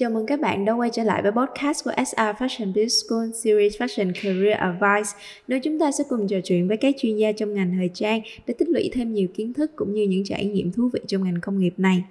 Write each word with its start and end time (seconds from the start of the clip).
Chào 0.00 0.10
mừng 0.10 0.26
các 0.26 0.40
bạn 0.40 0.64
đã 0.64 0.72
quay 0.72 0.90
trở 0.90 1.04
lại 1.04 1.22
với 1.22 1.32
podcast 1.32 1.84
của 1.84 1.90
SR 1.96 2.20
Fashion 2.20 2.66
Business 2.66 3.04
School 3.06 3.30
Series 3.34 3.76
Fashion 3.76 4.12
Career 4.22 4.58
Advice, 4.58 5.10
nơi 5.48 5.60
chúng 5.60 5.78
ta 5.78 5.92
sẽ 5.92 6.04
cùng 6.08 6.28
trò 6.28 6.36
chuyện 6.44 6.68
với 6.68 6.76
các 6.76 6.94
chuyên 6.98 7.16
gia 7.16 7.32
trong 7.32 7.54
ngành 7.54 7.72
thời 7.78 7.90
trang 7.94 8.20
để 8.46 8.54
tích 8.58 8.68
lũy 8.68 8.90
thêm 8.92 9.12
nhiều 9.12 9.28
kiến 9.34 9.52
thức 9.52 9.70
cũng 9.76 9.94
như 9.94 10.02
những 10.02 10.24
trải 10.24 10.44
nghiệm 10.44 10.72
thú 10.72 10.90
vị 10.92 11.00
trong 11.06 11.24
ngành 11.24 11.40
công 11.42 11.58
nghiệp 11.58 11.74
này. 11.76 12.04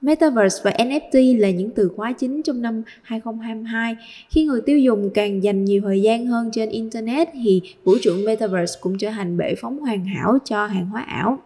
Metaverse 0.00 0.60
và 0.64 0.70
NFT 0.70 1.40
là 1.40 1.50
những 1.50 1.70
từ 1.70 1.90
khóa 1.96 2.12
chính 2.12 2.42
trong 2.42 2.62
năm 2.62 2.82
2022. 3.02 3.96
Khi 4.30 4.44
người 4.44 4.60
tiêu 4.66 4.78
dùng 4.78 5.10
càng 5.14 5.42
dành 5.42 5.64
nhiều 5.64 5.80
thời 5.84 6.02
gian 6.02 6.26
hơn 6.26 6.50
trên 6.52 6.68
Internet 6.68 7.28
thì 7.34 7.62
vũ 7.84 7.94
trụ 8.02 8.12
Metaverse 8.26 8.78
cũng 8.80 8.98
trở 8.98 9.10
thành 9.10 9.36
bể 9.36 9.54
phóng 9.54 9.78
hoàn 9.78 10.04
hảo 10.04 10.38
cho 10.44 10.66
hàng 10.66 10.86
hóa 10.86 11.02
ảo 11.02 11.38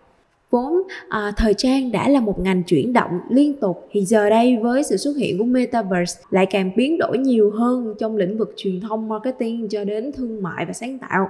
vốn 0.53 0.83
à, 1.09 1.33
thời 1.37 1.55
trang 1.55 1.93
đã 1.93 2.09
là 2.09 2.21
một 2.21 2.41
ngành 2.41 2.63
chuyển 2.63 2.93
động 2.93 3.21
liên 3.29 3.61
tục 3.61 3.89
thì 3.91 4.05
giờ 4.05 4.31
đây 4.31 4.59
với 4.63 4.83
sự 4.83 4.97
xuất 4.97 5.13
hiện 5.17 5.39
của 5.39 5.45
metaverse 5.45 6.21
lại 6.31 6.47
càng 6.47 6.71
biến 6.77 6.99
đổi 6.99 7.19
nhiều 7.19 7.51
hơn 7.51 7.95
trong 7.99 8.17
lĩnh 8.17 8.39
vực 8.39 8.55
truyền 8.57 8.81
thông 8.81 9.09
marketing 9.09 9.69
cho 9.69 9.85
đến 9.85 10.13
thương 10.13 10.43
mại 10.43 10.67
và 10.67 10.73
sáng 10.73 10.99
tạo. 10.99 11.29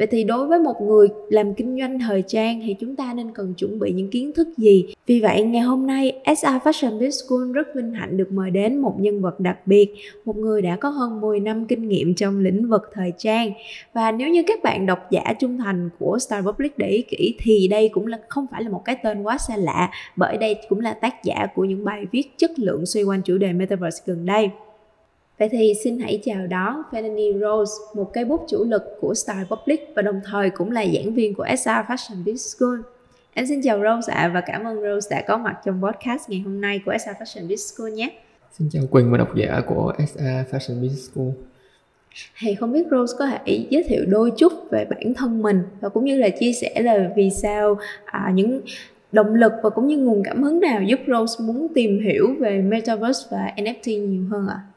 Vậy 0.00 0.06
thì 0.10 0.24
đối 0.24 0.46
với 0.46 0.58
một 0.58 0.80
người 0.82 1.08
làm 1.28 1.54
kinh 1.54 1.78
doanh 1.78 1.98
thời 1.98 2.22
trang 2.26 2.60
thì 2.66 2.76
chúng 2.80 2.96
ta 2.96 3.14
nên 3.14 3.30
cần 3.34 3.54
chuẩn 3.54 3.78
bị 3.78 3.92
những 3.92 4.10
kiến 4.10 4.32
thức 4.32 4.48
gì? 4.56 4.94
Vì 5.06 5.20
vậy 5.20 5.42
ngày 5.42 5.62
hôm 5.62 5.86
nay 5.86 6.20
SR 6.36 6.46
Fashion 6.46 6.92
Business 6.92 7.24
School 7.24 7.52
rất 7.52 7.68
vinh 7.74 7.92
hạnh 7.92 8.16
được 8.16 8.32
mời 8.32 8.50
đến 8.50 8.78
một 8.78 8.94
nhân 8.98 9.22
vật 9.22 9.40
đặc 9.40 9.66
biệt, 9.66 9.94
một 10.24 10.36
người 10.36 10.62
đã 10.62 10.76
có 10.76 10.88
hơn 10.88 11.20
10 11.20 11.40
năm 11.40 11.66
kinh 11.66 11.88
nghiệm 11.88 12.14
trong 12.14 12.40
lĩnh 12.40 12.68
vực 12.68 12.82
thời 12.92 13.12
trang. 13.18 13.52
Và 13.92 14.12
nếu 14.12 14.28
như 14.28 14.42
các 14.46 14.62
bạn 14.62 14.86
độc 14.86 15.10
giả 15.10 15.32
trung 15.40 15.58
thành 15.58 15.90
của 15.98 16.18
Star 16.18 16.44
Public 16.44 16.78
để 16.78 16.88
ý 16.88 17.02
kỹ 17.02 17.34
thì 17.38 17.68
đây 17.68 17.88
cũng 17.88 18.06
là 18.06 18.18
không 18.28 18.46
phải 18.50 18.62
là 18.62 18.70
một 18.70 18.82
cái 18.84 18.96
tên 19.02 19.22
quá 19.22 19.38
xa 19.38 19.56
lạ 19.56 19.90
bởi 20.16 20.36
đây 20.36 20.56
cũng 20.68 20.80
là 20.80 20.92
tác 20.92 21.24
giả 21.24 21.46
của 21.54 21.64
những 21.64 21.84
bài 21.84 22.06
viết 22.12 22.24
chất 22.36 22.58
lượng 22.58 22.86
xoay 22.86 23.04
quanh 23.04 23.22
chủ 23.24 23.38
đề 23.38 23.52
Metaverse 23.52 24.02
gần 24.06 24.26
đây. 24.26 24.50
Vậy 25.40 25.48
thì 25.48 25.74
xin 25.84 25.98
hãy 25.98 26.20
chào 26.24 26.46
đón 26.46 26.82
Fanny 26.90 27.40
Rose, 27.40 27.72
một 27.94 28.10
cây 28.12 28.24
bút 28.24 28.44
chủ 28.48 28.64
lực 28.64 28.82
của 29.00 29.14
Style 29.14 29.44
Public 29.50 29.92
và 29.96 30.02
đồng 30.02 30.20
thời 30.24 30.50
cũng 30.50 30.70
là 30.70 30.86
giảng 30.94 31.14
viên 31.14 31.34
của 31.34 31.46
SR 31.58 31.68
Fashion 31.68 32.16
Business 32.18 32.56
School. 32.56 32.80
Em 33.34 33.46
xin 33.46 33.62
chào 33.62 33.78
Rose 33.78 34.12
ạ 34.12 34.20
à, 34.20 34.30
và 34.34 34.40
cảm 34.40 34.64
ơn 34.64 34.76
Rose 34.82 35.16
đã 35.16 35.24
có 35.28 35.38
mặt 35.38 35.56
trong 35.64 35.82
podcast 35.82 36.30
ngày 36.30 36.40
hôm 36.40 36.60
nay 36.60 36.80
của 36.86 36.92
SR 36.98 37.10
Fashion 37.10 37.42
Business 37.42 37.74
School 37.74 37.90
nhé. 37.90 38.10
Xin 38.58 38.68
chào 38.72 38.82
Quỳnh 38.90 39.10
và 39.10 39.18
độc 39.18 39.36
giả 39.36 39.60
của 39.66 39.92
SR 39.98 40.20
Fashion 40.50 40.82
Business 40.82 41.10
School. 41.12 41.28
Thì 42.38 42.54
không 42.54 42.72
biết 42.72 42.86
Rose 42.90 43.16
có 43.18 43.26
thể 43.26 43.66
giới 43.70 43.82
thiệu 43.82 44.04
đôi 44.08 44.32
chút 44.36 44.52
về 44.70 44.84
bản 44.90 45.14
thân 45.14 45.42
mình 45.42 45.62
và 45.80 45.88
cũng 45.88 46.04
như 46.04 46.18
là 46.18 46.28
chia 46.28 46.52
sẻ 46.52 46.82
là 46.82 47.10
vì 47.16 47.30
sao 47.42 47.78
à, 48.04 48.32
những 48.34 48.60
động 49.12 49.34
lực 49.34 49.52
và 49.62 49.70
cũng 49.70 49.86
như 49.86 49.98
nguồn 49.98 50.22
cảm 50.24 50.42
hứng 50.42 50.60
nào 50.60 50.82
giúp 50.82 51.00
Rose 51.06 51.44
muốn 51.44 51.66
tìm 51.74 52.00
hiểu 52.04 52.26
về 52.40 52.62
Metaverse 52.62 53.28
và 53.30 53.52
NFT 53.56 54.08
nhiều 54.08 54.24
hơn 54.30 54.46
ạ? 54.48 54.60
À? 54.66 54.69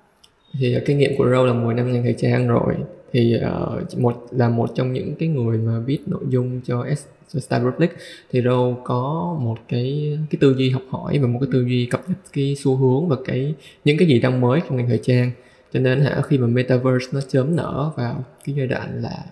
Thì 0.60 0.78
uh, 0.78 0.84
kinh 0.86 0.98
nghiệm 0.98 1.18
của 1.18 1.30
Râu 1.30 1.46
là 1.46 1.54
10 1.54 1.74
năm 1.74 1.94
ngành 1.94 2.04
thời 2.04 2.16
trang 2.18 2.48
rồi. 2.48 2.76
Thì 3.14 3.36
uh, 3.38 4.00
một 4.00 4.28
là 4.32 4.50
một 4.50 4.70
trong 4.76 4.94
những 4.94 5.16
cái 5.16 5.30
người 5.30 5.58
mà 5.58 5.80
viết 5.80 6.00
nội 6.06 6.24
dung 6.30 6.62
cho, 6.66 6.86
S, 6.98 7.06
cho 7.34 7.40
Style 7.40 7.64
Republic. 7.64 7.92
Thì 8.32 8.42
Râu 8.42 8.78
có 8.84 9.36
một 9.40 9.58
cái 9.68 10.20
cái 10.30 10.38
tư 10.40 10.56
duy 10.58 10.70
học 10.70 10.84
hỏi 10.90 11.20
và 11.20 11.28
một 11.28 11.40
cái 11.42 11.50
tư 11.52 11.62
duy 11.62 11.86
cập 11.86 12.10
nhật 12.10 12.18
cái 12.34 12.56
xu 12.60 12.76
hướng 12.76 13.08
và 13.08 13.16
cái 13.26 13.54
những 13.86 13.98
cái 13.98 14.08
gì 14.08 14.20
đang 14.20 14.42
mới 14.42 14.60
trong 14.68 14.78
ngành 14.78 14.88
thời 14.88 15.00
trang. 15.04 15.32
Cho 15.74 15.80
nên 15.80 16.02
hả 16.02 16.22
khi 16.22 16.38
mà 16.38 16.48
metaverse 16.48 17.08
nó 17.12 17.22
chớm 17.22 17.56
nở 17.56 17.92
vào 17.96 18.24
cái 18.46 18.56
giai 18.56 18.68
đoạn 18.68 19.02
là 19.02 19.24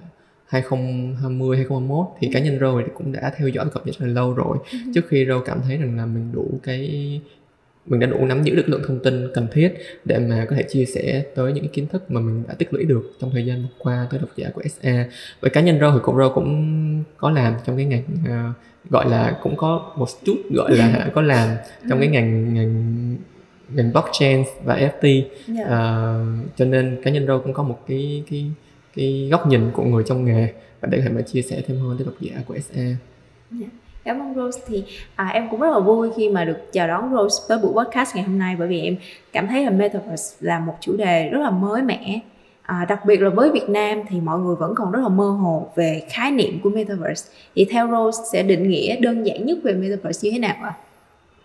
2020 0.47 1.57
2021 1.57 2.05
thì 2.19 2.29
cá 2.33 2.39
nhân 2.39 2.59
Râu 2.59 2.81
cũng 2.93 3.11
đã 3.11 3.33
theo 3.37 3.47
dõi 3.47 3.65
cập 3.73 3.85
nhật 3.85 3.95
rất 3.99 4.05
là 4.05 4.13
lâu 4.13 4.33
rồi. 4.33 4.57
Ừ. 4.71 4.77
trước 4.95 5.07
khi 5.07 5.25
Râu 5.25 5.41
cảm 5.45 5.61
thấy 5.61 5.77
rằng 5.77 5.97
là 5.97 6.05
mình 6.05 6.31
đủ 6.33 6.59
cái 6.63 7.21
mình 7.85 7.99
đã 7.99 8.07
đủ 8.07 8.25
nắm 8.25 8.43
giữ 8.43 8.55
được 8.55 8.69
lượng 8.69 8.81
thông 8.87 8.99
tin 8.99 9.31
cần 9.33 9.47
thiết 9.51 9.73
để 10.05 10.19
mà 10.19 10.45
có 10.49 10.55
thể 10.55 10.63
chia 10.63 10.85
sẻ 10.85 11.25
tới 11.35 11.53
những 11.53 11.63
cái 11.63 11.69
kiến 11.73 11.87
thức 11.87 12.11
mà 12.11 12.21
mình 12.21 12.43
đã 12.47 12.53
tích 12.53 12.73
lũy 12.73 12.83
được 12.83 13.13
trong 13.19 13.31
thời 13.33 13.45
gian 13.45 13.65
qua 13.77 14.07
tới 14.11 14.19
độc 14.19 14.29
giả 14.35 14.49
của 14.53 14.61
SA 14.69 15.05
với 15.41 15.51
cá 15.51 15.61
nhân 15.61 15.79
Râu 15.79 15.91
thì 15.91 15.99
cũng 16.03 16.17
Râu 16.17 16.29
cũng 16.29 17.03
có 17.17 17.31
làm 17.31 17.53
trong 17.65 17.77
cái 17.77 17.85
ngành 17.85 18.03
uh, 18.23 18.55
gọi 18.91 19.09
là 19.09 19.39
cũng 19.43 19.57
có 19.57 19.93
một 19.97 20.07
chút 20.25 20.37
gọi 20.51 20.77
là 20.77 21.09
có 21.13 21.21
làm 21.21 21.49
trong 21.89 21.99
cái 21.99 22.07
ngành 22.07 22.53
ngành 22.53 23.15
ngành 23.69 23.91
blockchain 23.91 24.43
và 24.63 24.77
NFT 24.77 25.23
yeah. 25.55 25.65
uh, 25.65 25.67
ờ, 25.67 26.25
cho 26.55 26.65
nên 26.65 27.01
cá 27.03 27.11
nhân 27.11 27.27
Râu 27.27 27.39
cũng 27.39 27.53
có 27.53 27.63
một 27.63 27.79
cái 27.87 28.23
cái 28.29 28.51
cái 28.95 29.27
góc 29.31 29.47
nhìn 29.47 29.71
của 29.73 29.83
người 29.83 30.03
trong 30.07 30.25
nghề 30.25 30.53
và 30.81 30.87
để 30.91 30.97
có 30.97 31.03
thể 31.03 31.09
mà 31.09 31.21
chia 31.21 31.41
sẻ 31.41 31.61
thêm 31.67 31.79
hơn 31.79 31.97
tới 31.97 32.05
độc 32.05 32.15
giả 32.21 32.41
của 32.47 32.57
SA. 32.59 32.81
Yeah 33.61 33.71
cảm 34.03 34.19
ơn 34.19 34.35
Rose 34.35 34.61
thì 34.67 34.83
à, 35.15 35.27
em 35.27 35.47
cũng 35.51 35.59
rất 35.59 35.71
là 35.71 35.79
vui 35.79 36.09
khi 36.15 36.29
mà 36.29 36.45
được 36.45 36.57
chào 36.71 36.87
đón 36.87 37.13
Rose 37.13 37.43
với 37.49 37.57
buổi 37.57 37.73
podcast 37.73 38.15
ngày 38.15 38.23
hôm 38.23 38.39
nay 38.39 38.55
bởi 38.59 38.67
vì 38.67 38.81
em 38.81 38.95
cảm 39.33 39.47
thấy 39.47 39.65
là 39.65 39.69
Metaverse 39.69 40.37
là 40.39 40.59
một 40.59 40.73
chủ 40.81 40.97
đề 40.97 41.29
rất 41.29 41.39
là 41.39 41.49
mới 41.49 41.81
mẻ 41.81 42.19
à, 42.61 42.85
đặc 42.89 43.05
biệt 43.05 43.21
là 43.21 43.29
với 43.29 43.51
Việt 43.51 43.69
Nam 43.69 44.01
thì 44.09 44.19
mọi 44.21 44.39
người 44.39 44.55
vẫn 44.55 44.73
còn 44.75 44.91
rất 44.91 44.99
là 45.01 45.09
mơ 45.09 45.29
hồ 45.29 45.71
về 45.75 46.03
khái 46.09 46.31
niệm 46.31 46.59
của 46.63 46.69
Metaverse 46.69 47.31
thì 47.55 47.65
theo 47.65 47.87
Rose 47.87 48.23
sẽ 48.31 48.43
định 48.43 48.69
nghĩa 48.69 48.95
đơn 48.99 49.23
giản 49.25 49.45
nhất 49.45 49.57
về 49.63 49.73
Metaverse 49.73 50.19
như 50.23 50.31
thế 50.31 50.39
nào 50.39 50.55
ạ? 50.61 50.73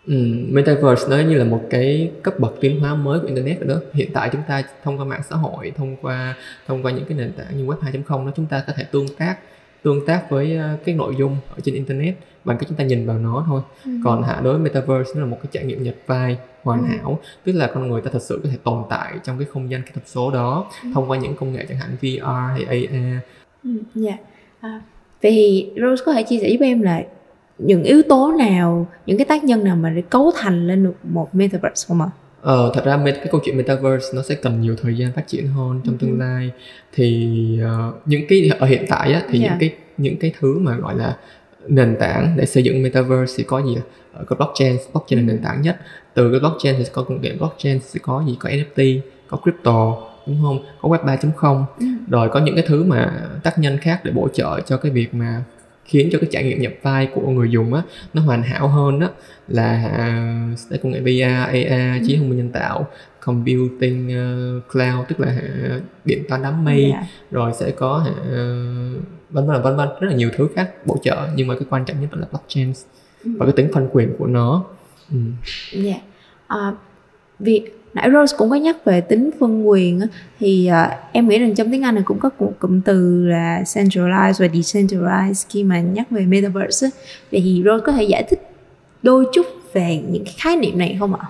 Ừ, 0.06 0.15
Metaverse 0.50 1.09
nó 1.11 1.28
như 1.28 1.39
là 1.39 1.45
một 1.45 1.62
cái 1.71 2.11
cấp 2.22 2.34
bậc 2.39 2.61
tiến 2.61 2.81
hóa 2.81 2.95
mới 2.95 3.21
của 3.21 3.27
internet 3.27 3.61
rồi 3.61 3.69
đó. 3.69 3.81
Hiện 3.93 4.11
tại 4.12 4.28
chúng 4.33 4.43
ta 4.49 4.62
thông 4.84 4.99
qua 4.99 5.05
mạng 5.05 5.22
xã 5.31 5.37
hội, 5.37 5.72
thông 5.77 5.97
qua 6.03 6.34
thông 6.66 6.83
qua 6.83 6.93
những 6.93 7.05
cái 7.05 7.19
nền 7.19 7.33
tảng 7.33 7.56
như 7.56 7.66
web 7.66 7.77
2.0 7.81 8.27
đó 8.27 8.33
chúng 8.37 8.47
ta 8.47 8.65
có 8.66 8.72
thể 8.77 8.84
tương 8.93 9.09
tác 9.19 9.37
tương 9.87 10.06
tác 10.06 10.31
với 10.31 10.56
ờ, 10.56 10.77
cái 10.84 10.95
nội 10.95 11.15
dung 11.19 11.37
ở 11.50 11.56
trên 11.65 11.75
internet 11.75 12.15
bằng 12.47 12.59
cách 12.59 12.69
chúng 12.69 12.79
ta 12.79 12.84
nhìn 12.84 13.07
vào 13.07 13.19
nó 13.19 13.45
thôi 13.47 13.61
ừ. 13.84 13.91
còn 14.05 14.23
hạ 14.23 14.41
đối 14.45 14.53
với 14.53 14.62
metaverse 14.62 15.12
nó 15.15 15.21
là 15.21 15.27
một 15.27 15.39
cái 15.43 15.49
trải 15.53 15.65
nghiệm 15.65 15.83
nhập 15.83 15.95
vai 16.07 16.37
hoàn 16.62 16.81
ừ. 16.81 16.87
hảo 16.87 17.19
tức 17.45 17.53
là 17.53 17.71
con 17.75 17.89
người 17.89 18.01
ta 18.01 18.11
thật 18.12 18.23
sự 18.23 18.41
có 18.43 18.49
thể 18.51 18.57
tồn 18.65 18.83
tại 18.91 19.15
trong 19.25 19.39
cái 19.39 19.47
không 19.53 19.71
gian 19.71 19.83
kỹ 19.83 19.91
thuật 19.95 20.09
số 20.09 20.31
đó 20.31 20.71
ừ. 20.83 20.89
thông 20.95 21.11
qua 21.11 21.19
những 21.19 21.37
công 21.37 21.53
nghệ 21.53 21.67
chẳng 21.69 21.79
hạn 21.79 21.97
VR 22.03 22.27
hay 22.27 22.65
AR 22.65 23.23
ừ, 23.65 23.71
dạ 23.95 24.17
à, 24.61 24.81
vậy 25.23 25.33
thì 25.33 25.71
Rose 25.77 26.03
có 26.07 26.12
thể 26.12 26.23
chia 26.23 26.39
sẻ 26.39 26.57
với 26.59 26.69
em 26.69 26.83
là 26.83 27.03
những 27.59 27.83
yếu 27.83 28.03
tố 28.09 28.33
nào 28.39 28.87
những 29.07 29.19
cái 29.19 29.25
tác 29.25 29.45
nhân 29.45 29.65
nào 29.65 29.77
mà 29.77 29.91
để 29.91 30.03
cấu 30.11 30.33
thành 30.37 30.67
lên 30.67 30.84
được 30.84 30.95
một 31.03 31.34
metaverse 31.34 31.84
không 31.89 32.01
ạ? 32.01 32.11
Ờ, 32.43 32.73
thật 32.75 32.84
ra 32.84 33.03
cái 33.05 33.27
câu 33.31 33.41
chuyện 33.45 33.57
metaverse 33.57 34.07
nó 34.15 34.23
sẽ 34.23 34.34
cần 34.34 34.61
nhiều 34.61 34.77
thời 34.83 34.97
gian 34.97 35.13
phát 35.13 35.27
triển 35.27 35.47
hơn 35.47 35.81
trong 35.84 35.99
tương 35.99 36.11
ừ. 36.11 36.17
lai 36.17 36.51
thì 36.95 37.61
uh, 37.65 37.95
những 38.07 38.23
cái 38.28 38.51
ở 38.59 38.67
hiện 38.67 38.84
tại 38.89 39.13
á, 39.13 39.23
thì 39.31 39.43
yeah. 39.43 39.51
những 39.51 39.51
dạ. 39.51 39.57
cái 39.61 39.75
những 39.97 40.17
cái 40.17 40.33
thứ 40.41 40.59
mà 40.59 40.77
gọi 40.77 40.97
là 40.97 41.17
nền 41.69 41.97
tảng 42.00 42.34
để 42.37 42.47
xây 42.47 42.62
dựng 42.62 42.82
metaverse 42.82 43.34
thì 43.37 43.44
có 43.44 43.62
gì 43.62 43.77
ở 44.12 44.25
có 44.25 44.37
blockchain 44.37 44.77
blockchain 44.93 45.21
là 45.21 45.32
nền 45.32 45.43
tảng 45.43 45.62
nhất 45.62 45.77
từ 46.15 46.31
cái 46.31 46.41
blockchain 46.41 46.75
thì 46.78 46.84
có 46.93 47.03
công 47.03 47.21
nghệ 47.21 47.32
blockchain 47.38 47.81
sẽ 47.81 48.00
có 48.03 48.25
gì 48.27 48.37
có 48.41 48.50
NFT 48.50 49.00
có 49.28 49.37
crypto 49.37 49.97
đúng 50.27 50.38
không 50.43 50.65
có 50.81 50.88
web 50.88 51.04
3.0 51.04 51.65
ừ. 51.78 51.87
rồi 52.10 52.28
có 52.28 52.41
những 52.41 52.54
cái 52.54 52.65
thứ 52.69 52.84
mà 52.84 53.28
tác 53.43 53.59
nhân 53.59 53.78
khác 53.78 54.00
để 54.04 54.12
bổ 54.12 54.28
trợ 54.28 54.60
cho 54.60 54.77
cái 54.77 54.93
việc 54.93 55.15
mà 55.15 55.44
khiến 55.84 56.09
cho 56.12 56.19
cái 56.19 56.28
trải 56.32 56.44
nghiệm 56.44 56.60
nhập 56.60 56.72
file 56.82 57.06
của 57.15 57.31
người 57.31 57.50
dùng 57.50 57.75
á 57.75 57.83
nó 58.15 58.22
hoàn 58.22 58.43
hảo 58.43 58.69
hơn 58.69 59.00
đó 59.00 59.09
là 59.48 59.91
uh, 60.72 60.83
công 60.83 60.93
nghệ 60.93 61.00
VR, 61.00 61.48
AR, 61.48 62.06
trí 62.06 62.16
thông 62.16 62.28
minh 62.28 62.38
nhân 62.38 62.50
tạo, 62.53 62.87
computing 63.25 64.06
uh, 64.06 64.72
cloud 64.72 65.06
tức 65.09 65.21
là 65.21 65.41
uh, 65.77 65.83
điện 66.04 66.25
toán 66.28 66.43
đám 66.43 66.65
mây, 66.65 66.83
yeah. 66.83 67.03
Dạ. 67.03 67.09
rồi 67.31 67.53
sẽ 67.54 67.71
có 67.71 68.06
uh, 68.06 69.03
vân 69.31 69.47
vân 69.47 69.62
vân 69.62 69.76
vân 69.76 69.88
rất 70.00 70.09
là 70.09 70.14
nhiều 70.14 70.31
thứ 70.37 70.48
khác 70.54 70.70
bổ 70.87 70.97
trợ 71.03 71.28
nhưng 71.34 71.47
mà 71.47 71.54
cái 71.54 71.66
quan 71.70 71.84
trọng 71.84 72.00
nhất 72.00 72.09
vẫn 72.10 72.20
là 72.20 72.26
blockchain 72.31 72.72
ừ. 73.25 73.31
và 73.38 73.47
cái 73.47 73.53
tính 73.53 73.69
phân 73.72 73.88
quyền 73.92 74.14
của 74.19 74.26
nó. 74.26 74.64
Ừ. 75.12 75.16
Yeah. 75.84 76.00
À, 76.47 76.72
vì 77.38 77.62
nãy 77.94 78.10
Rose 78.12 78.36
cũng 78.38 78.50
có 78.50 78.56
nhắc 78.56 78.84
về 78.84 79.00
tính 79.00 79.31
phân 79.41 79.69
quyền 79.69 80.00
thì 80.41 80.70
uh, 80.84 80.92
em 81.12 81.28
nghĩ 81.28 81.38
rằng 81.38 81.54
trong 81.54 81.70
tiếng 81.70 81.82
Anh 81.82 81.94
này 81.94 82.04
cũng 82.06 82.19
có 82.19 82.31
một 82.38 82.53
cụm 82.59 82.81
từ 82.81 83.26
là 83.26 83.62
centralized 83.65 84.34
và 84.38 84.47
decentralized 84.47 85.47
khi 85.48 85.65
mà 85.65 85.81
nhắc 85.81 86.10
về 86.10 86.26
metaverse 86.26 86.91
vậy 87.32 87.41
thì 87.44 87.62
Rose 87.65 87.84
có 87.86 87.92
thể 87.92 88.03
giải 88.03 88.25
thích 88.31 88.50
đôi 89.03 89.27
chút 89.33 89.47
về 89.72 90.03
những 90.10 90.24
cái 90.24 90.34
khái 90.39 90.56
niệm 90.56 90.78
này 90.78 90.97
không 91.01 91.15
ạ? 91.15 91.28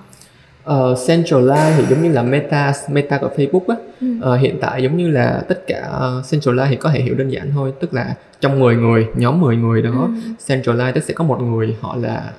Uh, 0.72 0.98
centralized 1.08 1.76
thì 1.76 1.84
giống 1.90 2.02
như 2.02 2.12
là 2.12 2.22
meta 2.22 2.72
meta 2.90 3.18
của 3.18 3.30
Facebook 3.36 3.64
á 3.68 3.76
ừ. 4.00 4.06
uh, 4.34 4.40
hiện 4.40 4.58
tại 4.60 4.82
giống 4.82 4.96
như 4.96 5.10
là 5.10 5.42
tất 5.48 5.66
cả 5.66 5.90
uh, 5.96 6.24
centralized 6.24 6.68
thì 6.68 6.76
có 6.76 6.90
thể 6.90 7.00
hiểu 7.00 7.14
đơn 7.14 7.28
giản 7.28 7.50
thôi 7.54 7.72
tức 7.80 7.94
là 7.94 8.14
trong 8.40 8.60
10 8.60 8.76
người 8.76 9.06
nhóm 9.14 9.40
10 9.40 9.56
người 9.56 9.82
đó 9.82 10.08
ừ. 10.26 10.32
centralized 10.46 10.92
tức 10.92 11.04
sẽ 11.04 11.14
có 11.14 11.24
một 11.24 11.42
người 11.42 11.76
họ 11.80 11.96
là 11.96 12.32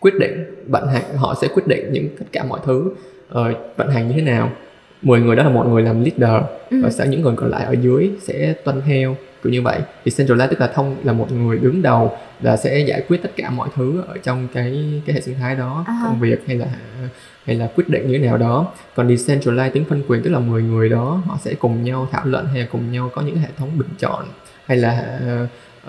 quyết 0.00 0.14
định 0.20 0.44
vận 0.68 0.88
hành 0.88 1.02
họ 1.16 1.34
sẽ 1.40 1.48
quyết 1.54 1.66
định 1.66 1.92
những 1.92 2.08
tất 2.18 2.26
cả 2.32 2.44
mọi 2.44 2.60
thứ 2.64 2.90
uh, 3.30 3.36
vận 3.76 3.90
hành 3.90 4.08
như 4.08 4.14
thế 4.16 4.22
nào 4.22 4.52
10 5.02 5.20
người 5.20 5.36
đó 5.36 5.42
là 5.42 5.50
một 5.50 5.66
người 5.66 5.82
làm 5.82 6.04
leader 6.04 6.44
ừ. 6.70 6.80
và 6.82 6.90
sẽ 6.90 7.06
những 7.08 7.22
người 7.22 7.34
còn 7.36 7.50
lại 7.50 7.64
ở 7.64 7.72
dưới 7.72 8.10
sẽ 8.20 8.54
tuân 8.64 8.82
theo 8.86 9.16
kiểu 9.42 9.52
như 9.52 9.62
vậy 9.62 9.80
thì 10.04 10.10
centralized 10.10 10.48
tức 10.48 10.60
là 10.60 10.66
thông 10.66 10.96
là 11.04 11.12
một 11.12 11.32
người 11.32 11.58
đứng 11.58 11.82
đầu 11.82 12.16
là 12.40 12.56
sẽ 12.56 12.78
giải 12.78 13.02
quyết 13.08 13.22
tất 13.22 13.30
cả 13.36 13.50
mọi 13.50 13.68
thứ 13.76 14.02
ở 14.08 14.18
trong 14.22 14.48
cái 14.52 15.02
cái 15.06 15.14
hệ 15.14 15.20
sinh 15.20 15.34
thái 15.40 15.56
đó 15.56 15.84
à. 15.86 16.00
công 16.04 16.20
việc 16.20 16.46
hay 16.46 16.56
là 16.56 16.66
hay 17.44 17.56
là 17.56 17.68
quyết 17.76 17.88
định 17.88 18.08
như 18.08 18.18
thế 18.18 18.26
nào 18.26 18.38
đó 18.38 18.72
còn 18.94 19.08
decentralized 19.08 19.70
tính 19.70 19.84
phân 19.88 20.02
quyền 20.08 20.22
tức 20.22 20.30
là 20.30 20.38
10 20.38 20.62
người 20.62 20.88
đó 20.88 21.22
họ 21.26 21.38
sẽ 21.42 21.54
cùng 21.54 21.84
nhau 21.84 22.08
thảo 22.12 22.26
luận 22.26 22.46
hay 22.46 22.60
là 22.60 22.66
cùng 22.72 22.92
nhau 22.92 23.10
có 23.14 23.22
những 23.22 23.36
hệ 23.36 23.48
thống 23.56 23.78
bình 23.78 23.88
chọn 23.98 24.24
hay 24.66 24.76
là 24.76 25.20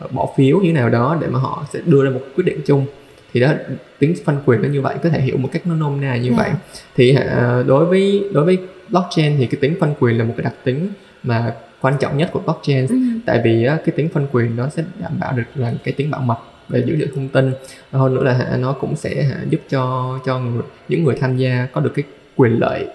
uh, 0.06 0.12
bỏ 0.12 0.34
phiếu 0.38 0.58
như 0.58 0.68
thế 0.68 0.74
nào 0.74 0.90
đó 0.90 1.18
để 1.22 1.28
mà 1.28 1.40
họ 1.40 1.66
sẽ 1.74 1.80
đưa 1.86 2.04
ra 2.04 2.10
một 2.10 2.22
quyết 2.36 2.44
định 2.44 2.62
chung 2.66 2.86
thì 3.34 3.40
đó 3.40 3.52
tính 4.00 4.16
phân 4.26 4.38
quyền 4.46 4.62
nó 4.62 4.68
như 4.68 4.82
vậy 4.82 4.96
có 5.04 5.10
thể 5.10 5.22
hiểu 5.22 5.38
một 5.38 5.50
cách 5.52 5.68
nó 5.68 5.76
nôm 5.76 6.02
na 6.02 6.16
như 6.16 6.30
yeah. 6.30 6.38
vậy 6.38 6.50
thì 6.96 7.18
uh, 7.18 7.68
đối 7.68 7.86
với 7.86 8.30
đối 8.34 8.46
với 8.46 8.58
blockchain 8.90 9.36
thì 9.38 9.46
cái 9.46 9.62
tính 9.62 9.76
phân 9.80 9.94
quyền 10.00 10.18
là 10.18 10.24
một 10.24 10.34
cái 10.38 10.44
đặc 10.44 10.54
tính 10.64 10.90
mà 11.24 11.54
quan 11.82 11.94
trọng 12.00 12.18
nhất 12.18 12.30
của 12.34 12.40
blockchain. 12.40 12.88
Ừ. 12.88 12.96
tại 13.26 13.42
vì 13.44 13.68
cái 13.68 13.96
tính 13.96 14.10
phân 14.14 14.28
quyền 14.32 14.56
nó 14.56 14.70
sẽ 14.70 14.84
đảm 15.00 15.20
bảo 15.20 15.34
được 15.34 15.44
là 15.56 15.74
cái 15.84 15.94
tính 15.94 16.12
bảo 16.12 16.22
mật 16.22 16.38
về 16.70 16.84
dữ 16.86 16.96
liệu 16.96 17.08
thông 17.16 17.28
tin. 17.28 17.54
Hơn 17.92 18.16
nữa 18.16 18.24
là 18.24 18.58
nó 18.60 18.74
cũng 18.74 18.96
sẽ 18.96 19.32
giúp 19.50 19.62
cho 19.70 20.14
cho 20.26 20.40
người, 20.40 20.64
những 20.90 21.04
người 21.04 21.16
tham 21.16 21.38
gia 21.38 21.68
có 21.74 21.82
được 21.82 21.92
cái 21.96 22.04
quyền 22.36 22.60
lợi 22.60 22.88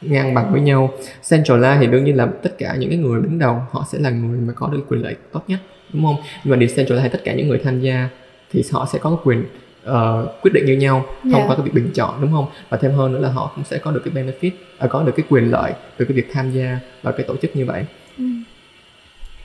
ngang 0.00 0.34
bằng 0.34 0.52
với 0.52 0.60
nhau. 0.60 0.90
Centralized 1.22 1.80
thì 1.80 1.86
đương 1.86 2.04
nhiên 2.04 2.16
là 2.16 2.28
tất 2.42 2.58
cả 2.58 2.76
những 2.78 2.90
cái 2.90 2.98
người 2.98 3.22
đứng 3.22 3.38
đầu 3.38 3.62
họ 3.70 3.86
sẽ 3.92 3.98
là 3.98 4.10
người 4.10 4.40
mà 4.40 4.52
có 4.52 4.68
được 4.68 4.84
quyền 4.88 5.02
lợi 5.02 5.16
tốt 5.32 5.44
nhất 5.48 5.58
đúng 5.92 6.04
không? 6.04 6.16
Nhưng 6.44 6.50
mà 6.50 6.66
decentralized 6.66 7.08
tất 7.08 7.20
cả 7.24 7.34
những 7.34 7.48
người 7.48 7.60
tham 7.64 7.80
gia 7.80 8.08
thì 8.52 8.64
họ 8.72 8.88
sẽ 8.92 8.98
có 8.98 9.18
quyền 9.24 9.44
uh, 9.90 10.42
quyết 10.42 10.50
định 10.54 10.66
như 10.66 10.76
nhau 10.76 11.04
thông 11.22 11.32
yeah. 11.32 11.48
qua 11.48 11.56
cái 11.56 11.64
việc 11.64 11.74
bình 11.74 11.90
chọn 11.94 12.20
đúng 12.20 12.32
không 12.32 12.46
và 12.68 12.76
thêm 12.76 12.92
hơn 12.92 13.12
nữa 13.12 13.18
là 13.18 13.28
họ 13.28 13.52
cũng 13.54 13.64
sẽ 13.64 13.78
có 13.78 13.90
được 13.90 14.02
cái 14.04 14.14
benefit 14.14 14.50
uh, 14.84 14.90
có 14.90 15.02
được 15.02 15.12
cái 15.16 15.26
quyền 15.30 15.50
lợi 15.50 15.72
từ 15.96 16.04
cái 16.04 16.16
việc 16.16 16.28
tham 16.32 16.50
gia 16.50 16.80
vào 17.02 17.12
cái 17.16 17.26
tổ 17.28 17.36
chức 17.36 17.56
như 17.56 17.66
vậy 17.66 17.84
ừ. 18.18 18.24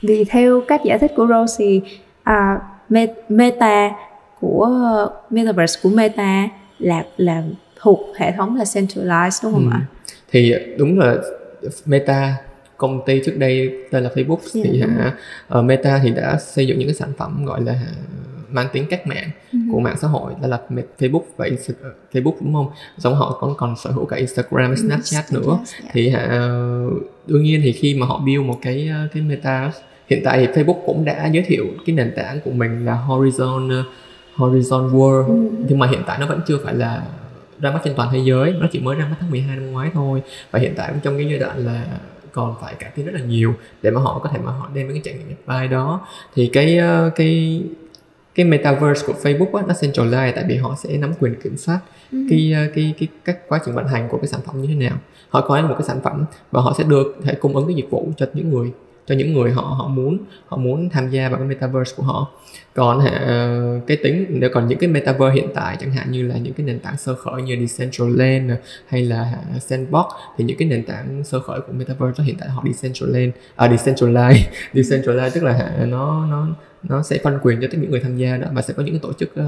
vì 0.02 0.24
theo 0.24 0.62
cách 0.68 0.82
giải 0.84 0.98
thích 1.00 1.12
của 1.16 1.28
Rose 1.28 1.56
thì 1.58 1.82
uh, 2.30 3.10
meta 3.30 3.92
của 4.40 4.70
metaverse 5.30 5.80
của 5.84 5.90
meta 5.90 6.50
là 6.80 7.06
là 7.18 7.44
thuộc 7.76 8.00
hệ 8.18 8.32
thống 8.32 8.56
là 8.56 8.64
centralized 8.64 9.44
đúng 9.44 9.54
không 9.54 9.70
ừ. 9.70 9.74
ạ 9.74 9.82
thì 10.32 10.54
đúng 10.78 11.00
là 11.00 11.16
meta 11.86 12.36
công 12.80 13.02
ty 13.06 13.22
trước 13.26 13.38
đây 13.38 13.72
tên 13.92 14.04
là 14.04 14.10
Facebook 14.16 14.38
yeah, 14.56 14.68
thì 14.72 14.82
hả 14.82 15.14
uh, 15.60 15.66
Meta 15.66 16.00
thì 16.04 16.12
đã 16.12 16.38
xây 16.40 16.68
dựng 16.68 16.80
những 16.80 16.88
cái 16.88 16.96
sản 16.96 17.10
phẩm 17.18 17.46
gọi 17.46 17.62
là 17.62 17.80
mang 18.52 18.68
tính 18.74 18.86
cách 18.90 19.08
mạng 19.08 19.30
uh-huh. 19.52 19.72
của 19.72 19.80
mạng 19.80 19.96
xã 20.02 20.08
hội 20.08 20.34
đó 20.42 20.48
là 20.48 20.60
Facebook 21.00 21.24
và 21.38 21.46
Insta- 21.46 21.92
Facebook 22.12 22.36
đúng 22.42 22.54
không? 22.54 22.70
Giống 22.98 23.16
họ 23.16 23.38
còn 23.42 23.56
còn 23.58 23.76
sở 23.76 23.92
hữu 23.92 24.06
cả 24.06 24.18
Instagram, 24.18 24.76
Snapchat 24.76 25.26
uh-huh. 25.26 25.42
nữa. 25.42 25.60
Yeah. 25.82 25.94
Thì 25.94 26.10
hả 26.10 26.28
đương 27.28 27.44
nhiên 27.44 27.62
thì 27.64 27.72
khi 27.72 27.96
mà 27.96 28.06
họ 28.06 28.22
build 28.26 28.46
một 28.46 28.60
cái 28.62 28.92
cái 29.14 29.24
Meta 29.24 29.72
hiện 30.08 30.22
tại 30.24 30.40
thì 30.40 30.64
Facebook 30.64 30.86
cũng 30.86 31.06
đã 31.06 31.28
giới 31.28 31.44
thiệu 31.44 31.66
cái 31.86 31.96
nền 31.96 32.14
tảng 32.16 32.40
của 32.46 32.52
mình 32.52 32.86
là 32.86 33.06
Horizon 33.08 33.84
Horizon 34.36 34.92
World 34.92 35.26
uh-huh. 35.26 35.66
nhưng 35.70 35.80
mà 35.80 35.88
hiện 35.88 36.02
tại 36.08 36.20
nó 36.20 36.26
vẫn 36.26 36.42
chưa 36.48 36.58
phải 36.64 36.74
là 36.74 37.02
ra 37.62 37.72
mắt 37.72 37.80
trên 37.84 37.94
toàn 37.96 38.10
thế 38.12 38.20
giới 38.20 38.54
nó 38.60 38.68
chỉ 38.72 38.80
mới 38.80 38.96
ra 38.96 39.06
mắt 39.06 39.16
tháng 39.20 39.32
12 39.32 39.56
năm 39.56 39.72
ngoái 39.72 39.90
thôi 39.94 40.22
và 40.52 40.60
hiện 40.60 40.74
tại 40.76 40.94
trong 41.04 41.18
cái 41.18 41.28
giai 41.30 41.40
đoạn 41.40 41.66
là 41.66 41.86
còn 42.32 42.56
phải 42.62 42.74
cải 42.80 42.92
tiến 42.96 43.06
rất 43.06 43.12
là 43.14 43.20
nhiều 43.20 43.54
để 43.82 43.92
mà 43.92 44.02
họ 44.02 44.20
có 44.24 44.30
thể 44.30 44.40
mà 44.44 44.52
họ 44.52 44.70
đem 44.74 44.90
cái 44.90 45.02
trải 45.04 45.14
nghiệm 45.14 45.38
vai 45.46 45.68
đó 45.68 46.08
thì 46.36 46.50
cái 46.54 46.78
ờ, 46.78 47.12
cái 47.16 47.64
cái 48.40 48.46
metaverse 48.46 49.08
của 49.08 49.14
Facebook 49.24 49.58
á, 49.58 49.64
nó 49.68 49.74
centralized 49.74 50.32
tại 50.36 50.46
vì 50.48 50.58
họ 50.58 50.76
sẽ 50.84 50.98
nắm 50.98 51.14
quyền 51.20 51.36
kiểm 51.42 51.58
soát 51.58 51.80
ừ. 52.12 52.18
cái 52.30 52.54
ờ, 52.56 52.62
cái 52.76 52.94
cái 53.00 53.08
cách 53.26 53.38
quá 53.48 53.60
trình 53.66 53.76
vận 53.76 53.88
hành 53.88 54.08
của 54.10 54.18
cái 54.18 54.28
sản 54.28 54.40
phẩm 54.46 54.62
như 54.62 54.68
thế 54.68 54.76
nào 54.76 54.98
họ 55.30 55.42
có 55.42 55.62
một 55.62 55.76
cái 55.78 55.88
sản 55.88 56.00
phẩm 56.04 56.26
và 56.52 56.62
họ 56.62 56.74
sẽ 56.78 56.84
được 56.84 57.16
thể 57.24 57.36
cung 57.36 57.56
ứng 57.56 57.68
cái 57.68 57.76
dịch 57.76 57.90
vụ 57.90 58.12
cho 58.18 58.26
những 58.34 58.50
người 58.50 58.72
cho 59.08 59.16
những 59.16 59.34
người 59.34 59.52
họ 59.52 59.62
họ 59.62 59.88
muốn 59.88 60.18
họ 60.48 60.58
muốn 60.58 60.90
tham 60.90 61.10
gia 61.10 61.30
vào 61.30 61.40
cái 61.40 61.48
metaverse 61.48 61.94
của 61.98 62.04
họ 62.04 62.28
còn 62.74 62.98
uh, 62.98 63.88
cái 63.88 63.98
tính 64.04 64.26
nếu 64.30 64.50
còn 64.54 64.68
những 64.68 64.80
cái 64.80 64.90
metaverse 64.90 65.36
hiện 65.36 65.50
tại 65.54 65.78
chẳng 65.80 65.92
hạn 65.92 66.12
như 66.12 66.28
là 66.28 66.38
những 66.38 66.54
cái 66.54 66.66
nền 66.66 66.80
tảng 66.80 66.98
sơ 66.98 67.16
khởi 67.16 67.42
như 67.42 67.68
Decentraland 67.68 68.52
hay 68.88 69.02
là 69.02 69.34
Sandbox 69.60 70.06
thì 70.38 70.44
những 70.44 70.58
cái 70.58 70.68
nền 70.68 70.84
tảng 70.84 71.24
sơ 71.24 71.40
khởi 71.40 71.62
của 71.62 71.74
metaverse 71.74 72.16
đó 72.18 72.24
hiện 72.24 72.36
tại 72.40 72.50
họ 72.50 72.64
Decentraland 72.66 73.32
à 73.56 73.68
Decentraland 73.78 74.38
Decentraland 74.74 75.34
tức 75.34 75.44
là 75.44 75.86
nó 75.88 76.26
nó 76.26 76.48
nó 76.84 77.04
sẽ 77.04 77.20
phân 77.24 77.40
quyền 77.42 77.62
cho 77.62 77.68
tất 77.72 77.78
những 77.82 77.92
người 77.92 78.00
tham 78.00 78.18
gia 78.18 78.38
đó 78.38 78.48
và 78.54 78.62
sẽ 78.62 78.74
có 78.74 78.84
những 78.84 79.00
tổ 79.00 79.14
chức 79.14 79.30
uh, 79.40 79.46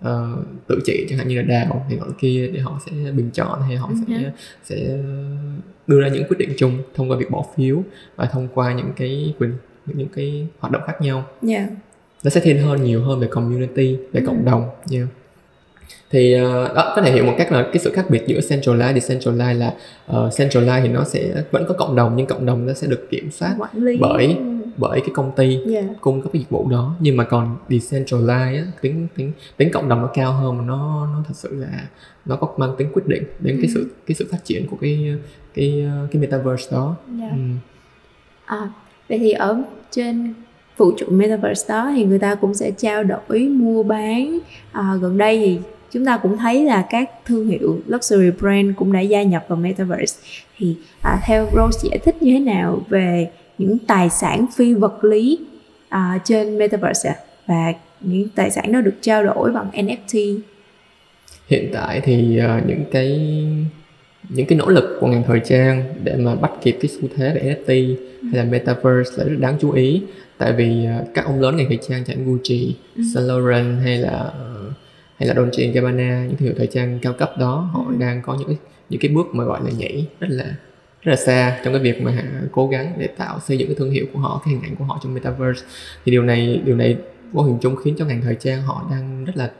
uh, 0.00 0.46
tự 0.66 0.80
trị 0.84 1.06
chẳng 1.08 1.18
hạn 1.18 1.28
như 1.28 1.36
là 1.36 1.42
đào 1.42 1.86
thì 1.90 1.96
nọ 1.96 2.06
kia 2.18 2.50
để 2.54 2.60
họ 2.60 2.80
sẽ 2.86 2.92
bình 2.92 3.30
chọn 3.32 3.62
hay 3.62 3.76
họ 3.76 3.90
sẽ 4.06 4.14
uh-huh. 4.14 4.30
sẽ 4.64 4.98
đưa 5.86 6.00
ra 6.00 6.08
những 6.08 6.24
quyết 6.28 6.38
định 6.38 6.52
chung 6.56 6.78
thông 6.94 7.10
qua 7.10 7.16
việc 7.16 7.30
bỏ 7.30 7.44
phiếu 7.56 7.82
và 8.16 8.26
thông 8.26 8.48
qua 8.54 8.74
những 8.74 8.92
cái 8.96 9.34
quyền 9.38 9.52
những 9.86 10.08
cái 10.08 10.46
hoạt 10.58 10.72
động 10.72 10.82
khác 10.86 11.00
nhau 11.00 11.24
yeah. 11.48 11.68
nó 12.24 12.30
sẽ 12.30 12.40
thiên 12.40 12.58
hơn 12.58 12.84
nhiều 12.84 13.02
hơn 13.02 13.20
về 13.20 13.26
community 13.26 13.96
về 14.12 14.20
uh-huh. 14.20 14.26
cộng 14.26 14.44
đồng 14.44 14.68
yeah 14.90 15.08
thì 16.10 16.34
uh, 16.34 16.74
đó 16.74 16.92
có 16.96 17.02
thể 17.02 17.12
hiểu 17.12 17.24
một 17.24 17.34
cách 17.38 17.52
là 17.52 17.62
cái 17.62 17.78
sự 17.78 17.92
khác 17.92 18.06
biệt 18.10 18.22
giữa 18.26 18.40
centralized 18.40 18.94
decentralized 18.94 19.58
là 19.58 19.74
uh, 20.10 20.32
centralized 20.32 20.82
thì 20.82 20.88
nó 20.88 21.04
sẽ 21.04 21.42
vẫn 21.50 21.64
có 21.68 21.74
cộng 21.74 21.96
đồng 21.96 22.16
nhưng 22.16 22.26
cộng 22.26 22.46
đồng 22.46 22.66
nó 22.66 22.72
sẽ 22.72 22.86
được 22.86 23.06
kiểm 23.10 23.30
soát 23.30 23.56
bởi 24.00 24.36
bởi 24.76 25.00
cái 25.00 25.10
công 25.14 25.32
ty 25.36 25.58
yeah. 25.72 25.84
cung 26.00 26.22
cấp 26.22 26.32
cái 26.32 26.40
dịch 26.40 26.50
vụ 26.50 26.68
đó 26.68 26.96
nhưng 27.00 27.16
mà 27.16 27.24
còn 27.24 27.56
decentralized 27.68 28.56
á, 28.56 28.64
tính 28.80 29.08
tính 29.16 29.32
tính 29.56 29.70
cộng 29.72 29.88
đồng 29.88 30.00
nó 30.00 30.10
cao 30.14 30.32
hơn 30.32 30.58
mà 30.58 30.64
nó 30.64 31.08
nó 31.12 31.22
thật 31.28 31.34
sự 31.36 31.54
là 31.54 31.88
nó 32.24 32.36
có 32.36 32.48
mang 32.56 32.74
tính 32.78 32.88
quyết 32.94 33.06
định 33.06 33.24
đến 33.40 33.56
ừ. 33.56 33.60
cái 33.62 33.70
sự 33.74 33.90
cái 34.06 34.14
sự 34.14 34.28
phát 34.30 34.44
triển 34.44 34.66
của 34.66 34.76
cái 34.80 35.14
cái 35.54 35.86
cái 36.10 36.22
metaverse 36.22 36.72
đó 36.72 36.96
yeah. 37.20 37.32
ừ. 37.32 37.38
à, 38.44 38.70
vậy 39.08 39.18
thì 39.18 39.32
ở 39.32 39.62
trên 39.90 40.34
vũ 40.76 40.92
trụ 40.98 41.06
metaverse 41.10 41.68
đó 41.68 41.92
thì 41.96 42.04
người 42.04 42.18
ta 42.18 42.34
cũng 42.34 42.54
sẽ 42.54 42.70
trao 42.70 43.04
đổi 43.04 43.48
mua 43.48 43.82
bán 43.82 44.38
à, 44.72 44.94
gần 45.00 45.18
đây 45.18 45.38
thì 45.38 45.58
chúng 45.90 46.04
ta 46.04 46.16
cũng 46.16 46.36
thấy 46.36 46.64
là 46.64 46.86
các 46.90 47.10
thương 47.24 47.46
hiệu 47.46 47.78
luxury 47.86 48.30
brand 48.30 48.76
cũng 48.76 48.92
đã 48.92 49.00
gia 49.00 49.22
nhập 49.22 49.44
vào 49.48 49.56
metaverse 49.56 50.20
thì 50.56 50.76
à, 51.02 51.20
theo 51.26 51.46
Rose 51.56 51.88
giải 51.88 51.98
thích 51.98 52.22
như 52.22 52.32
thế 52.32 52.40
nào 52.40 52.82
về 52.88 53.30
những 53.58 53.78
tài 53.78 54.10
sản 54.10 54.46
phi 54.56 54.74
vật 54.74 55.04
lý 55.04 55.38
à, 55.88 56.18
trên 56.24 56.58
metaverse 56.58 57.14
và 57.46 57.72
những 58.00 58.28
tài 58.34 58.50
sản 58.50 58.72
đó 58.72 58.80
được 58.80 58.94
trao 59.00 59.24
đổi 59.24 59.52
bằng 59.52 59.70
NFT 59.72 60.40
hiện 61.48 61.70
tại 61.72 62.00
thì 62.00 62.40
uh, 62.44 62.66
những 62.66 62.84
cái 62.90 63.18
những 64.28 64.46
cái 64.46 64.58
nỗ 64.58 64.68
lực 64.68 64.96
của 65.00 65.06
ngành 65.06 65.22
thời 65.26 65.40
trang 65.44 65.94
để 66.04 66.16
mà 66.16 66.34
bắt 66.34 66.50
kịp 66.62 66.78
cái 66.80 66.88
xu 66.88 67.08
thế 67.16 67.34
về 67.34 67.40
NFT 67.40 67.96
ừ. 68.22 68.28
hay 68.32 68.44
là 68.44 68.50
metaverse 68.50 69.12
là 69.16 69.24
rất 69.24 69.36
đáng 69.38 69.56
chú 69.60 69.72
ý 69.72 70.02
tại 70.38 70.52
vì 70.52 70.86
uh, 71.00 71.08
các 71.14 71.24
ông 71.24 71.40
lớn 71.40 71.56
ngành 71.56 71.68
thời 71.68 71.78
trang 71.88 72.04
chẳng 72.04 72.24
Gucci, 72.26 72.76
ừ. 72.96 73.02
Saint 73.14 73.28
Laurent 73.28 73.82
hay 73.82 73.98
là 73.98 74.32
uh, 74.68 74.72
hay 75.16 75.28
là 75.28 75.34
Dolce 75.34 75.66
Gabbana 75.66 76.24
những 76.26 76.36
thương 76.36 76.48
hiệu 76.48 76.54
thời 76.58 76.66
trang 76.66 76.98
cao 77.02 77.12
cấp 77.12 77.32
đó 77.38 77.70
họ 77.72 77.84
ừ. 77.88 77.94
đang 77.98 78.22
có 78.22 78.36
những 78.40 78.56
những 78.88 79.00
cái 79.00 79.10
bước 79.10 79.26
mà 79.32 79.44
gọi 79.44 79.60
là 79.64 79.70
nhảy 79.78 80.06
rất 80.20 80.28
là 80.30 80.54
rất 81.04 81.10
là 81.10 81.16
xa 81.16 81.60
trong 81.64 81.74
cái 81.74 81.82
việc 81.82 82.02
mà 82.02 82.22
cố 82.52 82.68
gắng 82.68 82.92
để 82.98 83.06
tạo 83.06 83.40
xây 83.40 83.58
dựng 83.58 83.68
cái 83.68 83.76
thương 83.78 83.90
hiệu 83.90 84.06
của 84.12 84.18
họ 84.18 84.42
cái 84.44 84.54
hình 84.54 84.62
ảnh 84.62 84.76
của 84.76 84.84
họ 84.84 85.00
trong 85.02 85.14
metaverse 85.14 85.66
thì 86.04 86.12
điều 86.12 86.22
này 86.22 86.60
điều 86.64 86.76
này 86.76 86.96
vô 87.32 87.42
hình 87.42 87.58
chung 87.60 87.76
khiến 87.76 87.94
cho 87.98 88.04
ngành 88.04 88.22
thời 88.22 88.34
trang 88.34 88.62
họ 88.62 88.86
đang 88.90 89.24
rất 89.24 89.36
là 89.36 89.50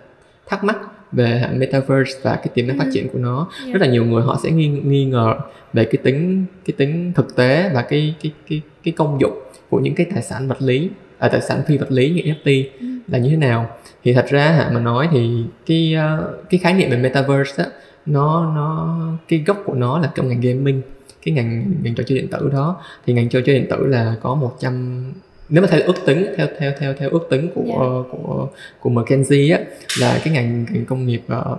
thắc 0.47 0.65
mắc 0.65 0.77
về 1.13 1.49
metaverse 1.53 2.21
và 2.23 2.37
cái 2.37 2.47
tiềm 2.55 2.67
năng 2.67 2.79
phát 2.79 2.85
ừ. 2.85 2.91
triển 2.95 3.09
của 3.09 3.19
nó 3.19 3.49
yeah. 3.61 3.75
rất 3.75 3.81
là 3.81 3.87
nhiều 3.87 4.05
người 4.05 4.23
họ 4.23 4.39
sẽ 4.43 4.51
nghi, 4.51 4.69
nghi 4.69 5.05
ngờ 5.05 5.35
về 5.73 5.85
cái 5.85 5.97
tính 6.03 6.45
cái 6.65 6.75
tính 6.77 7.13
thực 7.15 7.37
tế 7.37 7.71
và 7.75 7.83
cái 7.83 8.15
cái 8.23 8.33
cái 8.49 8.61
cái 8.85 8.95
công 8.97 9.21
dụng 9.21 9.39
của 9.71 9.81
những 9.81 9.95
cái 9.95 10.07
tài 10.15 10.23
sản 10.23 10.49
vật 10.49 10.63
lý 10.63 10.91
à, 11.19 11.29
tài 11.29 11.41
sản 11.41 11.63
phi 11.67 11.79
vật 11.79 11.91
lý 11.91 12.11
như 12.11 12.23
NFT 12.23 12.65
ừ. 12.81 12.87
là 13.09 13.19
như 13.19 13.31
thế 13.31 13.37
nào 13.37 13.71
thì 14.05 14.15
thật 14.15 14.27
ra 14.29 14.51
hả 14.51 14.71
mà 14.75 14.81
nói 14.81 15.09
thì 15.13 15.45
cái 15.67 15.97
uh, 15.97 16.51
cái 16.51 16.61
khái 16.61 16.75
niệm 16.75 16.91
về 16.91 16.97
metaverse 16.97 17.65
á 17.65 17.71
nó 18.07 18.53
nó 18.55 18.99
cái 19.29 19.45
gốc 19.47 19.63
của 19.65 19.75
nó 19.75 19.99
là 19.99 20.11
trong 20.15 20.29
ngành 20.29 20.41
gaming 20.41 20.83
cái 21.25 21.35
ngành 21.35 21.73
ngành 21.83 21.95
trò 21.95 22.05
chơi 22.07 22.19
điện 22.19 22.29
tử 22.29 22.51
đó 22.53 22.81
thì 23.07 23.13
ngành 23.13 23.29
trò 23.29 23.41
chơi 23.47 23.59
điện 23.59 23.67
tử 23.71 23.87
là 23.87 24.17
có 24.23 24.35
100 24.35 25.13
nếu 25.49 25.63
mà 25.63 25.69
theo 25.71 25.81
ước 25.87 26.07
tính 26.07 26.27
theo 26.37 26.47
theo 26.59 26.73
theo 26.79 26.95
theo 26.95 27.11
ước 27.11 27.27
tính 27.31 27.49
của 27.55 27.63
yeah. 27.63 27.81
Dạ. 27.81 28.11
của 28.11 28.49
của 28.81 28.91
McKinsey 28.91 29.51
á 29.51 29.61
là 30.01 30.21
cái 30.25 30.35
ngành, 30.35 30.67
ngành 30.71 30.85
công 30.85 31.07
nghiệp 31.07 31.23
uh, 31.27 31.59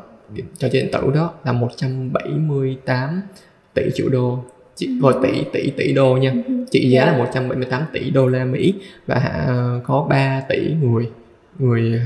trò 0.57 0.67
chơi 0.69 0.81
điện 0.81 0.89
tử 0.91 1.11
đó 1.15 1.33
là 1.43 1.51
178 1.51 3.21
tỷ 3.73 3.83
triệu 3.93 4.09
đô 4.09 4.43
chị 4.75 4.87
ừ. 4.87 4.93
gọi 5.01 5.13
tỷ 5.23 5.43
tỷ 5.53 5.69
tỷ 5.69 5.93
đô 5.93 6.17
nha 6.17 6.33
ừ. 6.47 6.53
trị 6.71 6.89
giá 6.89 7.05
là 7.05 7.17
178 7.17 7.81
dạ. 7.81 7.87
tỷ 7.93 8.09
đô 8.09 8.27
la 8.27 8.45
Mỹ 8.45 8.73
và 9.07 9.47
uh, 9.77 9.83
có 9.83 10.07
3 10.09 10.41
tỷ 10.49 10.73
người 10.81 11.09
người 11.59 12.01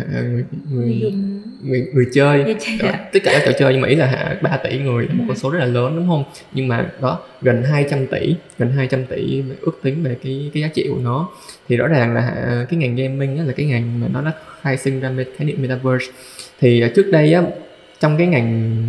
người 0.71 1.01
người 1.01 1.13
người, 1.61 1.87
người 1.93 2.05
chơi. 2.13 2.43
Đó, 2.79 2.91
tất 3.13 3.19
cả 3.23 3.31
các 3.33 3.41
trò 3.45 3.51
chơi 3.59 3.73
nhưng 3.73 3.81
mà 3.81 3.87
ý 3.87 3.95
là 3.95 4.05
hạ 4.05 4.37
3 4.41 4.57
tỷ 4.57 4.79
người 4.79 5.07
một 5.13 5.23
con 5.27 5.37
số 5.37 5.49
rất 5.49 5.59
là 5.59 5.65
lớn 5.65 5.95
đúng 5.95 6.07
không? 6.07 6.23
Nhưng 6.53 6.67
mà 6.67 6.89
đó 7.01 7.19
gần 7.41 7.63
200 7.63 8.07
tỷ 8.07 8.35
gần 8.57 8.71
200 8.71 9.05
tỷ 9.05 9.43
ước 9.61 9.79
tính 9.83 10.03
về 10.03 10.17
cái 10.23 10.51
cái 10.53 10.63
giá 10.63 10.67
trị 10.67 10.87
của 10.89 10.99
nó. 11.03 11.29
Thì 11.67 11.77
rõ 11.77 11.87
ràng 11.87 12.13
là 12.13 12.21
hạ, 12.21 12.65
cái 12.69 12.79
ngành 12.79 12.95
gaming 12.95 13.37
á, 13.37 13.43
là 13.43 13.53
cái 13.53 13.65
ngành 13.65 13.99
mà 13.99 14.07
nó 14.13 14.21
đã 14.21 14.31
khai 14.61 14.77
sinh 14.77 14.99
ra 14.99 15.11
khái 15.37 15.47
niệm 15.47 15.61
metaverse. 15.61 16.11
Thì 16.59 16.81
à, 16.81 16.89
trước 16.95 17.09
đây 17.11 17.33
á 17.33 17.43
trong 17.99 18.17
cái 18.17 18.27
ngành 18.27 18.79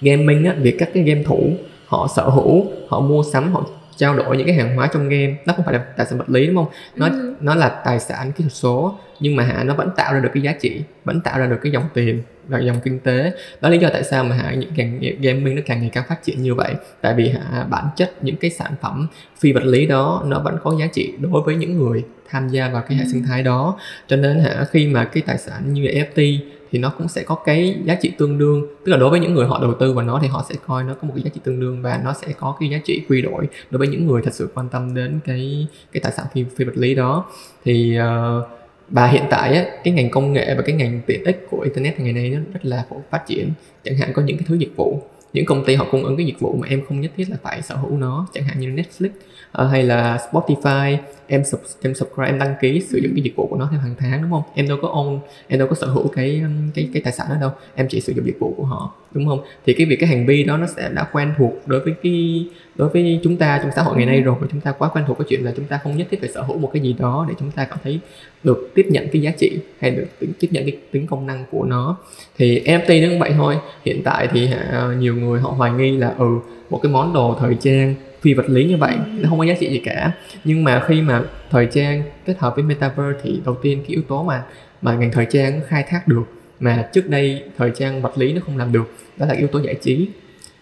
gaming 0.00 0.44
á 0.44 0.54
việc 0.58 0.76
các 0.78 0.90
cái 0.94 1.02
game 1.02 1.22
thủ 1.22 1.56
họ 1.86 2.08
sở 2.16 2.28
hữu 2.28 2.66
họ 2.88 3.00
mua 3.00 3.22
sắm 3.32 3.52
họ 3.52 3.66
trao 3.96 4.16
đổi 4.16 4.36
những 4.36 4.46
cái 4.46 4.56
hàng 4.56 4.76
hóa 4.76 4.88
trong 4.92 5.08
game. 5.08 5.34
Nó 5.46 5.52
không 5.56 5.64
phải 5.64 5.74
là 5.74 5.84
tài 5.96 6.06
sản 6.06 6.18
vật 6.18 6.28
lý 6.30 6.46
đúng 6.46 6.56
không? 6.56 6.68
Nó 6.96 7.06
Ừ. 7.08 7.34
nó 7.40 7.54
là 7.54 7.68
tài 7.68 8.00
sản 8.00 8.32
kỹ 8.32 8.44
thuật 8.44 8.52
số 8.52 8.98
nhưng 9.20 9.36
mà 9.36 9.44
hả 9.44 9.64
nó 9.64 9.74
vẫn 9.74 9.90
tạo 9.96 10.14
ra 10.14 10.20
được 10.20 10.28
cái 10.34 10.42
giá 10.42 10.52
trị 10.52 10.82
vẫn 11.04 11.20
tạo 11.20 11.38
ra 11.38 11.46
được 11.46 11.58
cái 11.62 11.72
dòng 11.72 11.84
tiền 11.94 12.22
và 12.48 12.58
dòng 12.58 12.76
kinh 12.84 12.98
tế. 12.98 13.32
Đó 13.60 13.68
lý 13.68 13.78
do 13.78 13.88
tại 13.92 14.04
sao 14.04 14.24
mà 14.24 14.36
hả 14.36 14.54
những 14.54 14.70
càng 14.76 15.00
gaming 15.20 15.54
nó 15.56 15.62
càng 15.66 15.80
ngày 15.80 15.90
càng 15.92 16.04
phát 16.08 16.22
triển 16.22 16.42
như 16.42 16.54
vậy. 16.54 16.74
Tại 17.00 17.14
vì 17.14 17.28
hả 17.28 17.64
bản 17.70 17.84
chất 17.96 18.12
những 18.24 18.36
cái 18.36 18.50
sản 18.50 18.72
phẩm 18.80 19.08
phi 19.40 19.52
vật 19.52 19.64
lý 19.64 19.86
đó 19.86 20.22
nó 20.26 20.38
vẫn 20.40 20.58
có 20.64 20.74
giá 20.80 20.86
trị 20.92 21.12
đối 21.20 21.42
với 21.42 21.56
những 21.56 21.78
người 21.78 22.04
tham 22.30 22.48
gia 22.48 22.68
vào 22.68 22.82
cái 22.88 22.98
hệ 22.98 23.04
Ừ. 23.04 23.08
sinh 23.12 23.22
thái 23.28 23.42
đó. 23.42 23.78
Cho 24.06 24.16
nên 24.16 24.38
hả 24.40 24.64
khi 24.70 24.86
mà 24.86 25.04
cái 25.04 25.22
tài 25.26 25.38
sản 25.38 25.72
như 25.72 25.82
là 25.86 25.92
NFT 25.92 26.38
thì 26.74 26.80
nó 26.80 26.92
cũng 26.98 27.08
sẽ 27.08 27.22
có 27.22 27.34
cái 27.34 27.76
giá 27.84 27.94
trị 27.94 28.12
tương 28.18 28.38
đương. 28.38 28.66
Tức 28.84 28.92
là 28.92 28.96
đối 28.96 29.10
với 29.10 29.20
những 29.20 29.34
người 29.34 29.46
họ 29.46 29.58
đầu 29.62 29.74
tư 29.74 29.92
vào 29.92 30.04
nó 30.04 30.18
thì 30.22 30.28
họ 30.28 30.46
sẽ 30.48 30.54
coi 30.66 30.84
nó 30.84 30.94
có 30.94 31.08
một 31.08 31.12
cái 31.14 31.22
giá 31.24 31.30
trị 31.34 31.40
tương 31.44 31.60
đương 31.60 31.82
và 31.82 32.00
nó 32.04 32.12
sẽ 32.12 32.32
có 32.32 32.56
cái 32.60 32.68
giá 32.68 32.78
trị 32.84 33.02
quy 33.08 33.22
đổi 33.22 33.48
đối 33.70 33.78
với 33.78 33.88
những 33.88 34.06
người 34.06 34.22
thật 34.22 34.34
sự 34.34 34.48
quan 34.54 34.68
tâm 34.68 34.94
đến 34.94 35.20
cái 35.24 35.66
cái 35.92 36.00
tài 36.00 36.12
sản 36.12 36.26
phi, 36.34 36.44
phi 36.56 36.64
vật 36.64 36.76
lý 36.76 36.94
đó. 36.94 37.24
Thì 37.64 37.98
uh, 37.98 38.48
và 38.88 39.06
hiện 39.06 39.22
tại 39.30 39.54
á, 39.54 39.64
cái 39.84 39.94
ngành 39.94 40.10
công 40.10 40.32
nghệ 40.32 40.54
và 40.54 40.62
cái 40.62 40.74
ngành 40.76 41.00
tiện 41.06 41.24
ích 41.24 41.46
của 41.50 41.60
internet 41.60 42.00
ngày 42.00 42.12
nay 42.12 42.30
nó 42.30 42.40
rất 42.52 42.64
là 42.64 42.86
phát 43.10 43.26
triển. 43.26 43.50
Chẳng 43.84 43.96
hạn 43.96 44.10
có 44.14 44.22
những 44.22 44.36
cái 44.36 44.44
thứ 44.48 44.54
dịch 44.54 44.76
vụ 44.76 45.02
những 45.32 45.44
công 45.44 45.64
ty 45.64 45.74
họ 45.74 45.86
cung 45.90 46.04
ứng 46.04 46.16
cái 46.16 46.26
dịch 46.26 46.40
vụ 46.40 46.56
mà 46.60 46.68
em 46.68 46.82
không 46.88 47.00
nhất 47.00 47.10
thiết 47.16 47.30
là 47.30 47.36
phải 47.42 47.62
sở 47.62 47.76
hữu 47.76 47.96
nó. 47.96 48.26
Chẳng 48.34 48.44
hạn 48.44 48.60
như 48.60 48.68
Netflix 48.68 49.08
ờ, 49.54 49.66
hay 49.66 49.82
là 49.82 50.18
Spotify 50.30 50.96
em 51.26 51.44
sub, 51.44 51.60
em 51.82 51.94
subscribe 51.94 52.26
em 52.26 52.38
đăng 52.38 52.54
ký 52.60 52.80
sử 52.80 52.98
dụng 52.98 53.12
cái 53.14 53.22
dịch 53.22 53.36
vụ 53.36 53.46
của 53.46 53.56
nó 53.56 53.68
theo 53.70 53.80
hàng 53.80 53.94
tháng 53.98 54.22
đúng 54.22 54.30
không? 54.30 54.42
Em 54.54 54.68
đâu 54.68 54.78
có 54.82 54.88
own 54.88 55.18
em 55.48 55.58
đâu 55.58 55.68
có 55.68 55.74
sở 55.74 55.86
hữu 55.86 56.08
cái 56.08 56.40
um, 56.40 56.70
cái 56.74 56.88
cái 56.92 57.02
tài 57.02 57.12
sản 57.12 57.26
đó 57.30 57.36
đâu. 57.40 57.50
Em 57.74 57.86
chỉ 57.90 58.00
sử 58.00 58.12
dụng 58.12 58.26
dịch 58.26 58.38
vụ 58.38 58.54
của 58.56 58.64
họ 58.64 58.92
đúng 59.12 59.26
không? 59.26 59.40
Thì 59.66 59.74
cái 59.74 59.86
việc 59.86 59.96
cái 60.00 60.08
hành 60.08 60.26
vi 60.26 60.44
đó 60.44 60.56
nó 60.56 60.66
sẽ 60.66 60.90
đã 60.94 61.04
quen 61.12 61.34
thuộc 61.38 61.52
đối 61.66 61.80
với 61.80 61.94
cái 62.02 62.46
đối 62.76 62.88
với 62.88 63.20
chúng 63.22 63.36
ta 63.36 63.58
trong 63.62 63.70
xã 63.76 63.82
hội 63.82 63.96
ngày 63.96 64.06
nay 64.06 64.20
rồi. 64.20 64.36
Chúng 64.50 64.60
ta 64.60 64.72
quá 64.72 64.88
quen 64.88 65.04
thuộc 65.08 65.18
cái 65.18 65.26
chuyện 65.28 65.44
là 65.44 65.52
chúng 65.56 65.66
ta 65.66 65.80
không 65.82 65.96
nhất 65.96 66.06
thiết 66.10 66.20
phải 66.20 66.28
sở 66.28 66.42
hữu 66.42 66.58
một 66.58 66.70
cái 66.72 66.82
gì 66.82 66.92
đó 66.98 67.26
để 67.28 67.34
chúng 67.38 67.50
ta 67.50 67.64
cảm 67.64 67.78
thấy 67.82 68.00
được 68.44 68.70
tiếp 68.74 68.86
nhận 68.90 69.08
cái 69.12 69.22
giá 69.22 69.30
trị 69.30 69.58
hay 69.78 69.90
được 69.90 70.06
tiếp 70.40 70.48
nhận 70.50 70.64
cái 70.64 70.76
tính 70.90 71.06
công 71.06 71.26
năng 71.26 71.44
của 71.50 71.64
nó. 71.64 71.96
Thì 72.36 72.62
NFT 72.64 73.02
nó 73.02 73.08
cũng 73.08 73.18
vậy 73.18 73.32
thôi. 73.36 73.56
Hiện 73.84 74.02
tại 74.02 74.28
thì 74.32 74.48
ờ, 74.70 74.92
nhiều 74.92 75.16
người 75.16 75.40
họ 75.40 75.50
hoài 75.50 75.72
nghi 75.72 75.96
là 75.96 76.14
ừ 76.18 76.38
một 76.70 76.80
cái 76.82 76.92
món 76.92 77.12
đồ 77.12 77.36
thời 77.40 77.56
trang 77.60 77.94
phi 78.24 78.34
vật 78.34 78.48
lý 78.48 78.64
như 78.64 78.76
vậy 78.76 78.94
nó 79.20 79.28
không 79.28 79.38
có 79.38 79.44
giá 79.44 79.54
trị 79.60 79.70
gì 79.70 79.78
cả. 79.78 80.12
Nhưng 80.44 80.64
mà 80.64 80.82
khi 80.86 81.02
mà 81.02 81.22
thời 81.50 81.66
trang 81.66 82.02
kết 82.26 82.34
hợp 82.38 82.54
với 82.54 82.64
metaverse 82.64 83.20
thì 83.22 83.40
đầu 83.44 83.56
tiên 83.62 83.78
cái 83.78 83.88
yếu 83.88 84.02
tố 84.08 84.22
mà 84.22 84.42
mà 84.82 84.94
ngành 84.94 85.12
thời 85.12 85.26
trang 85.26 85.60
khai 85.68 85.84
thác 85.88 86.08
được 86.08 86.24
mà 86.60 86.88
trước 86.92 87.08
đây 87.08 87.42
thời 87.58 87.70
trang 87.76 88.02
vật 88.02 88.18
lý 88.18 88.32
nó 88.32 88.40
không 88.46 88.58
làm 88.58 88.72
được 88.72 88.94
đó 89.16 89.26
là 89.26 89.34
yếu 89.34 89.48
tố 89.48 89.58
giải 89.58 89.74
trí. 89.74 90.08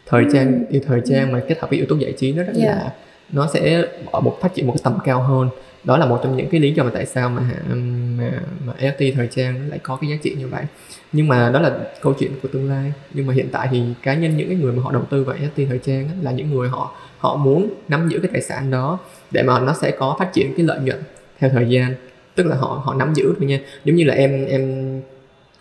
Thời 0.07 0.25
trang 0.33 0.65
thì 0.71 0.81
thời 0.87 1.01
trang 1.05 1.33
mà 1.33 1.41
kết 1.49 1.61
hợp 1.61 1.71
với 1.71 1.79
yếu 1.79 1.87
tố 1.89 1.97
giải 1.97 2.13
trí 2.13 2.33
nó 2.33 2.43
rất 2.43 2.53
Yeah. 2.57 2.77
là 2.77 2.93
nó 3.33 3.49
sẽ 3.55 3.85
ở 4.13 4.21
một 4.21 4.39
phát 4.41 4.55
triển 4.55 4.67
một 4.67 4.73
cái 4.73 4.81
tầm 4.85 4.99
cao 5.05 5.23
hơn 5.23 5.49
đó 5.85 5.97
là 5.97 6.07
một 6.07 6.21
trong 6.23 6.37
những 6.37 6.49
cái 6.51 6.61
lý 6.61 6.73
do 6.73 6.85
mà 6.85 6.91
tại 6.95 7.07
sao 7.07 7.31
mà 7.31 7.43
mà, 8.19 8.33
mà 8.67 8.73
NFT 8.81 9.15
thời 9.15 9.27
trang 9.27 9.61
nó 9.61 9.67
lại 9.69 9.79
có 9.83 9.97
cái 9.97 10.11
giá 10.11 10.17
trị 10.23 10.35
như 10.39 10.49
vậy. 10.49 10.65
Nhưng 11.13 11.29
mà 11.29 11.51
đó 11.51 11.61
là 11.61 11.79
câu 12.01 12.15
chuyện 12.19 12.33
của 12.43 12.49
tương 12.49 12.71
lai. 12.71 12.93
Nhưng 13.15 13.27
mà 13.27 13.35
hiện 13.35 13.49
tại 13.53 13.69
thì 13.71 13.83
cá 14.03 14.15
nhân 14.15 14.37
những 14.37 14.49
cái 14.49 14.57
người 14.57 14.73
mà 14.73 14.83
họ 14.83 14.93
đầu 14.93 15.03
tư 15.11 15.25
vào 15.25 15.37
NFT 15.37 15.69
thời 15.69 15.79
trang 15.79 16.09
là 16.23 16.31
những 16.33 16.51
người 16.51 16.69
họ 16.69 16.95
họ 17.19 17.37
muốn 17.37 17.71
nắm 17.89 18.09
giữ 18.09 18.19
cái 18.19 18.31
tài 18.33 18.43
sản 18.43 18.71
đó 18.71 18.99
để 19.31 19.43
mà 19.43 19.61
nó 19.61 19.75
sẽ 19.81 19.91
có 19.91 20.17
phát 20.19 20.33
triển 20.33 20.55
cái 20.57 20.67
lợi 20.67 20.79
nhuận 20.81 20.99
theo 21.39 21.51
thời 21.51 21.69
gian. 21.69 21.95
Tức 22.35 22.47
là 22.47 22.57
họ 22.57 22.83
họ 22.85 22.95
nắm 22.95 23.15
giữ 23.15 23.35
thôi 23.39 23.49
nha. 23.49 23.61
Giống 23.85 23.97
như 23.97 24.05
là 24.05 24.15
em 24.15 24.47
em 24.47 25.01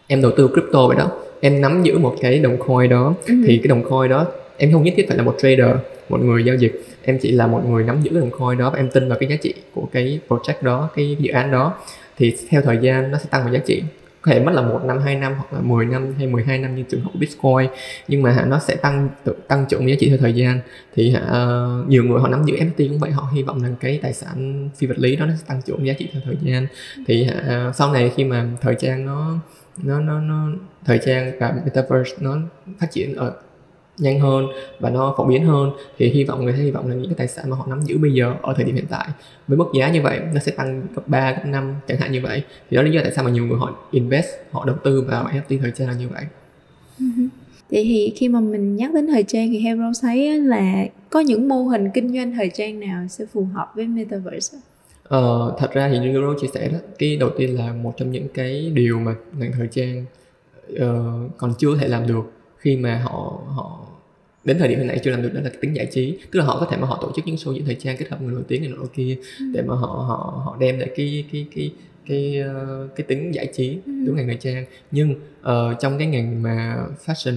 em 0.08 0.22
đầu 0.22 0.32
tư 0.38 0.50
crypto 0.54 0.88
vậy 0.88 0.98
đó. 0.98 1.12
Em 1.42 1.62
nắm 1.62 1.84
giữ 1.84 1.98
một 1.98 2.16
cái 2.22 2.40
đồng 2.40 2.58
coin 2.58 2.90
đó. 2.90 3.14
Ừ. 3.28 3.34
thì 3.48 3.58
cái 3.58 3.68
đồng 3.68 3.84
coin 3.84 4.10
đó 4.10 4.28
em 4.62 4.72
không 4.72 4.84
nhất 4.84 4.94
thiết 4.98 5.06
phải 5.08 5.18
là 5.18 5.24
một 5.24 5.36
trader 5.38 5.76
một 6.10 6.20
người 6.22 6.46
giao 6.46 6.56
dịch. 6.56 6.84
Em 7.04 7.18
chỉ 7.22 7.32
là 7.32 7.48
một 7.48 7.62
người 7.70 7.84
nắm 7.84 8.02
giữ 8.02 8.20
đồng 8.20 8.32
coin 8.32 8.58
đó 8.58 8.70
và 8.70 8.78
em 8.78 8.90
tin 8.90 9.10
vào 9.10 9.18
cái 9.20 9.30
giá 9.30 9.36
trị 9.36 9.54
của 9.74 9.88
cái 9.92 10.20
project 10.28 10.62
đó 10.62 10.90
cái 10.96 11.18
dự 11.20 11.32
án 11.32 11.52
đó. 11.52 11.74
Thì 12.18 12.38
theo 12.50 12.62
thời 12.62 12.78
gian 12.82 13.12
nó 13.12 13.18
sẽ 13.18 13.26
tăng 13.30 13.44
vào 13.44 13.54
giá 13.54 13.60
trị. 13.60 13.84
Có 14.22 14.32
thể 14.32 14.40
mất 14.40 14.52
là 14.56 14.62
một 14.62 14.80
năm 14.84 15.00
hai 15.00 15.16
năm 15.16 15.34
hoặc 15.34 15.54
là 15.54 15.60
10 15.62 15.86
năm 15.86 16.14
hay 16.18 16.28
12 16.28 16.58
năm 16.58 16.76
như 16.76 16.84
trường 16.90 17.02
hợp 17.02 17.10
của 17.14 17.20
Bitcoin. 17.20 17.70
Nhưng 18.08 18.22
mà 18.22 18.32
hả, 18.32 18.46
nó 18.46 18.60
sẽ 18.60 18.76
tăng 18.76 19.10
tăng 19.48 19.66
trưởng 19.70 19.90
giá 19.90 19.96
trị 20.00 20.10
theo 20.10 20.18
thời 20.18 20.34
gian. 20.34 20.60
Thì 20.96 21.12
hả, 21.12 21.20
ờ, 21.20 21.70
nhiều 21.88 22.04
người 22.04 22.20
họ 22.20 22.28
nắm 22.28 22.44
giữ 22.46 22.56
NFT 22.56 22.88
cũng 22.88 23.00
vậy. 23.00 23.12
Họ 23.12 23.30
hy 23.34 23.44
vọng 23.44 23.62
rằng 23.64 23.76
cái 23.80 24.00
tài 24.02 24.14
sản 24.14 24.70
phi 24.78 24.88
vật 24.88 25.00
lý 25.00 25.16
đó 25.16 25.26
nó 25.26 25.34
sẽ 25.38 25.44
tăng 25.48 25.62
trưởng 25.62 25.88
giá 25.88 25.94
trị 25.94 26.10
theo 26.14 26.22
thời 26.26 26.38
gian. 26.42 26.68
Thì 27.08 27.24
hả, 27.24 27.44
ờ, 27.48 27.72
sau 27.76 27.94
này 27.94 28.12
khi 28.16 28.24
mà 28.24 28.46
thời 28.62 28.76
trang 28.80 29.06
nó 29.06 29.36
nó 29.78 30.00
nó 30.00 30.20
nó 30.20 30.48
thời 30.86 31.00
trang 31.06 31.32
và 31.40 31.54
metaverse 31.66 32.16
nó 32.20 32.38
phát 32.80 32.92
triển 32.92 33.16
ở 33.16 33.34
nhanh 33.98 34.20
hơn 34.20 34.48
và 34.80 34.90
nó 34.90 35.14
phổ 35.18 35.26
biến 35.26 35.46
hơn 35.46 35.72
thì 35.98 36.10
hy 36.10 36.24
vọng 36.24 36.44
người 36.44 36.54
ta 36.54 36.60
hy 36.60 36.72
vọng 36.72 36.88
là 36.88 36.96
những 36.96 37.06
cái 37.06 37.16
tài 37.18 37.28
sản 37.28 37.50
mà 37.50 37.58
họ 37.58 37.66
nắm 37.70 37.82
giữ 37.82 37.98
bây 37.98 38.14
giờ 38.14 38.36
ở 38.42 38.54
thời 38.54 38.66
điểm 38.66 38.76
hiện 38.76 38.86
tại 38.90 39.08
với 39.48 39.58
mức 39.58 39.66
giá 39.74 39.92
như 39.92 40.02
vậy 40.02 40.20
nó 40.34 40.40
sẽ 40.40 40.52
tăng 40.52 40.82
gấp 40.96 41.08
3, 41.08 41.32
gấp 41.32 41.46
5 41.46 41.76
chẳng 41.88 41.98
hạn 41.98 42.12
như 42.12 42.22
vậy. 42.22 42.44
Thì 42.70 42.78
đó 42.78 42.82
là 42.82 42.88
lý 42.88 42.96
do 42.96 43.02
tại 43.04 43.12
sao 43.16 43.24
mà 43.24 43.32
nhiều 43.32 43.46
người 43.46 43.58
họ 43.58 43.76
invest 43.92 44.28
họ 44.52 44.66
đầu 44.66 44.76
tư 44.84 45.02
vào 45.02 45.26
NFT 45.26 45.60
thời 45.62 45.72
trang 45.72 45.88
là 45.88 45.94
như 45.94 46.08
vậy. 46.10 46.24
Vậy 47.72 47.84
thì 47.84 48.14
khi 48.16 48.30
mà 48.30 48.40
mình 48.40 48.76
nhắc 48.76 48.94
đến 48.94 49.08
thời 49.08 49.24
trang 49.24 49.50
thì 49.52 49.60
Hero 49.60 49.92
thấy 50.02 50.40
là 50.40 50.86
có 51.10 51.20
những 51.20 51.48
mô 51.48 51.64
hình 51.64 51.90
kinh 51.94 52.14
doanh 52.14 52.34
thời 52.34 52.52
trang 52.54 52.80
nào 52.80 53.08
sẽ 53.10 53.26
phù 53.34 53.48
hợp 53.54 53.72
với 53.76 53.88
Metaverse? 53.88 54.58
Ờ, 55.04 55.56
thật 55.58 55.72
ra 55.74 55.90
thì 55.90 56.00
như 56.00 56.10
Euro 56.10 56.34
chia 56.42 56.48
sẻ 56.54 56.70
đó 56.70 56.78
cái 57.00 57.18
đầu 57.18 57.30
tiên 57.38 57.58
là 57.58 57.74
một 57.74 57.94
trong 57.98 58.12
những 58.12 58.28
cái 58.34 58.72
điều 58.74 59.00
mà 59.00 59.16
ngành 59.38 59.52
thời 59.52 59.68
trang 59.72 60.06
ờ, 60.78 61.14
còn 61.38 61.54
chưa 61.58 61.78
thể 61.78 61.88
làm 61.88 62.08
được 62.08 62.32
khi 62.62 62.76
mà 62.78 63.02
họ 63.04 63.42
họ 63.56 63.80
đến 64.44 64.58
thời 64.60 64.68
điểm 64.68 64.80
hiện 64.80 64.88
tại 64.88 65.00
chưa 65.04 65.12
làm 65.12 65.22
được 65.22 65.34
đó 65.34 65.42
là 65.44 65.50
tính 65.62 65.74
giải 65.76 65.86
trí. 65.86 66.18
Tức 66.32 66.40
là 66.40 66.46
họ 66.46 66.60
có 66.60 66.66
thể 66.72 66.78
mà 66.78 66.88
họ 66.88 66.98
tổ 67.02 67.12
chức 67.16 67.26
những 67.28 67.36
show 67.36 67.54
diễn 67.54 67.66
thời 67.66 67.76
trang 67.76 67.98
kết 67.98 68.10
hợp 68.10 68.22
người 68.22 68.34
nổi 68.34 68.44
tiếng 68.48 68.62
này 68.62 68.72
nọ 68.78 68.86
kia 68.94 69.18
để 69.54 69.62
mà 69.62 69.76
họ 69.76 69.88
họ 69.88 70.42
họ 70.46 70.58
đem 70.60 70.80
lại 70.80 70.90
cái 70.96 71.26
cái 71.32 71.46
cái 71.56 71.72
cái 72.08 72.38
ờ, 72.40 72.88
cái 72.96 73.06
tính 73.08 73.32
giải 73.36 73.48
trí 73.54 73.78
Ừ. 73.86 73.92
với 74.06 74.14
ngành 74.16 74.28
thời 74.28 74.36
trang. 74.36 74.66
Nhưng 74.92 75.16
ờ, 75.42 75.74
trong 75.80 75.98
cái 75.98 76.08
ngành 76.08 76.44
mà 76.44 76.78
fashion 77.06 77.34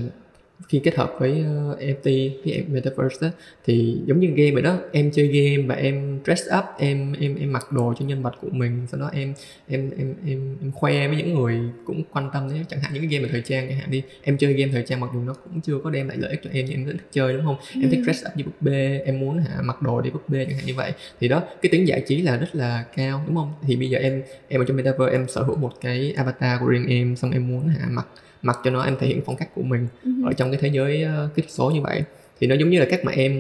khi 0.69 0.81
kết 0.85 0.95
hợp 0.95 1.15
với 1.19 1.31
uh, 1.31 1.79
NFT 1.79 2.31
cái 2.45 2.65
metaverse 2.69 3.17
đó, 3.21 3.29
thì 3.65 3.97
giống 4.07 4.21
như 4.21 4.29
game 4.29 4.51
vậy 4.51 4.63
đó 4.63 4.79
em 4.93 5.11
chơi 5.11 5.27
game 5.27 5.69
và 5.69 5.75
em 5.75 6.19
dress 6.25 6.43
up 6.59 6.65
em 6.79 7.13
em 7.21 7.37
em 7.37 7.53
mặc 7.53 7.73
đồ 7.73 7.95
cho 7.99 8.05
nhân 8.07 8.23
vật 8.23 8.35
của 8.41 8.49
mình 8.53 8.87
sau 8.91 9.01
đó 9.01 9.11
em 9.13 9.35
em 9.69 9.91
em 9.99 10.15
em, 10.27 10.57
em 10.63 10.73
khoe 10.73 11.09
với 11.09 11.17
những 11.17 11.35
người 11.35 11.59
cũng 11.85 12.03
quan 12.13 12.31
tâm 12.33 12.49
đấy 12.51 12.65
chẳng 12.69 12.81
hạn 12.81 12.95
những 12.95 13.03
cái 13.03 13.09
game 13.13 13.25
về 13.25 13.31
thời 13.33 13.43
trang 13.43 13.69
chẳng 13.69 13.79
hạn 13.79 13.91
đi 13.91 14.03
em 14.23 14.39
chơi 14.39 14.53
game 14.53 14.73
thời 14.73 14.83
trang 14.83 15.01
mặc 15.01 15.11
dù 15.15 15.21
nó 15.21 15.35
cũng 15.35 15.61
chưa 15.61 15.79
có 15.85 15.91
đem 15.91 16.09
lại 16.09 16.17
lợi 16.17 16.31
ích 16.31 16.41
cho 16.45 16.51
em 16.53 16.65
nhưng 16.69 16.79
em 16.79 16.87
rất 16.87 16.93
thích 16.93 17.09
chơi 17.13 17.33
đúng 17.33 17.45
không? 17.45 17.57
Em 17.83 17.91
thích 17.91 18.01
Ừ. 18.01 18.03
dress 18.05 18.25
up 18.27 18.37
như 18.37 18.45
búp 18.45 18.55
bê 18.61 19.03
em 19.07 19.21
muốn 19.21 19.39
hả 19.39 19.63
mặc 19.63 19.83
đồ 19.83 20.01
để 20.01 20.11
búp 20.11 20.29
bê 20.29 20.45
chẳng 20.45 20.57
hạn 20.57 20.67
như 20.67 20.75
vậy. 20.75 20.93
Thì 21.21 21.29
đó 21.29 21.43
cái 21.63 21.71
tính 21.73 21.89
giải 21.89 22.03
trí 22.07 22.23
là 22.23 22.37
rất 22.37 22.55
là 22.55 22.85
cao 22.97 23.23
đúng 23.27 23.37
không? 23.37 23.53
Thì 23.67 23.77
bây 23.77 23.91
giờ 23.91 23.99
em 23.99 24.23
em 24.49 24.61
ở 24.61 24.65
trong 24.65 24.77
metaverse 24.77 25.13
em 25.13 25.29
sở 25.29 25.43
hữu 25.43 25.57
một 25.57 25.73
cái 25.81 26.13
avatar 26.17 26.61
của 26.61 26.67
riêng 26.67 26.87
em 26.87 27.17
xong 27.17 27.31
em 27.31 27.49
muốn 27.49 27.69
hả 27.69 27.87
mặc 27.91 28.07
mặc 28.45 28.59
cho 28.65 28.71
nó 28.71 28.83
em 28.83 28.97
thể 29.01 29.07
hiện 29.07 29.21
phong 29.27 29.37
cách 29.37 29.49
của 29.55 29.63
mình 29.63 29.87
Ừ. 30.05 30.11
ở 30.25 30.33
trong 30.33 30.51
cái 30.51 30.59
thế 30.63 30.69
giới 30.69 31.05
uh, 31.05 31.35
kỹ 31.35 31.43
thuật 31.43 31.51
số 31.51 31.71
như 31.71 31.81
vậy. 31.81 32.03
Thì 32.41 32.47
nó 32.47 32.55
giống 32.55 32.71
như 32.71 32.79
là 32.79 32.87
cách 32.91 33.05
mà 33.05 33.13
em 33.13 33.33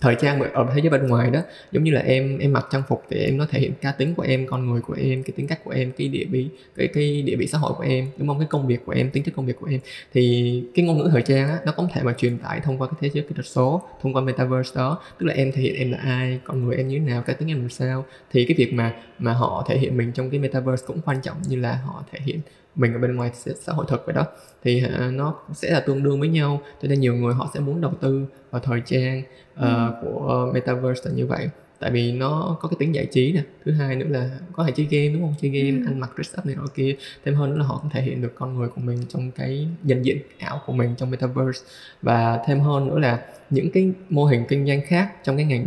thời 0.00 0.14
trang 0.20 0.40
ở 0.52 0.66
thế 0.74 0.80
giới 0.80 0.90
bên 0.90 1.06
ngoài 1.06 1.30
đó 1.30 1.40
giống 1.72 1.84
như 1.84 1.90
là 1.90 2.00
em 2.00 2.38
em 2.38 2.52
mặc 2.52 2.66
trang 2.70 2.82
phục 2.88 3.02
thì 3.10 3.16
em 3.18 3.36
nó 3.36 3.46
thể 3.50 3.60
hiện 3.60 3.72
cá 3.80 3.92
tính 3.92 4.14
của 4.14 4.22
em 4.22 4.46
con 4.46 4.70
người 4.70 4.80
của 4.80 4.96
em 5.00 5.22
cái 5.22 5.32
tính 5.36 5.46
cách 5.46 5.64
của 5.64 5.70
em 5.70 5.92
cái 5.98 6.08
địa 6.08 6.24
vị 6.30 6.48
cái 6.76 6.88
cái 6.94 7.22
địa 7.22 7.36
vị 7.36 7.46
xã 7.46 7.58
hội 7.58 7.72
của 7.76 7.82
em 7.84 8.06
đúng 8.16 8.28
không? 8.28 8.38
Cái 8.38 8.48
công 8.50 8.66
việc 8.66 8.80
của 8.86 8.92
em 8.92 9.10
tính 9.10 9.22
chất 9.22 9.34
công 9.36 9.46
việc 9.46 9.56
của 9.60 9.66
em. 9.70 9.80
Thì 10.14 10.64
cái 10.74 10.84
ngôn 10.84 10.98
ngữ 10.98 11.08
thời 11.12 11.22
trang 11.22 11.48
á 11.48 11.58
nó 11.66 11.72
có 11.72 11.88
thể 11.94 12.02
mà 12.02 12.14
truyền 12.18 12.38
tải 12.38 12.60
thông 12.60 12.78
qua 12.78 12.88
cái 12.88 12.96
thế 13.00 13.10
giới 13.14 13.24
kỹ 13.28 13.34
thuật 13.34 13.46
số 13.46 13.82
thông 14.02 14.12
qua 14.12 14.22
metaverse 14.22 14.72
đó. 14.76 14.98
Tức 15.18 15.26
là 15.26 15.34
em 15.34 15.52
thể 15.52 15.62
hiện 15.62 15.74
em 15.76 15.92
là 15.92 15.98
ai 15.98 16.40
con 16.44 16.64
người 16.64 16.76
em 16.76 16.88
như 16.88 16.98
thế 16.98 17.04
nào 17.04 17.22
cá 17.22 17.32
tính 17.32 17.48
em 17.48 17.60
làm 17.60 17.70
sao. 17.70 18.04
Thì 18.32 18.44
cái 18.44 18.54
việc 18.56 18.72
mà 18.72 18.94
mà 19.18 19.32
họ 19.32 19.64
thể 19.68 19.78
hiện 19.78 19.96
mình 19.96 20.12
trong 20.12 20.30
cái 20.30 20.40
metaverse 20.40 20.84
cũng 20.86 21.00
quan 21.04 21.16
trọng 21.22 21.36
như 21.48 21.56
là 21.56 21.72
họ 21.84 22.04
thể 22.12 22.18
hiện 22.22 22.40
mình 22.76 22.92
ở 22.92 22.98
bên 22.98 23.16
ngoài 23.16 23.30
xã 23.60 23.72
hội 23.72 23.86
thực 23.88 24.02
vậy 24.06 24.14
đó. 24.14 24.26
Thì 24.64 24.80
hả, 24.80 25.10
nó 25.12 25.34
sẽ 25.54 25.70
là 25.70 25.80
tương 25.80 26.02
đương 26.02 26.20
với 26.20 26.28
nhau 26.28 26.60
cho 26.82 26.88
nên 26.88 27.00
nhiều 27.00 27.14
người 27.14 27.34
họ 27.34 27.50
sẽ 27.54 27.60
muốn 27.60 27.80
đầu 27.80 27.92
tư 28.00 28.26
vào 28.50 28.60
thời 28.64 28.82
trang 28.86 29.22
ờ, 29.54 29.94
của 30.02 30.50
metaverse 30.54 31.10
là 31.10 31.16
như 31.16 31.26
vậy. 31.26 31.48
Tại 31.78 31.90
vì 31.90 32.12
nó 32.12 32.56
có 32.60 32.68
cái 32.68 32.76
tính 32.78 32.94
giải 32.94 33.06
trí 33.06 33.32
nè. 33.32 33.42
Thứ 33.64 33.72
hai 33.72 33.96
nữa 33.96 34.06
là 34.08 34.30
có 34.52 34.64
thể 34.64 34.72
chơi 34.76 34.86
game 34.90 35.08
đúng 35.08 35.22
không? 35.22 35.34
Chơi 35.42 35.50
game 35.50 35.78
Ừ. 35.78 35.86
ăn 35.86 36.00
mặc 36.00 36.10
dress 36.16 36.38
up 36.38 36.46
này 36.46 36.54
nọ 36.56 36.66
kia. 36.74 36.96
Thêm 37.24 37.34
hơn 37.34 37.50
nữa 37.50 37.56
là 37.56 37.64
họ 37.64 37.78
cũng 37.82 37.90
thể 37.90 38.02
hiện 38.02 38.22
được 38.22 38.32
con 38.34 38.54
người 38.58 38.68
của 38.68 38.80
mình 38.80 38.98
trong 39.08 39.30
cái 39.30 39.68
nhận 39.82 40.04
diện 40.04 40.18
ảo 40.38 40.60
của 40.66 40.72
mình 40.72 40.94
trong 40.98 41.10
metaverse. 41.10 41.64
Và 42.02 42.42
thêm 42.46 42.60
hơn 42.60 42.88
nữa 42.88 42.98
là 42.98 43.22
những 43.50 43.70
cái 43.70 43.92
mô 44.08 44.24
hình 44.24 44.44
kinh 44.48 44.66
doanh 44.66 44.80
khác 44.86 45.12
trong 45.24 45.36
cái 45.36 45.46
ngành 45.46 45.66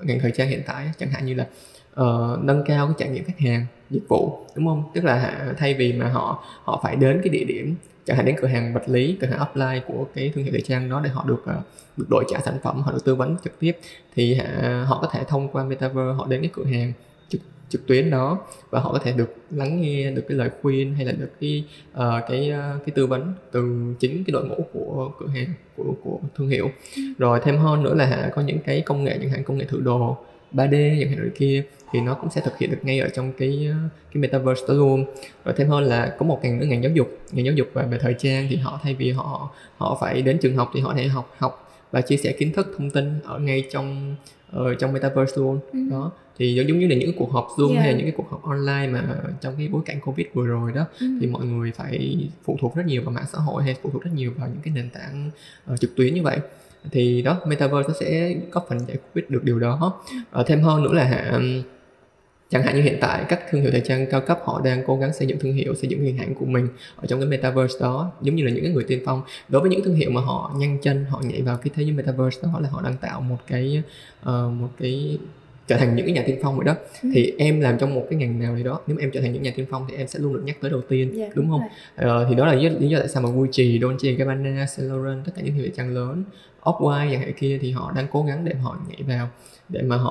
ngành 0.00 0.20
thời 0.20 0.30
trang 0.30 0.48
hiện 0.48 0.62
tại 0.66 0.90
chẳng 0.98 1.10
hạn 1.10 1.26
như 1.26 1.34
là 1.34 1.46
ờ, 1.94 2.38
nâng 2.42 2.62
cao 2.66 2.86
cái 2.86 2.94
trải 2.98 3.08
nghiệm 3.08 3.24
khách 3.24 3.38
hàng 3.38 3.66
dịch 3.90 4.08
vụ 4.08 4.38
đúng 4.54 4.66
không 4.66 4.82
tức 4.94 5.04
là 5.04 5.52
thay 5.56 5.74
vì 5.74 5.92
mà 5.92 6.08
họ 6.08 6.44
họ 6.64 6.80
phải 6.82 6.96
đến 6.96 7.20
cái 7.24 7.28
địa 7.28 7.44
điểm 7.44 7.74
chẳng 8.04 8.16
hạn 8.16 8.26
đến 8.26 8.36
cửa 8.40 8.48
hàng 8.48 8.74
vật 8.74 8.88
lý 8.88 9.16
cửa 9.20 9.26
hàng 9.26 9.38
offline 9.38 9.80
của 9.86 10.06
cái 10.14 10.32
thương 10.34 10.44
hiệu 10.44 10.52
thời 10.52 10.62
trang 10.62 10.88
đó 10.88 11.00
để 11.04 11.10
họ 11.10 11.24
được 11.26 11.42
ờ, 11.46 11.60
được 11.96 12.06
đổi 12.10 12.24
trả 12.28 12.40
sản 12.40 12.58
phẩm 12.62 12.82
họ 12.82 12.92
được 12.92 13.04
tư 13.04 13.14
vấn 13.14 13.36
trực 13.44 13.58
tiếp 13.58 13.72
thì 14.14 14.38
họ 14.84 14.98
có 15.02 15.08
thể 15.12 15.24
thông 15.28 15.48
qua 15.48 15.64
metaverse 15.64 16.16
họ 16.16 16.26
đến 16.26 16.40
cái 16.40 16.50
cửa 16.54 16.64
hàng 16.64 16.92
trực 17.28 17.40
trực 17.68 17.86
tuyến 17.86 18.10
đó 18.10 18.38
và 18.70 18.80
họ 18.80 18.92
có 18.92 18.98
thể 18.98 19.12
được 19.12 19.36
lắng 19.50 19.80
nghe 19.80 20.10
được 20.10 20.24
cái 20.28 20.38
lời 20.38 20.50
khuyên 20.62 20.94
hay 20.94 21.04
là 21.04 21.12
được 21.12 21.30
cái 21.40 21.64
uh, 21.92 22.00
cái 22.28 22.52
uh, 22.52 22.86
cái 22.86 22.92
tư 22.94 23.06
vấn 23.06 23.32
từ 23.52 23.94
chính 24.00 24.24
cái 24.24 24.32
đội 24.32 24.44
ngũ 24.44 24.56
của 24.72 25.10
cửa 25.18 25.26
hàng 25.26 25.48
của 25.76 25.94
của 26.02 26.18
thương 26.36 26.48
hiệu 26.48 26.70
ừ. 26.96 27.02
rồi 27.18 27.40
thêm 27.44 27.58
hơn 27.58 27.82
nữa 27.82 27.94
là 27.94 28.30
có 28.34 28.42
những 28.42 28.58
cái 28.58 28.80
công 28.80 29.04
nghệ 29.04 29.18
chẳng 29.20 29.30
hạn 29.30 29.44
công 29.44 29.58
nghệ 29.58 29.64
thử 29.64 29.80
đồ 29.80 30.16
3D 30.52 31.00
chẳng 31.00 31.10
hạn 31.10 31.18
rồi 31.18 31.30
kia 31.34 31.64
thì 31.94 32.00
nó 32.00 32.14
cũng 32.14 32.30
sẽ 32.30 32.40
thực 32.40 32.58
hiện 32.58 32.70
được 32.70 32.78
ngay 32.82 33.00
ở 33.00 33.08
trong 33.08 33.32
cái 33.32 33.68
cái 34.12 34.20
metaverse 34.20 34.62
đó 34.68 34.74
luôn 34.74 35.04
rồi 35.44 35.54
thêm 35.56 35.68
hơn 35.68 35.84
là 35.84 36.14
có 36.18 36.26
một 36.26 36.40
ngành 36.42 36.58
nữa 36.58 36.66
ngành 36.66 36.82
giáo 36.82 36.92
dục 36.92 37.18
ngành 37.32 37.44
giáo 37.44 37.54
dục 37.54 37.68
về, 37.74 37.84
về 37.90 37.98
thời 38.00 38.14
trang 38.18 38.46
thì 38.50 38.56
họ 38.56 38.80
thay 38.82 38.94
vì 38.94 39.12
họ 39.12 39.50
họ 39.76 39.98
phải 40.00 40.22
đến 40.22 40.38
trường 40.38 40.56
học 40.56 40.70
thì 40.74 40.80
họ 40.80 40.94
thể 40.94 41.06
học 41.06 41.34
học 41.38 41.72
và 41.90 42.00
chia 42.00 42.16
sẻ 42.16 42.32
kiến 42.32 42.52
thức 42.52 42.74
thông 42.78 42.90
tin 42.90 43.20
ở 43.24 43.38
ngay 43.38 43.64
trong 43.72 44.16
ở 44.50 44.74
trong 44.74 44.92
metaverse 44.92 45.36
luôn 45.36 45.58
ừ. 45.72 45.78
đó 45.90 46.12
thì 46.38 46.54
giống 46.54 46.78
như 46.78 46.86
là 46.86 46.96
những 46.96 47.12
cuộc 47.18 47.32
họp 47.32 47.48
zoom 47.56 47.70
yeah. 47.70 47.82
hay 47.82 47.92
là 47.92 47.98
những 47.98 48.06
cái 48.06 48.14
cuộc 48.16 48.30
họp 48.30 48.42
online 48.42 48.88
mà 48.88 49.02
trong 49.40 49.54
cái 49.58 49.68
bối 49.68 49.82
cảnh 49.86 50.00
covid 50.00 50.26
vừa 50.34 50.46
rồi 50.46 50.72
đó 50.72 50.84
ừ. 51.00 51.06
thì 51.20 51.26
mọi 51.26 51.44
người 51.44 51.72
phải 51.72 52.28
phụ 52.44 52.56
thuộc 52.60 52.76
rất 52.76 52.86
nhiều 52.86 53.02
vào 53.02 53.12
mạng 53.12 53.26
xã 53.32 53.38
hội 53.38 53.62
hay 53.62 53.76
phụ 53.82 53.90
thuộc 53.92 54.02
rất 54.02 54.10
nhiều 54.14 54.32
vào 54.38 54.48
những 54.48 54.62
cái 54.62 54.74
nền 54.74 54.90
tảng 54.90 55.30
uh, 55.72 55.80
trực 55.80 55.96
tuyến 55.96 56.14
như 56.14 56.22
vậy 56.22 56.38
thì 56.90 57.22
đó 57.22 57.40
metaverse 57.46 57.88
nó 57.88 57.94
sẽ 58.00 58.34
có 58.50 58.62
phần 58.68 58.78
giải 58.88 58.96
quyết 59.14 59.30
được 59.30 59.44
điều 59.44 59.58
đó 59.58 60.00
uh, 60.40 60.46
thêm 60.46 60.62
hơn 60.62 60.82
nữa 60.82 60.92
là 60.92 61.04
hạ 61.04 61.40
chẳng 62.54 62.62
hạn 62.62 62.76
như 62.76 62.82
hiện 62.82 62.98
tại 63.00 63.24
các 63.28 63.40
thương 63.50 63.62
hiệu 63.62 63.70
thời 63.70 63.80
trang 63.80 64.06
cao 64.10 64.20
cấp 64.20 64.40
họ 64.44 64.60
đang 64.64 64.82
cố 64.86 64.96
gắng 64.96 65.12
xây 65.12 65.28
dựng 65.28 65.38
thương 65.38 65.52
hiệu 65.52 65.74
xây 65.74 65.88
dựng 65.90 66.00
hình 66.00 66.18
ảnh 66.18 66.34
của 66.34 66.46
mình 66.46 66.68
ở 66.96 67.06
trong 67.06 67.20
cái 67.20 67.28
metaverse 67.28 67.78
đó 67.80 68.12
giống 68.22 68.36
như 68.36 68.44
là 68.44 68.50
những 68.50 68.74
người 68.74 68.84
tiên 68.84 69.02
phong. 69.04 69.22
Đối 69.48 69.60
với 69.60 69.70
những 69.70 69.84
thương 69.84 69.94
hiệu 69.94 70.10
mà 70.10 70.20
họ 70.20 70.54
nhanh 70.58 70.78
chân 70.82 71.04
họ 71.04 71.22
nhảy 71.24 71.42
vào 71.42 71.56
cái 71.56 71.70
thế 71.74 71.82
giới 71.82 71.92
metaverse 71.92 72.40
đó 72.42 72.60
là 72.60 72.68
họ 72.68 72.82
đang 72.82 72.96
tạo 72.96 73.20
một 73.20 73.36
cái 73.46 73.82
uh, 74.22 74.52
một 74.52 74.68
cái 74.80 75.18
trở 75.66 75.76
thành 75.76 75.96
những 75.96 76.06
cái 76.06 76.14
nhà 76.14 76.22
tiên 76.26 76.38
phong 76.42 76.56
vậy 76.56 76.64
đó. 76.64 76.74
Ừ. 77.02 77.08
thì 77.14 77.32
em 77.38 77.60
làm 77.60 77.78
trong 77.78 77.94
một 77.94 78.06
cái 78.10 78.18
ngành 78.18 78.40
nào 78.40 78.54
thì 78.56 78.62
đó 78.62 78.80
nếu 78.86 78.96
em 78.98 79.10
trở 79.10 79.20
thành 79.20 79.32
những 79.32 79.42
nhà 79.42 79.52
tiên 79.56 79.66
phong 79.70 79.86
thì 79.90 79.96
em 79.96 80.08
sẽ 80.08 80.18
luôn 80.18 80.34
được 80.34 80.42
nhắc 80.44 80.56
tới 80.60 80.70
đầu 80.70 80.80
tiên 80.88 81.18
yeah, 81.18 81.28
dạ, 81.28 81.32
đúng 81.34 81.50
không? 81.50 81.60
uh, 81.60 82.26
thì 82.28 82.34
đó 82.34 82.46
là 82.46 82.54
lý, 82.54 82.68
lý 82.68 82.88
do 82.88 82.98
tại 82.98 83.08
sao 83.08 83.22
mà 83.22 83.28
Gucci, 83.28 83.78
Dolce 83.82 84.12
Gabbana, 84.12 84.66
Saint 84.66 84.90
Laurent 84.90 85.24
tất 85.24 85.32
cả 85.36 85.42
những 85.42 85.52
thương 85.54 85.62
hiệu 85.62 85.72
trang 85.76 85.94
lớn 85.94 86.24
Off-White 86.62 87.10
chẳng 87.10 87.20
hạn 87.20 87.32
kia 87.38 87.58
thì 87.62 87.70
họ 87.70 87.92
đang 87.96 88.06
cố 88.12 88.22
gắng 88.22 88.44
để 88.44 88.54
họ 88.54 88.78
nhảy 88.88 89.02
vào 89.02 89.28
để 89.68 89.82
mà 89.82 89.96
họ 89.96 90.10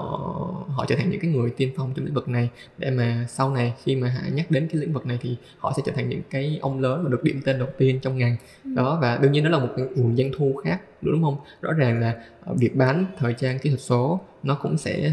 họ 0.67 0.85
trở 0.87 0.95
thành 0.95 1.09
những 1.09 1.19
cái 1.19 1.31
người 1.31 1.49
tiên 1.49 1.71
phong 1.77 1.93
trong 1.95 2.05
lĩnh 2.05 2.13
vực 2.13 2.29
này 2.29 2.49
để 2.77 2.91
mà 2.91 3.25
sau 3.29 3.53
này 3.53 3.73
khi 3.83 3.95
mà 3.95 4.07
hạ 4.09 4.29
nhắc 4.33 4.51
đến 4.51 4.67
cái 4.71 4.81
lĩnh 4.81 4.93
vực 4.93 5.05
này 5.05 5.17
thì 5.21 5.35
họ 5.57 5.73
sẽ 5.77 5.83
trở 5.85 5.91
thành 5.95 6.09
những 6.09 6.21
cái 6.29 6.59
ông 6.61 6.79
lớn 6.79 7.03
và 7.03 7.09
được 7.09 7.23
điểm 7.23 7.41
tên 7.45 7.59
đầu 7.59 7.67
tiên 7.77 7.99
trong 8.01 8.17
ngành 8.17 8.35
ừ. 8.63 8.71
đó 8.75 8.99
và 9.01 9.17
đương 9.17 9.31
nhiên 9.31 9.43
đó 9.43 9.49
là 9.49 9.59
một 9.59 9.73
nguồn 9.95 10.17
doanh 10.17 10.31
thu 10.37 10.53
khác 10.63 10.81
đúng 11.01 11.23
không 11.23 11.37
rõ 11.61 11.71
ràng 11.73 11.99
là 11.99 12.13
ờ, 12.45 12.53
việc 12.53 12.75
bán 12.75 13.05
thời 13.17 13.33
trang 13.33 13.59
kỹ 13.59 13.69
thuật 13.69 13.81
số 13.81 14.19
nó 14.43 14.57
cũng 14.61 14.77
sẽ 14.77 15.11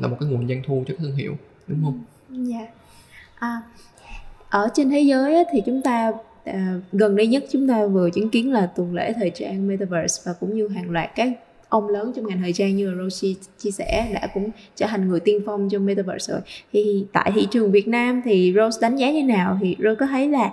là 0.00 0.08
một 0.08 0.16
cái 0.20 0.28
nguồn 0.28 0.48
doanh 0.48 0.62
thu 0.66 0.84
cho 0.86 0.94
cái 0.94 1.06
thương 1.06 1.16
hiệu 1.16 1.36
đúng 1.66 1.84
không? 1.84 2.04
Dạ. 2.30 2.58
Yeah. 2.58 2.70
À, 3.38 3.62
ở 4.48 4.68
trên 4.74 4.90
thế 4.90 5.00
giới 5.00 5.44
thì 5.52 5.62
chúng 5.66 5.82
ta 5.82 6.12
à, 6.44 6.80
gần 6.92 7.16
đây 7.16 7.26
nhất 7.26 7.44
chúng 7.50 7.68
ta 7.68 7.86
vừa 7.86 8.10
chứng 8.10 8.30
kiến 8.30 8.52
là 8.52 8.66
tuần 8.66 8.94
lễ 8.94 9.12
thời 9.12 9.30
trang 9.30 9.68
Metaverse 9.68 10.22
và 10.26 10.32
cũng 10.40 10.56
như 10.56 10.68
hàng 10.68 10.90
loạt 10.90 11.10
các 11.14 11.32
ông 11.68 11.88
lớn 11.88 12.12
trong 12.16 12.26
ngành 12.26 12.42
thời 12.42 12.52
trang 12.52 12.76
như 12.76 12.90
là 12.90 13.02
Roshi 13.02 13.36
chia 13.58 13.70
sẻ 13.70 14.10
đã 14.14 14.26
cũng 14.34 14.50
trở 14.76 14.86
thành 14.86 15.08
người 15.08 15.20
tiên 15.20 15.42
phong 15.46 15.68
trong 15.68 15.86
Metaverse 15.86 16.32
rồi 16.32 16.40
thì 16.72 17.06
tại 17.12 17.32
thị 17.34 17.48
trường 17.50 17.72
Việt 17.72 17.88
Nam 17.88 18.22
thì 18.24 18.54
Rose 18.56 18.78
đánh 18.82 18.96
giá 18.96 19.10
như 19.10 19.22
nào 19.22 19.58
thì 19.60 19.76
Rose 19.78 19.94
có 20.00 20.06
thấy 20.06 20.28
là 20.28 20.52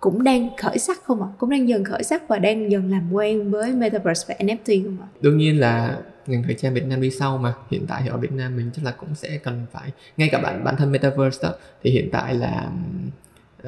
cũng 0.00 0.24
đang 0.24 0.48
khởi 0.56 0.78
sắc 0.78 1.04
không 1.04 1.22
ạ? 1.22 1.28
À? 1.32 1.34
Cũng 1.38 1.50
đang 1.50 1.68
dần 1.68 1.84
khởi 1.84 2.02
sắc 2.02 2.28
và 2.28 2.38
đang 2.38 2.70
dần 2.70 2.90
làm 2.90 3.12
quen 3.12 3.50
với 3.50 3.72
Metaverse 3.72 4.24
và 4.28 4.46
NFT 4.46 4.84
không 4.84 4.96
ạ? 5.00 5.06
À? 5.10 5.16
Đương 5.20 5.36
nhiên 5.36 5.60
là 5.60 5.98
ngành 6.26 6.42
thời 6.42 6.54
trang 6.54 6.74
Việt 6.74 6.86
Nam 6.86 7.00
đi 7.00 7.10
sau 7.10 7.38
mà 7.38 7.54
hiện 7.70 7.86
tại 7.86 8.00
thì 8.04 8.08
ở 8.08 8.16
Việt 8.16 8.32
Nam 8.32 8.56
mình 8.56 8.70
chắc 8.74 8.84
là 8.84 8.90
cũng 8.90 9.14
sẽ 9.14 9.38
cần 9.42 9.66
phải 9.72 9.90
ngay 10.16 10.28
cả 10.32 10.38
bản 10.38 10.64
bản 10.64 10.76
thân 10.76 10.92
Metaverse 10.92 11.38
đó 11.42 11.54
thì 11.82 11.90
hiện 11.90 12.08
tại 12.12 12.34
là 12.34 12.70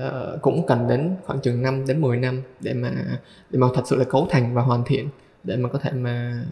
uh, 0.01 0.43
cũng 0.43 0.67
cần 0.67 0.89
đến 0.89 1.11
khoảng 1.25 1.41
chừng 1.41 1.63
5 1.63 1.87
đến 1.87 2.01
10 2.01 2.17
năm 2.17 2.43
để 2.61 2.75
mà 2.75 2.93
để 3.51 3.59
mà 3.59 3.67
thật 3.75 3.83
sự 3.87 3.97
là 3.97 4.05
cấu 4.05 4.27
thành 4.31 4.55
và 4.55 4.63
hoàn 4.63 4.85
thiện 4.87 5.09
để 5.45 5.57
mà 5.57 5.69
có 5.69 5.79
thể 5.79 5.93
mà 5.93 6.45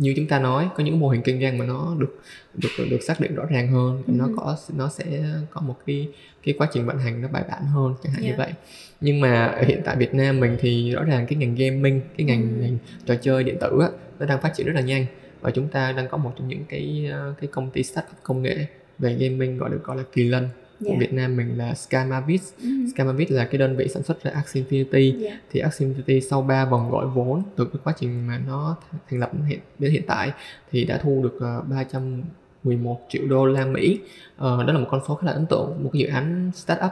như 0.00 0.14
chúng 0.16 0.26
ta 0.26 0.38
nói 0.38 0.68
có 0.76 0.84
những 0.84 1.00
mô 1.00 1.08
hình 1.08 1.22
kinh 1.22 1.40
doanh 1.40 1.58
mà 1.58 1.64
nó 1.66 1.94
được 1.98 2.20
được 2.54 2.84
được 2.90 3.02
xác 3.02 3.20
định 3.20 3.34
rõ 3.34 3.44
ràng 3.50 3.68
hơn 3.68 4.02
ừ. 4.06 4.12
nó 4.16 4.28
có 4.36 4.56
nó 4.76 4.88
sẽ 4.88 5.04
có 5.50 5.60
một 5.60 5.76
cái 5.86 6.08
cái 6.42 6.54
quá 6.58 6.68
trình 6.72 6.86
vận 6.86 6.98
hành 6.98 7.22
nó 7.22 7.28
bài 7.28 7.44
bản 7.50 7.66
hơn 7.66 7.94
chẳng 8.02 8.12
hạn 8.12 8.22
yeah. 8.22 8.32
như 8.32 8.38
dạ. 8.38 8.44
vậy 8.44 8.54
nhưng 9.00 9.20
mà 9.20 9.58
hiện 9.66 9.80
tại 9.84 9.96
Việt 9.96 10.14
Nam 10.14 10.40
mình 10.40 10.56
thì 10.60 10.90
rõ 10.90 11.04
ràng 11.04 11.26
cái 11.26 11.36
ngành 11.36 11.54
gaming 11.54 12.00
cái 12.16 12.26
ngành, 12.26 12.42
ừ. 12.42 12.62
ngành 12.62 12.78
trò 13.06 13.14
chơi 13.14 13.44
điện 13.44 13.56
tử 13.60 13.78
á, 13.80 13.88
nó 14.18 14.26
đang 14.26 14.40
phát 14.40 14.52
triển 14.56 14.66
rất 14.66 14.72
là 14.74 14.80
nhanh 14.80 15.06
và 15.40 15.50
chúng 15.50 15.68
ta 15.68 15.92
đang 15.92 16.08
có 16.08 16.16
một 16.16 16.32
trong 16.38 16.48
những 16.48 16.64
cái 16.68 17.08
ờ, 17.12 17.34
cái 17.40 17.48
công 17.52 17.70
ty 17.70 17.82
startup 17.82 18.16
công 18.22 18.42
nghệ 18.42 18.66
về 18.98 19.14
gaming 19.14 19.58
gọi 19.58 19.70
được 19.70 19.84
gọi 19.84 19.96
là 19.96 20.02
kỳ 20.12 20.24
lân 20.24 20.48
yeah. 20.86 21.00
Việt 21.00 21.12
Nam 21.12 21.36
mình 21.36 21.58
là 21.58 21.74
Skymavis. 21.74 22.52
Mm-hmm. 22.62 22.88
Skymavis 22.94 23.30
là 23.30 23.44
cái 23.44 23.58
đơn 23.58 23.76
vị 23.76 23.88
sản 23.88 24.02
xuất 24.02 24.22
ra 24.22 24.30
Axie 24.30 24.62
Infinity. 24.62 25.22
Yeah. 25.24 25.38
Thì 25.50 25.60
Axie 25.60 25.88
Infinity 25.88 26.20
sau 26.20 26.42
3 26.42 26.64
vòng 26.64 26.90
gọi 26.90 27.06
vốn 27.06 27.42
từ 27.56 27.64
cái 27.64 27.80
quá 27.84 27.94
trình 27.98 28.26
mà 28.26 28.40
nó 28.46 28.76
thành 29.10 29.20
lập 29.20 29.30
hiện 29.46 29.60
đến 29.78 29.92
hiện 29.92 30.02
tại 30.06 30.32
thì 30.70 30.84
đã 30.84 30.98
thu 30.98 31.20
được 31.22 31.36
uh, 31.36 31.42
ờ, 31.42 31.62
311 31.68 33.00
triệu 33.08 33.22
đô 33.26 33.46
la 33.46 33.66
Mỹ. 33.66 34.00
Uh, 34.36 34.40
đó 34.40 34.66
là 34.66 34.78
một 34.78 34.86
con 34.90 35.00
số 35.08 35.14
khá 35.14 35.26
là 35.26 35.32
ấn 35.32 35.46
tượng, 35.46 35.84
một 35.84 35.90
cái 35.92 36.00
dự 36.00 36.06
án 36.08 36.50
startup 36.54 36.90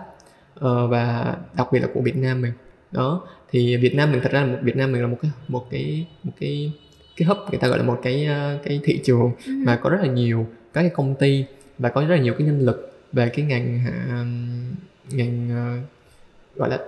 uh, 0.55 0.91
và 0.91 1.37
đặc 1.57 1.69
biệt 1.73 1.81
là 1.81 1.89
của 1.95 2.01
Việt 2.01 2.17
Nam 2.17 2.43
mình. 2.43 2.53
Đó 2.93 3.23
thì 3.51 3.77
Việt 3.77 3.95
Nam 3.95 4.13
mình 4.13 4.21
thật 4.23 4.33
ra 4.33 4.41
là 4.41 4.47
một 4.47 4.59
Việt 4.63 4.77
Nam 4.77 4.93
mình 4.93 5.03
là 5.03 5.09
một 5.09 5.19
cái 5.23 5.31
một 5.49 5.67
cái 5.71 6.07
một 6.25 6.33
cái 6.41 6.73
cái 7.17 7.29
hub 7.29 7.39
người 7.51 7.59
ta 7.59 7.69
gọi 7.69 7.79
là 7.79 7.85
một 7.85 8.01
cái 8.03 8.29
cái 8.65 8.81
thị 8.85 9.01
trường 9.05 9.31
mm-hmm. 9.45 9.65
mà 9.65 9.77
có 9.77 9.91
rất 9.91 9.99
là 10.03 10.07
nhiều 10.07 10.47
các 10.73 10.81
cái 10.81 10.91
công 10.91 11.15
ty 11.15 11.45
và 11.79 11.89
có 11.89 12.01
rất 12.01 12.15
là 12.17 12.23
nhiều 12.23 12.35
cái 12.39 12.47
nhân 12.47 12.61
lực 12.61 12.98
về 13.13 13.29
cái 13.29 13.45
ngành 13.45 13.81
ngành 15.11 15.49
uh, 15.51 16.59
gọi 16.59 16.71
là 16.71 16.79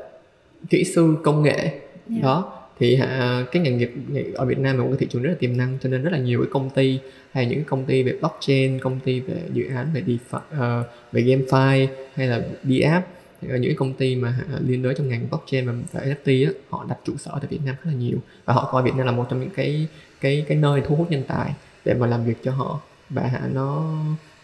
kỹ 0.71 0.85
sư 0.85 1.17
công 1.25 1.43
nghệ 1.43 1.57
yeah. 1.57 1.83
Dạ. 2.09 2.21
đó 2.23 2.57
thì 2.79 2.95
uh, 3.03 3.53
cái 3.53 3.63
ngành 3.63 3.79
nghiệp 3.79 3.93
ở 4.35 4.45
Việt 4.45 4.59
Nam 4.59 4.77
là 4.77 4.83
một 4.83 4.89
cái 4.91 4.99
thị 4.99 5.07
trường 5.11 5.23
rất 5.23 5.31
là 5.31 5.37
tiềm 5.41 5.57
năng 5.57 5.79
cho 5.83 5.89
nên 5.89 6.03
rất 6.03 6.13
là 6.13 6.19
nhiều 6.19 6.41
cái 6.41 6.49
công 6.53 6.71
ty 6.71 6.99
hay 7.33 7.47
những 7.47 7.65
công 7.65 7.85
ty 7.85 8.03
về 8.03 8.17
blockchain 8.21 8.79
công 8.79 9.01
ty 9.01 9.21
về 9.21 9.37
dự 9.53 9.69
án 9.75 9.91
về 9.95 10.03
DeFi, 10.07 10.81
uh, 10.81 10.87
về 11.13 11.23
GameFi 11.23 11.87
hay 12.15 12.27
là 12.27 12.43
DApp 12.65 13.07
những 13.43 13.65
cái 13.65 13.75
công 13.75 13.95
ty 13.95 14.17
mà 14.17 14.39
liên 14.67 14.83
đới 14.83 14.95
trong 14.95 15.09
ngành 15.09 15.27
blockchain 15.31 15.67
và, 15.67 15.73
và 15.93 16.01
NFT 16.01 16.47
á, 16.47 16.53
họ 16.71 16.87
đặt 16.89 16.99
trụ 17.05 17.17
sở 17.17 17.31
tại 17.41 17.47
Việt 17.51 17.61
Nam 17.65 17.75
rất 17.75 17.91
là 17.91 17.99
nhiều 17.99 18.19
và 18.45 18.55
họ 18.55 18.69
coi 18.73 18.83
Việt 18.83 18.95
Nam 18.97 19.07
là 19.07 19.13
một 19.13 19.27
trong 19.31 19.41
những 19.41 19.51
cái 19.51 19.89
cái 20.21 20.45
cái 20.49 20.59
nơi 20.59 20.83
thu 20.87 20.97
hút 20.97 21.11
nhân 21.11 21.23
tài 21.29 21.55
để 21.85 21.95
mà 21.95 22.07
làm 22.07 22.25
việc 22.25 22.37
cho 22.45 22.53
họ 22.53 22.81
và 23.11 23.41
nó 23.53 23.95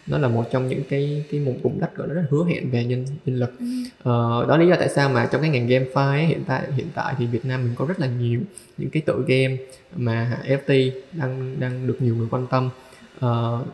nó 0.07 0.19
là 0.19 0.29
một 0.29 0.45
trong 0.53 0.69
những 0.69 0.83
cái 0.89 1.25
cái 1.31 1.41
một 1.41 1.55
vùng 1.63 1.81
đất 1.81 1.97
gọi 1.97 2.09
là 2.09 2.15
rất 2.15 2.25
hứa 2.31 2.45
hẹn 2.45 2.71
về 2.71 2.85
nhân 2.85 3.05
nhân 3.25 3.37
lực. 3.37 3.59
Ừ. 3.59 3.67
ờ, 4.03 4.47
đó 4.49 4.57
lý 4.57 4.69
do 4.69 4.77
tại 4.79 4.89
sao 4.89 5.09
mà 5.09 5.29
trong 5.33 5.41
cái 5.41 5.51
ngành 5.51 5.69
GameFi 5.69 6.11
ấy, 6.11 6.27
hiện 6.27 6.45
tại 6.47 6.63
hiện 6.77 6.87
tại 6.95 7.15
thì 7.19 7.27
Việt 7.27 7.45
Nam 7.45 7.65
mình 7.65 7.73
có 7.77 7.85
rất 7.87 8.01
là 8.01 8.07
nhiều 8.07 8.41
những 8.77 8.91
cái 8.91 9.03
tựa 9.07 9.23
game 9.27 9.57
mà 9.97 10.39
FT 10.47 10.91
đang 11.13 11.61
đang 11.61 11.87
được 11.87 11.97
nhiều 12.01 12.17
người 12.17 12.29
quan 12.31 12.47
tâm. 12.51 12.71
Ờ, 13.19 13.65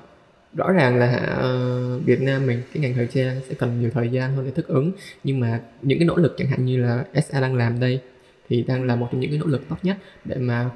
rõ 0.56 0.72
ràng 0.72 0.98
là 0.98 1.38
uh, 1.38 2.04
Việt 2.04 2.20
Nam 2.20 2.46
mình 2.46 2.62
cái 2.74 2.82
ngành 2.82 2.94
thời 2.94 3.06
trang 3.06 3.40
sẽ 3.48 3.54
cần 3.54 3.80
nhiều 3.80 3.90
thời 3.94 4.08
gian 4.08 4.36
hơn 4.36 4.44
để 4.44 4.50
thích 4.54 4.66
ứng. 4.68 4.92
Nhưng 5.24 5.40
mà 5.40 5.60
những 5.82 5.98
cái 5.98 6.06
nỗ 6.06 6.16
lực 6.16 6.34
chẳng 6.38 6.48
hạn 6.48 6.64
như 6.64 6.76
là 6.76 7.04
SA 7.22 7.40
đang 7.40 7.56
làm 7.56 7.80
đây 7.80 8.00
thì 8.48 8.62
đang 8.62 8.84
là 8.84 8.96
một 8.96 9.08
trong 9.12 9.20
những 9.20 9.30
cái 9.30 9.38
nỗ 9.38 9.46
lực 9.46 9.62
tốt 9.68 9.76
nhất 9.82 9.96
để 10.24 10.36
mà 10.36 10.70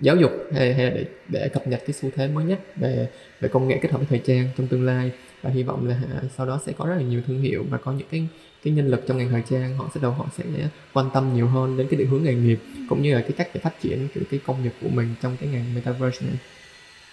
giáo 0.00 0.16
dục 0.16 0.32
hay, 0.54 0.74
hay 0.74 0.90
để 0.90 1.04
để 1.28 1.48
cập 1.48 1.66
nhật 1.66 1.80
cái 1.86 1.92
xu 1.92 2.08
thế 2.16 2.28
mới 2.28 2.44
nhất 2.44 2.60
về 2.76 3.08
về 3.40 3.48
công 3.48 3.68
nghệ 3.68 3.78
kết 3.82 3.92
hợp 3.92 3.98
với 3.98 4.06
thời 4.10 4.18
trang 4.18 4.48
trong 4.56 4.66
tương 4.66 4.86
lai 4.86 5.10
và 5.42 5.50
hy 5.50 5.62
vọng 5.62 5.88
là 5.88 6.00
sau 6.36 6.46
đó 6.46 6.60
sẽ 6.66 6.72
có 6.72 6.86
rất 6.86 6.94
là 6.96 7.02
nhiều 7.02 7.22
thương 7.26 7.42
hiệu 7.42 7.64
và 7.70 7.78
có 7.78 7.92
những 7.92 8.08
cái 8.10 8.26
cái 8.64 8.72
nhân 8.72 8.88
lực 8.88 9.04
trong 9.06 9.18
ngành 9.18 9.30
thời 9.30 9.42
trang 9.50 9.76
họ 9.76 9.90
sẽ 9.94 10.00
đầu 10.02 10.10
họ 10.10 10.26
sẽ 10.38 10.44
quan 10.92 11.10
tâm 11.14 11.34
nhiều 11.34 11.46
hơn 11.46 11.76
đến 11.76 11.86
cái 11.90 11.98
định 11.98 12.08
hướng 12.08 12.22
nghề 12.22 12.34
nghiệp 12.34 12.58
cũng 12.88 13.02
như 13.02 13.14
là 13.14 13.20
cái 13.20 13.32
cách 13.36 13.48
để 13.54 13.60
phát 13.60 13.80
triển 13.80 14.08
cái, 14.14 14.24
cái 14.30 14.40
công 14.46 14.62
nghiệp 14.62 14.72
của 14.82 14.88
mình 14.88 15.14
trong 15.22 15.36
cái 15.40 15.48
ngành 15.48 15.74
metaverse 15.74 16.26
này. 16.26 16.36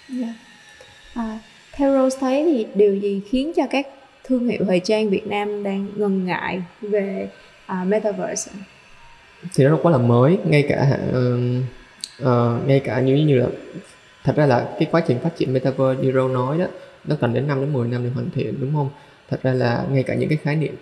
Yeah. 0.10 0.36
Dạ. 1.16 1.22
À, 1.22 1.40
theo 1.72 1.94
Rose 1.94 2.18
thấy 2.20 2.44
thì 2.46 2.68
điều 2.76 2.96
gì 2.96 3.22
khiến 3.30 3.52
cho 3.56 3.64
các 3.70 3.88
thương 4.24 4.48
hiệu 4.48 4.64
thời 4.68 4.80
trang 4.80 5.10
Việt 5.10 5.28
Nam 5.28 5.64
đang 5.64 5.88
ngần 5.96 6.26
ngại 6.26 6.62
về 6.82 7.30
uh, 7.72 7.88
metaverse? 7.88 8.52
Thì 9.54 9.64
nó 9.64 9.80
quá 9.84 9.92
là 9.92 9.98
mới, 9.98 10.38
ngay 10.46 10.66
cả 10.70 10.98
uh, 11.10 11.64
uh, 12.22 12.68
ngay 12.68 12.80
cả 12.80 13.02
như 13.02 13.16
như 13.16 13.40
là 13.40 13.48
thật 14.24 14.34
ra 14.36 14.46
là 14.46 14.76
cái 14.80 14.88
quá 14.92 15.02
trình 15.08 15.20
phát 15.20 15.36
triển 15.38 15.54
metaverse 15.54 16.04
như 16.04 16.12
Râu 16.12 16.28
nói 16.28 16.58
đó 16.58 16.66
nó 17.06 17.16
cần 17.22 17.34
đến 17.34 17.48
5 17.48 17.62
đến 17.62 17.74
10 17.74 17.88
năm 17.88 18.04
để 18.04 18.10
hoàn 18.10 18.30
thiện 18.30 18.62
đúng 18.62 18.74
không 18.74 18.90
thật 19.30 19.40
ra 19.44 19.54
là 19.54 19.86
ngay 19.92 20.04
cả 20.04 20.16
những 20.16 20.30
cái 20.30 20.38
khái 20.38 20.56
niệm 20.56 20.76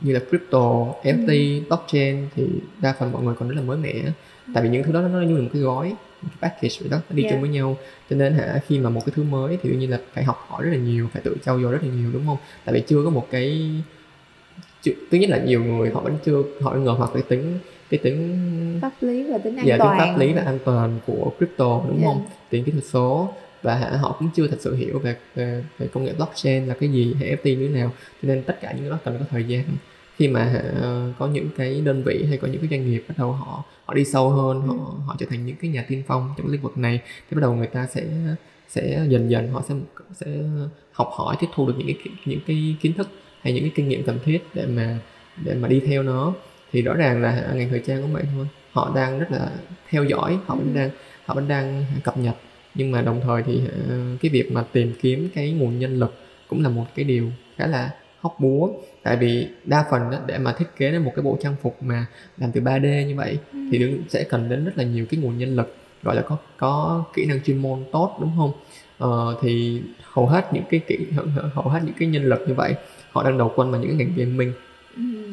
như 0.00 0.12
là 0.12 0.20
crypto, 0.28 0.86
NFT, 1.02 1.60
ừ. 1.60 1.64
blockchain 1.68 2.28
thì 2.36 2.46
đa 2.82 2.94
phần 2.98 3.12
mọi 3.12 3.22
người 3.22 3.34
còn 3.38 3.48
rất 3.48 3.54
là 3.56 3.62
mới 3.62 3.76
mẻ 3.76 3.94
tại 4.54 4.62
vì 4.62 4.68
những 4.68 4.82
thứ 4.82 4.92
đó 4.92 5.00
nó 5.00 5.20
như 5.20 5.36
là 5.36 5.42
một 5.42 5.50
cái 5.52 5.62
gói 5.62 5.94
một 6.22 6.28
cái 6.40 6.50
package 6.50 6.76
vậy 6.80 6.88
đó 6.90 6.96
nó 7.10 7.16
đi 7.16 7.22
yeah. 7.22 7.32
chung 7.32 7.40
với 7.40 7.50
nhau 7.50 7.76
cho 8.10 8.16
nên 8.16 8.34
hả 8.34 8.60
khi 8.68 8.78
mà 8.78 8.90
một 8.90 9.00
cái 9.06 9.12
thứ 9.16 9.22
mới 9.22 9.58
thì 9.62 9.70
đương 9.70 9.78
nhiên 9.78 9.90
là 9.90 9.98
phải 10.14 10.24
học 10.24 10.46
hỏi 10.48 10.64
rất 10.64 10.70
là 10.70 10.76
nhiều 10.76 11.08
phải 11.12 11.22
tự 11.22 11.36
trau 11.44 11.60
dồi 11.60 11.72
rất 11.72 11.82
là 11.82 11.88
nhiều 11.88 12.10
đúng 12.12 12.26
không 12.26 12.36
tại 12.64 12.74
vì 12.74 12.80
chưa 12.80 13.04
có 13.04 13.10
một 13.10 13.26
cái 13.30 13.70
thứ 14.84 15.18
nhất 15.18 15.30
là 15.30 15.38
nhiều 15.38 15.64
người 15.64 15.90
họ 15.90 16.00
vẫn 16.00 16.16
chưa 16.24 16.42
họ 16.62 16.74
ngờ 16.74 16.90
hoặc 16.90 17.10
cái 17.14 17.22
tính 17.22 17.58
cái 17.90 17.98
tính 17.98 18.40
pháp 18.84 19.06
lý 19.06 19.32
và 19.32 19.38
tính 19.38 19.56
an 19.56 19.66
dạ, 19.66 19.76
toàn 19.78 19.98
tính 19.98 20.08
pháp 20.08 20.18
lý 20.18 20.32
và 20.32 20.42
an 20.42 20.58
toàn 20.64 20.98
của 21.06 21.32
crypto 21.38 21.82
đúng 21.88 21.90
yeah. 21.90 22.00
Dạ. 22.00 22.06
không 22.06 22.26
tiền 22.50 22.64
kỹ 22.64 22.72
thuật 22.72 22.84
số 22.84 23.28
và 23.62 23.98
họ 24.00 24.16
cũng 24.18 24.28
chưa 24.34 24.48
thật 24.48 24.56
sự 24.60 24.74
hiểu 24.74 24.98
về 24.98 25.16
về, 25.34 25.64
về 25.78 25.86
công 25.92 26.04
nghệ 26.04 26.12
blockchain 26.16 26.66
là 26.66 26.74
cái 26.74 26.88
gì 26.88 27.14
hay 27.20 27.28
NFT 27.28 27.58
như 27.58 27.68
thế 27.68 27.74
nào 27.80 27.92
cho 28.22 28.28
nên 28.28 28.42
tất 28.42 28.60
cả 28.60 28.72
những 28.72 28.80
cái 28.80 28.90
đó 28.90 28.98
cần 29.04 29.16
có 29.18 29.24
thời 29.30 29.44
gian 29.44 29.64
khi 30.16 30.28
mà 30.28 30.62
uh, 30.78 31.18
có 31.18 31.26
những 31.26 31.48
cái 31.56 31.80
đơn 31.80 32.02
vị 32.02 32.24
hay 32.28 32.38
có 32.38 32.48
những 32.48 32.60
cái 32.60 32.68
doanh 32.70 32.90
nghiệp 32.90 33.04
bắt 33.08 33.14
đầu 33.18 33.32
họ 33.32 33.64
họ 33.84 33.94
đi 33.94 34.04
sâu 34.04 34.30
hơn 34.30 34.60
họ 34.60 34.74
ừ. 34.74 35.00
họ 35.06 35.16
trở 35.18 35.26
thành 35.30 35.46
những 35.46 35.56
cái 35.56 35.70
nhà 35.70 35.84
tiên 35.88 36.02
phong 36.06 36.34
trong 36.38 36.46
lĩnh 36.46 36.62
vực 36.62 36.78
này 36.78 37.00
thì 37.30 37.34
bắt 37.34 37.40
đầu 37.40 37.54
người 37.54 37.66
ta 37.66 37.86
sẽ 37.86 38.02
sẽ 38.68 39.06
dần 39.08 39.30
dần 39.30 39.52
họ 39.52 39.62
sẽ 39.68 39.74
sẽ 40.12 40.26
học 40.92 41.08
hỏi 41.12 41.36
tiếp 41.40 41.46
thu 41.54 41.66
được 41.66 41.74
những 41.78 41.86
cái 41.86 42.14
những 42.24 42.40
cái 42.46 42.76
kiến 42.80 42.92
thức 42.92 43.08
hay 43.40 43.52
những 43.52 43.64
cái 43.64 43.72
kinh 43.74 43.88
nghiệm 43.88 44.04
cần 44.04 44.18
thiết 44.24 44.38
để 44.54 44.66
mà 44.66 44.98
để 45.44 45.54
mà 45.54 45.68
đi 45.68 45.80
theo 45.80 46.02
nó 46.02 46.32
thì 46.72 46.82
rõ 46.82 46.94
ràng 46.94 47.22
là 47.22 47.52
ngành 47.54 47.68
thời 47.68 47.82
trang 47.86 48.02
cũng 48.02 48.12
vậy 48.12 48.24
thôi 48.34 48.46
họ 48.74 48.92
đang 48.94 49.18
rất 49.18 49.26
là 49.30 49.50
theo 49.90 50.04
dõi 50.04 50.38
họ 50.46 50.54
vẫn 50.54 50.72
ừ. 50.74 50.78
đang 50.78 50.90
họ 51.24 51.34
vẫn 51.34 51.48
đang 51.48 51.84
cập 52.04 52.16
nhật 52.16 52.34
nhưng 52.74 52.90
mà 52.90 53.02
đồng 53.02 53.20
thời 53.24 53.42
thì 53.42 53.60
cái 54.22 54.30
việc 54.30 54.52
mà 54.52 54.64
tìm 54.72 54.92
kiếm 55.00 55.28
cái 55.34 55.50
nguồn 55.50 55.78
nhân 55.78 55.98
lực 55.98 56.14
cũng 56.48 56.62
là 56.62 56.68
một 56.68 56.84
cái 56.94 57.04
điều 57.04 57.30
khá 57.56 57.66
là 57.66 57.90
hóc 58.20 58.36
búa 58.38 58.68
tại 59.02 59.16
vì 59.16 59.48
đa 59.64 59.84
phần 59.90 60.10
đó, 60.10 60.18
để 60.26 60.38
mà 60.38 60.52
thiết 60.52 60.64
kế 60.76 60.90
nên 60.90 61.02
một 61.02 61.12
cái 61.16 61.22
bộ 61.22 61.38
trang 61.42 61.56
phục 61.62 61.82
mà 61.82 62.06
làm 62.36 62.52
từ 62.52 62.60
3D 62.60 63.06
như 63.06 63.16
vậy 63.16 63.38
ừ. 63.52 63.58
thì 63.70 63.96
sẽ 64.08 64.24
cần 64.24 64.48
đến 64.48 64.64
rất 64.64 64.72
là 64.76 64.84
nhiều 64.84 65.06
cái 65.10 65.20
nguồn 65.20 65.38
nhân 65.38 65.56
lực 65.56 65.76
gọi 66.02 66.16
là 66.16 66.22
có 66.22 66.36
có 66.56 67.04
kỹ 67.14 67.26
năng 67.26 67.40
chuyên 67.42 67.56
môn 67.56 67.84
tốt 67.92 68.16
đúng 68.20 68.32
không 68.36 68.52
ờ, 68.98 69.38
thì 69.42 69.82
hầu 70.02 70.26
hết 70.26 70.52
những 70.52 70.64
cái 70.70 70.80
kỹ 70.86 70.98
hầu 71.54 71.68
hết 71.68 71.80
những 71.84 71.94
cái 71.98 72.08
nhân 72.08 72.24
lực 72.24 72.44
như 72.48 72.54
vậy 72.54 72.74
họ 73.12 73.22
đang 73.22 73.38
đầu 73.38 73.52
quân 73.56 73.70
vào 73.70 73.80
những 73.80 73.90
cái 73.90 74.06
ngành 74.06 74.16
gaming. 74.16 74.52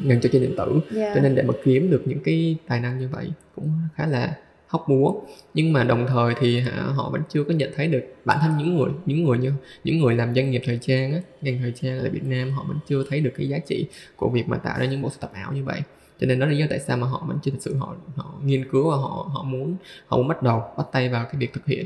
Ngành 0.04 0.22
trò 0.22 0.30
chơi 0.34 0.42
điện 0.42 0.54
tử. 0.58 0.80
Yeah. 0.96 1.16
cho 1.16 1.22
nên 1.22 1.36
để 1.36 1.44
mà 1.44 1.54
kiếm 1.64 1.92
được 1.92 2.02
những 2.06 2.20
cái 2.20 2.56
tài 2.68 2.80
năng 2.80 3.00
như 3.00 3.10
vậy 3.12 3.32
cũng 3.56 3.72
khá 3.96 4.06
là 4.08 4.36
hóc 4.72 4.86
búa 4.88 5.22
nhưng 5.54 5.74
mà 5.74 5.84
đồng 5.84 6.08
thời 6.08 6.34
thì 6.40 6.60
hả, 6.60 6.72
họ 6.72 7.10
vẫn 7.10 7.22
chưa 7.30 7.44
có 7.44 7.54
nhận 7.54 7.72
thấy 7.76 7.88
được 7.88 8.02
bản 8.26 8.38
thân 8.42 8.58
những 8.58 8.78
người 8.78 8.90
những 9.06 9.24
người 9.24 9.38
như 9.38 9.54
những 9.84 10.00
người 10.00 10.16
làm 10.16 10.36
doanh 10.36 10.52
nghiệp 10.52 10.62
thời 10.66 10.80
trang 10.82 11.14
á 11.14 11.20
ngành 11.42 11.60
thời 11.62 11.74
trang 11.82 12.00
ở 12.00 12.10
Việt 12.10 12.24
Nam 12.24 12.52
họ 12.52 12.66
vẫn 12.68 12.78
chưa 12.88 13.04
thấy 13.10 13.20
được 13.20 13.32
cái 13.38 13.50
giá 13.50 13.58
trị 13.58 13.86
của 14.16 14.30
việc 14.30 14.48
mà 14.48 14.58
tạo 14.58 14.80
ra 14.80 14.86
những 14.86 15.02
bộ 15.02 15.10
sưu 15.10 15.18
tập 15.20 15.32
ảo 15.34 15.54
như 15.54 15.64
vậy. 15.64 15.82
Cho 16.20 16.28
nên 16.28 16.40
đó 16.40 16.46
là 16.46 16.52
lý 16.52 16.58
do 16.58 16.66
tại 16.70 16.80
sao 16.80 16.98
mà 16.98 17.08
họ 17.08 17.24
vẫn 17.28 17.38
chưa 17.44 17.52
thực 17.52 17.62
sự 17.62 17.76
họ 17.76 17.96
họ 18.16 18.34
nghiên 18.46 18.70
cứu 18.72 18.90
và 18.90 18.96
họ 18.96 19.30
họ 19.34 19.44
muốn 19.44 19.76
họ 20.08 20.18
muốn 20.18 20.28
bắt 20.28 20.44
đầu 20.44 20.64
bắt 20.78 20.88
tay 20.92 21.10
vào 21.10 21.26
cái 21.26 21.36
việc 21.36 21.54
thực 21.54 21.66
hiện. 21.66 21.86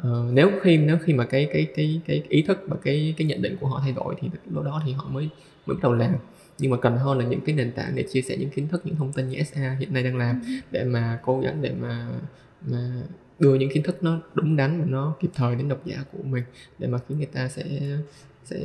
Uh, 0.00 0.32
nếu 0.32 0.50
khi 0.62 0.76
nếu 0.76 0.98
khi 1.04 1.12
mà 1.12 1.24
cái 1.24 1.48
cái 1.52 1.66
cái 1.76 2.00
cái 2.06 2.22
ý 2.28 2.42
thức 2.42 2.58
và 2.66 2.76
cái 2.82 3.14
cái 3.18 3.26
nhận 3.26 3.42
định 3.42 3.56
của 3.60 3.66
họ 3.66 3.80
thay 3.82 3.92
đổi 3.92 4.14
thì 4.20 4.28
lúc 4.50 4.64
đó 4.64 4.82
thì 4.86 4.92
họ 4.92 5.08
mới 5.08 5.28
mới 5.66 5.76
bắt 5.76 5.82
đầu 5.82 5.92
làm 5.92 6.12
nhưng 6.58 6.70
mà 6.70 6.76
cần 6.76 6.96
hơn 6.96 7.18
là 7.18 7.24
những 7.24 7.40
cái 7.40 7.54
nền 7.54 7.72
tảng 7.72 7.94
để 7.94 8.02
chia 8.02 8.22
sẻ 8.22 8.36
những 8.36 8.50
kiến 8.50 8.68
thức 8.68 8.86
những 8.86 8.96
thông 8.96 9.12
tin 9.12 9.28
như 9.28 9.42
SA 9.42 9.76
hiện 9.80 9.94
nay 9.94 10.02
đang 10.02 10.16
làm 10.16 10.40
ừ. 10.40 10.52
để 10.70 10.84
mà 10.84 11.18
cố 11.22 11.40
gắng 11.40 11.62
để 11.62 11.72
mà 11.80 12.08
mà 12.66 13.02
đưa 13.38 13.54
những 13.54 13.70
kiến 13.72 13.82
thức 13.82 14.02
nó 14.02 14.20
đúng 14.34 14.56
đắn 14.56 14.80
và 14.80 14.86
nó 14.88 15.14
kịp 15.20 15.30
thời 15.34 15.56
đến 15.56 15.68
độc 15.68 15.86
giả 15.86 15.96
của 16.12 16.22
mình 16.22 16.44
để 16.78 16.88
mà 16.88 16.98
khiến 17.08 17.18
người 17.18 17.26
ta 17.26 17.48
sẽ 17.48 17.64
sẽ 18.44 18.56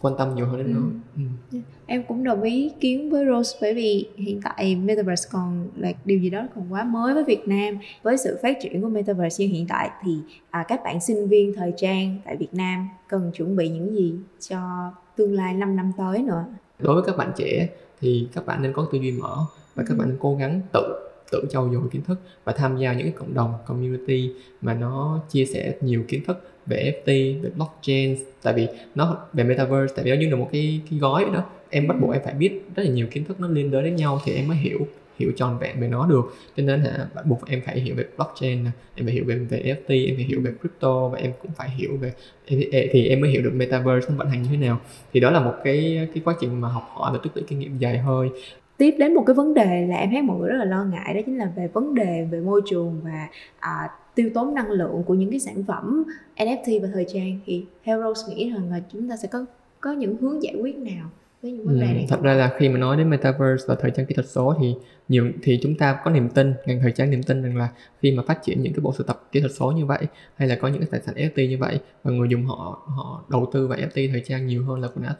quan 0.00 0.14
tâm 0.18 0.34
nhiều 0.34 0.46
hơn 0.46 0.58
đến 0.58 0.66
ừ. 0.66 0.72
nó 0.72 0.80
ừ. 1.16 1.22
Dạ. 1.50 1.60
em 1.86 2.02
cũng 2.08 2.24
đồng 2.24 2.42
ý 2.42 2.72
kiến 2.80 3.10
với 3.10 3.26
Rose 3.26 3.58
bởi 3.60 3.74
vì 3.74 4.08
hiện 4.16 4.40
tại 4.44 4.76
Metaverse 4.76 5.28
còn 5.32 5.68
là 5.76 5.92
điều 6.04 6.18
gì 6.18 6.30
đó 6.30 6.48
còn 6.54 6.72
quá 6.72 6.84
mới 6.84 7.14
với 7.14 7.24
Việt 7.24 7.48
Nam 7.48 7.78
với 8.02 8.18
sự 8.18 8.38
phát 8.42 8.58
triển 8.62 8.82
của 8.82 8.88
Metaverse 8.88 9.44
như 9.44 9.52
hiện 9.52 9.66
tại 9.68 9.90
thì 10.02 10.18
à, 10.50 10.64
các 10.68 10.80
bạn 10.84 11.00
sinh 11.00 11.28
viên 11.28 11.54
thời 11.56 11.72
trang 11.76 12.18
tại 12.24 12.36
Việt 12.36 12.54
Nam 12.54 12.88
cần 13.08 13.30
chuẩn 13.34 13.56
bị 13.56 13.68
những 13.68 13.94
gì 13.94 14.14
cho 14.40 14.92
tương 15.16 15.34
lai 15.34 15.54
5 15.54 15.76
năm 15.76 15.92
tới 15.96 16.22
nữa 16.22 16.44
đối 16.78 16.94
với 16.94 17.04
các 17.06 17.16
bạn 17.16 17.32
trẻ 17.36 17.68
thì 18.00 18.28
các 18.34 18.46
bạn 18.46 18.62
nên 18.62 18.72
có 18.72 18.88
tư 18.92 18.98
duy 18.98 19.12
mở 19.12 19.36
và 19.74 19.84
các 19.88 19.98
bạn 19.98 20.08
nên 20.08 20.18
cố 20.20 20.36
gắng 20.36 20.60
tự 20.72 21.06
tự 21.30 21.44
trau 21.50 21.70
dồi 21.72 21.82
kiến 21.90 22.02
thức 22.02 22.18
và 22.44 22.52
tham 22.52 22.76
gia 22.76 22.92
những 22.92 23.02
cái 23.02 23.14
cộng 23.18 23.34
đồng, 23.34 23.54
community 23.66 24.32
mà 24.60 24.74
nó 24.74 25.20
chia 25.30 25.44
sẻ 25.44 25.74
nhiều 25.80 26.04
kiến 26.08 26.24
thức 26.26 26.50
về 26.66 27.02
ft 27.04 27.42
về 27.42 27.50
blockchain. 27.56 28.16
Tại 28.42 28.54
vì 28.54 28.68
nó, 28.94 29.16
về 29.32 29.44
metaverse, 29.44 29.94
tại 29.96 30.04
vì 30.04 30.10
nó 30.10 30.16
như 30.20 30.30
là 30.30 30.36
một 30.36 30.48
cái 30.52 30.80
cái 30.90 30.98
gói 30.98 31.24
đó. 31.34 31.44
Em 31.70 31.88
bắt 31.88 31.96
buộc 32.00 32.12
em 32.12 32.22
phải 32.24 32.34
biết 32.34 32.62
rất 32.76 32.82
là 32.82 32.90
nhiều 32.90 33.06
kiến 33.10 33.24
thức 33.24 33.40
nó 33.40 33.48
liên 33.48 33.70
đới 33.70 33.82
đến 33.82 33.96
nhau 33.96 34.20
thì 34.24 34.32
em 34.32 34.48
mới 34.48 34.56
hiểu 34.56 34.86
hiểu 35.18 35.32
tròn 35.36 35.58
vẹn 35.58 35.80
về 35.80 35.88
nó 35.88 36.06
được. 36.06 36.22
Cho 36.56 36.62
nên 36.62 36.80
hả 36.80 37.06
bắt 37.14 37.26
buộc 37.26 37.46
em 37.46 37.60
phải 37.66 37.80
hiểu 37.80 37.94
về 37.94 38.04
blockchain 38.16 38.64
em 38.94 39.06
phải 39.06 39.14
hiểu 39.14 39.24
về 39.26 39.34
về 39.34 39.62
NFT 39.64 40.08
em 40.08 40.16
phải 40.16 40.24
hiểu 40.24 40.40
về 40.40 40.52
crypto 40.60 41.08
và 41.08 41.18
em 41.18 41.32
cũng 41.42 41.50
phải 41.56 41.70
hiểu 41.70 41.96
về 41.96 42.12
thì 42.90 43.08
em 43.08 43.20
mới 43.20 43.30
hiểu 43.30 43.42
được 43.42 43.52
metaverse 43.54 44.08
nó 44.10 44.16
vận 44.16 44.28
hành 44.28 44.42
như 44.42 44.48
thế 44.50 44.56
nào. 44.56 44.80
Thì 45.12 45.20
đó 45.20 45.30
là 45.30 45.40
một 45.40 45.54
cái 45.64 46.08
cái 46.14 46.22
quá 46.24 46.34
trình 46.40 46.60
mà 46.60 46.68
học 46.68 46.90
hỏi 46.94 47.12
và 47.12 47.18
tích 47.22 47.32
lũy 47.34 47.44
kinh 47.48 47.58
nghiệm 47.58 47.78
dài 47.78 47.98
hơi. 47.98 48.28
Tiếp 48.76 48.94
đến 48.98 49.14
một 49.14 49.24
cái 49.26 49.34
vấn 49.34 49.54
đề 49.54 49.86
là 49.86 49.96
em 49.96 50.10
thấy 50.10 50.22
mọi 50.22 50.38
người 50.38 50.48
rất 50.48 50.56
là 50.56 50.64
lo 50.64 50.84
ngại 50.84 51.14
đó 51.14 51.20
chính 51.26 51.38
là 51.38 51.52
về 51.56 51.68
vấn 51.72 51.94
đề 51.94 52.28
về 52.30 52.40
môi 52.40 52.62
trường 52.66 53.00
và 53.04 53.28
à, 53.58 53.90
tiêu 54.14 54.30
tốn 54.34 54.54
năng 54.54 54.70
lượng 54.70 55.02
của 55.06 55.14
những 55.14 55.30
cái 55.30 55.40
sản 55.40 55.64
phẩm 55.68 56.04
NFT 56.36 56.82
và 56.82 56.88
thời 56.94 57.06
trang. 57.14 57.38
Thì 57.46 57.64
theo 57.84 58.02
Rose 58.02 58.34
nghĩ 58.34 58.50
rằng 58.50 58.70
là 58.70 58.80
chúng 58.92 59.08
ta 59.08 59.16
sẽ 59.16 59.28
có 59.28 59.46
có 59.80 59.92
những 59.92 60.16
hướng 60.16 60.42
giải 60.42 60.54
quyết 60.60 60.76
nào 60.76 61.10
với 61.42 61.52
những 61.52 61.66
vấn 61.66 61.80
đề 61.80 61.86
này. 61.86 62.06
thật 62.08 62.22
ra 62.22 62.34
là 62.34 62.52
khi 62.58 62.68
mà 62.68 62.78
nói 62.78 62.96
đến 62.96 63.10
metaverse 63.10 63.64
và 63.68 63.74
thời 63.74 63.90
trang 63.90 64.06
kỹ 64.06 64.14
thuật 64.14 64.28
số 64.28 64.54
thì 64.60 64.74
nhiều 65.08 65.30
thì 65.42 65.58
chúng 65.62 65.74
ta 65.74 65.98
có 66.04 66.10
niềm 66.10 66.28
tin 66.28 66.54
ngành 66.66 66.80
thời 66.80 66.92
trang 66.92 67.10
niềm 67.10 67.22
tin 67.22 67.42
rằng 67.42 67.56
là 67.56 67.68
khi 68.02 68.12
mà 68.12 68.22
phát 68.26 68.42
triển 68.42 68.62
những 68.62 68.72
cái 68.72 68.80
bộ 68.80 68.92
sưu 68.92 69.06
tập 69.06 69.22
kỹ 69.32 69.40
thuật 69.40 69.52
số 69.52 69.72
như 69.72 69.86
vậy 69.86 70.06
hay 70.36 70.48
là 70.48 70.56
có 70.56 70.68
những 70.68 70.80
cái 70.80 70.88
tài 70.90 71.00
sản 71.00 71.14
NFT 71.14 71.48
như 71.48 71.58
vậy 71.58 71.80
và 72.02 72.12
người 72.12 72.28
dùng 72.28 72.44
họ 72.44 72.82
họ 72.86 73.24
đầu 73.30 73.50
tư 73.52 73.68
vào 73.68 73.78
NFT 73.78 74.10
thời 74.12 74.22
trang 74.26 74.46
nhiều 74.46 74.64
hơn 74.64 74.80
là 74.80 74.88
quần 74.88 75.04
áo 75.04 75.14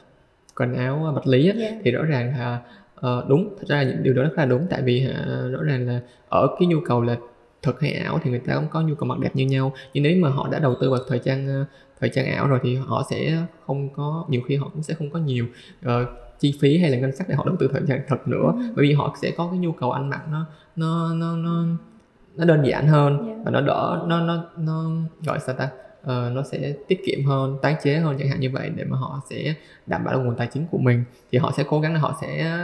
quần 0.56 0.74
áo 0.74 1.12
vật 1.14 1.26
lý 1.26 1.50
yeah. 1.50 1.74
thì 1.84 1.90
rõ 1.90 2.02
ràng 2.02 2.38
là 2.38 2.60
uh, 2.96 3.28
đúng 3.28 3.56
thật 3.58 3.64
ra 3.68 3.82
những 3.82 4.02
điều 4.02 4.14
đó 4.14 4.22
rất 4.22 4.32
là 4.36 4.44
đúng. 4.44 4.66
Tại 4.70 4.82
vì 4.82 5.08
uh, 5.10 5.52
rõ 5.52 5.62
ràng 5.62 5.86
là 5.86 6.00
ở 6.28 6.56
cái 6.58 6.66
nhu 6.66 6.80
cầu 6.80 7.02
là 7.02 7.16
thực 7.62 7.80
hay 7.80 7.92
ảo 7.92 8.20
thì 8.22 8.30
người 8.30 8.40
ta 8.40 8.54
cũng 8.54 8.68
có 8.70 8.82
nhu 8.82 8.94
cầu 8.94 9.06
mặc 9.06 9.18
đẹp 9.18 9.30
như 9.34 9.46
nhau. 9.46 9.72
Nhưng 9.94 10.04
nếu 10.04 10.16
mà 10.20 10.28
họ 10.28 10.48
đã 10.52 10.58
đầu 10.58 10.74
tư 10.80 10.90
vào 10.90 11.00
thời 11.08 11.18
trang 11.18 11.64
thời 12.00 12.10
trang 12.14 12.26
ảo 12.26 12.48
rồi 12.48 12.58
thì 12.62 12.76
họ 12.76 13.06
sẽ 13.10 13.42
không 13.66 13.88
có 13.88 14.24
nhiều 14.28 14.40
khi 14.46 14.56
họ 14.56 14.68
cũng 14.72 14.82
sẽ 14.82 14.94
không 14.94 15.10
có 15.10 15.18
nhiều 15.18 15.46
uh, 15.86 15.90
chi 16.38 16.54
phí 16.60 16.78
hay 16.78 16.90
là 16.90 16.98
ngân 16.98 17.16
sách 17.16 17.28
để 17.28 17.34
họ 17.34 17.44
đầu 17.46 17.56
tư 17.56 17.68
thời 17.72 17.82
trang 17.88 18.00
thật 18.08 18.28
nữa 18.28 18.52
ừ. 18.56 18.62
bởi 18.76 18.86
vì 18.86 18.92
họ 18.92 19.16
sẽ 19.22 19.30
có 19.30 19.48
cái 19.50 19.58
nhu 19.58 19.72
cầu 19.72 19.92
ăn 19.92 20.10
mặc 20.10 20.22
nó 20.30 20.46
nó 20.76 21.14
nó 21.14 21.36
nó 21.36 21.64
nó 22.36 22.44
đơn 22.44 22.66
giản 22.66 22.88
hơn 22.88 23.26
yeah. 23.26 23.38
và 23.44 23.50
nó 23.50 23.60
đỡ 23.60 24.04
nó 24.06 24.20
nó 24.20 24.44
nó 24.56 24.90
gọi 25.24 25.38
sao 25.40 25.54
ta 25.54 25.64
uh, 26.02 26.32
nó 26.34 26.42
sẽ 26.42 26.74
tiết 26.88 27.00
kiệm 27.06 27.24
hơn 27.24 27.58
tái 27.62 27.76
chế 27.82 27.96
hơn 27.96 28.16
chẳng 28.18 28.28
hạn 28.28 28.40
như 28.40 28.50
vậy 28.50 28.70
để 28.76 28.84
mà 28.84 28.98
họ 28.98 29.20
sẽ 29.30 29.54
đảm 29.86 30.04
bảo 30.04 30.14
được 30.14 30.20
nguồn 30.24 30.36
tài 30.36 30.48
chính 30.52 30.66
của 30.70 30.78
mình 30.78 31.04
thì 31.32 31.38
họ 31.38 31.52
sẽ 31.56 31.64
cố 31.68 31.80
gắng 31.80 31.94
là 31.94 32.00
họ 32.00 32.18
sẽ 32.20 32.56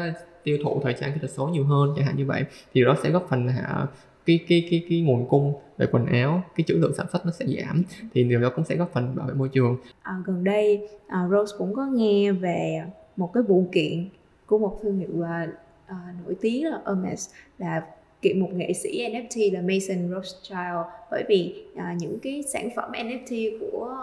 tiêu 0.45 0.59
thụ 0.65 0.81
thời 0.85 0.95
trang 1.01 1.13
kỹ 1.13 1.19
thuật 1.21 1.31
số 1.31 1.47
nhiều 1.47 1.65
hơn 1.65 1.93
chẳng 1.97 2.07
hạn 2.07 2.17
như 2.17 2.27
vậy 2.27 2.45
thì 2.75 2.85
đó 2.85 2.97
sẽ 3.03 3.11
góp 3.11 3.27
phần 3.31 3.47
là 3.47 3.87
cái 4.27 4.41
cái 4.49 4.67
cái 4.71 4.85
cái 4.89 5.01
nguồn 5.01 5.29
cung 5.29 5.55
về 5.83 5.89
quần 5.93 6.07
áo 6.07 6.43
cái 6.57 6.65
trữ 6.67 6.75
lượng 6.75 6.95
sản 6.97 7.07
xuất 7.13 7.27
nó 7.27 7.33
sẽ 7.33 7.47
giảm. 7.47 7.83
Thì 8.15 8.25
điều 8.25 8.41
đó 8.41 8.51
cũng 8.57 8.65
sẽ 8.65 8.77
góp 8.77 8.93
phần 8.93 9.17
bảo 9.17 9.27
vệ 9.27 9.35
môi 9.35 9.49
trường. 9.49 9.77
À, 10.03 10.23
gần 10.25 10.45
đây 10.45 10.89
à, 11.07 11.29
Rose 11.31 11.57
cũng 11.59 11.75
có 11.75 11.87
nghe 11.87 12.33
về 12.33 12.83
một 13.17 13.33
cái 13.33 13.43
vụ 13.43 13.69
kiện 13.73 14.09
của 14.47 14.59
một 14.59 14.79
thương 14.83 14.99
hiệu 14.99 15.23
à, 15.23 15.49
à, 15.87 15.97
nổi 16.25 16.37
tiếng 16.41 16.67
là 16.67 16.81
Hermes 16.87 17.31
là 17.59 17.83
kiện 18.23 18.41
một 18.41 18.49
nghệ 18.53 18.73
sĩ 18.73 19.09
NFT 19.09 19.55
là 19.55 19.61
Mason 19.61 20.11
Rothschild. 20.15 20.87
Bởi 21.11 21.25
vì 21.29 21.65
à, 21.77 21.97
những 21.99 22.19
cái 22.19 22.43
sản 22.53 22.69
phẩm 22.77 22.93
NFT 22.93 23.59
của 23.61 23.97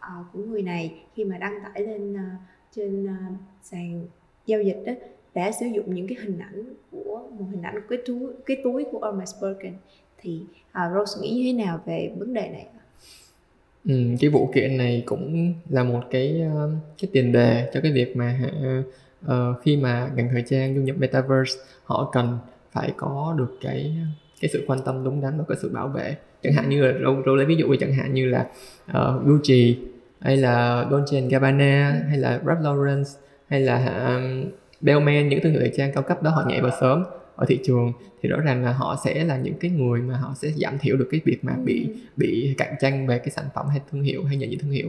à, 0.00 0.10
của 0.32 0.38
người 0.38 0.62
này 0.62 0.94
khi 1.14 1.24
mà 1.24 1.38
đăng 1.38 1.54
tải 1.64 1.82
lên 1.82 2.16
à, 2.16 2.36
trên 2.76 3.06
à, 3.06 3.18
sàn 3.62 4.06
giao 4.46 4.62
dịch 4.62 4.82
đó 4.86 4.92
đã 5.34 5.52
sử 5.52 5.66
dụng 5.66 5.94
những 5.94 6.06
cái 6.08 6.18
hình 6.20 6.38
ảnh 6.38 6.64
của 6.90 7.22
một 7.38 7.44
hình 7.50 7.62
ảnh 7.62 7.74
của 7.74 7.86
cái 7.88 7.98
túi 8.06 8.32
cái 8.46 8.56
túi 8.64 8.84
của 8.92 9.00
Hermes 9.04 9.34
Birkin 9.42 9.72
thì 10.20 10.40
uh, 10.70 10.94
Rose 10.94 11.20
nghĩ 11.20 11.30
như 11.30 11.42
thế 11.44 11.64
nào 11.64 11.80
về 11.86 12.12
vấn 12.18 12.34
đề 12.34 12.48
này? 12.48 12.66
Ừ, 13.84 13.94
cái 14.20 14.30
vụ 14.30 14.50
kiện 14.54 14.76
này 14.76 15.02
cũng 15.06 15.54
là 15.68 15.84
một 15.84 16.00
cái 16.10 16.40
ờ, 16.54 16.70
cái 17.02 17.10
tiền 17.12 17.32
đề 17.32 17.70
cho 17.74 17.80
cái 17.80 17.92
việc 17.92 18.16
mà 18.16 18.40
uh, 19.26 19.32
khi 19.62 19.76
mà 19.76 20.10
ngành 20.14 20.28
thời 20.32 20.42
trang 20.42 20.74
du 20.74 20.82
nhập 20.82 20.96
metaverse 20.98 21.60
họ 21.84 22.10
cần 22.12 22.38
phải 22.72 22.92
có 22.96 23.34
được 23.38 23.58
cái 23.60 23.96
cái 24.40 24.50
sự 24.52 24.64
quan 24.66 24.78
tâm 24.84 25.04
đúng 25.04 25.20
đắn 25.20 25.38
và 25.38 25.44
cái 25.48 25.56
sự 25.62 25.68
bảo 25.68 25.88
vệ 25.88 26.16
chẳng 26.42 26.52
hạn 26.52 26.68
như 26.68 26.82
là 26.82 26.92
Rose 27.04 27.36
lấy 27.36 27.46
ví 27.46 27.56
dụ 27.56 27.74
chẳng 27.80 27.92
hạn 27.92 28.14
như 28.14 28.28
là 28.28 28.46
uh, 28.90 29.26
Gucci 29.26 29.78
hay 30.20 30.36
là 30.36 30.86
Dolce 30.90 31.20
Gabbana 31.20 32.02
hay 32.08 32.18
là 32.18 32.40
Ralph 32.46 32.60
Lauren 32.62 33.02
hay 33.48 33.60
là 33.60 34.06
um, 34.06 34.50
Bellman 34.80 35.28
những 35.28 35.40
thương 35.42 35.52
hiệu 35.52 35.60
thời 35.60 35.72
trang 35.76 35.92
cao 35.92 36.02
cấp 36.02 36.22
đó 36.22 36.30
họ 36.30 36.44
nhảy 36.48 36.60
vào 36.60 36.72
sớm 36.80 37.04
ở 37.40 37.46
thị 37.48 37.60
trường 37.64 37.92
thì 38.22 38.28
rõ 38.28 38.40
ràng 38.40 38.64
là 38.64 38.72
họ 38.72 38.96
sẽ 39.04 39.24
là 39.24 39.36
những 39.36 39.54
cái 39.60 39.70
người 39.70 40.00
mà 40.00 40.16
họ 40.16 40.34
sẽ 40.36 40.50
giảm 40.50 40.78
thiểu 40.78 40.96
được 40.96 41.08
cái 41.10 41.20
việc 41.24 41.44
mà 41.44 41.52
bị 41.64 41.86
ừ. 41.88 41.94
bị 42.16 42.54
cạnh 42.58 42.74
tranh 42.80 43.06
về 43.06 43.18
cái 43.18 43.30
sản 43.30 43.44
phẩm 43.54 43.66
hay 43.68 43.80
thương 43.90 44.02
hiệu 44.02 44.24
hay 44.24 44.36
nhận 44.36 44.50
diện 44.50 44.58
thương 44.58 44.70
hiệu 44.70 44.88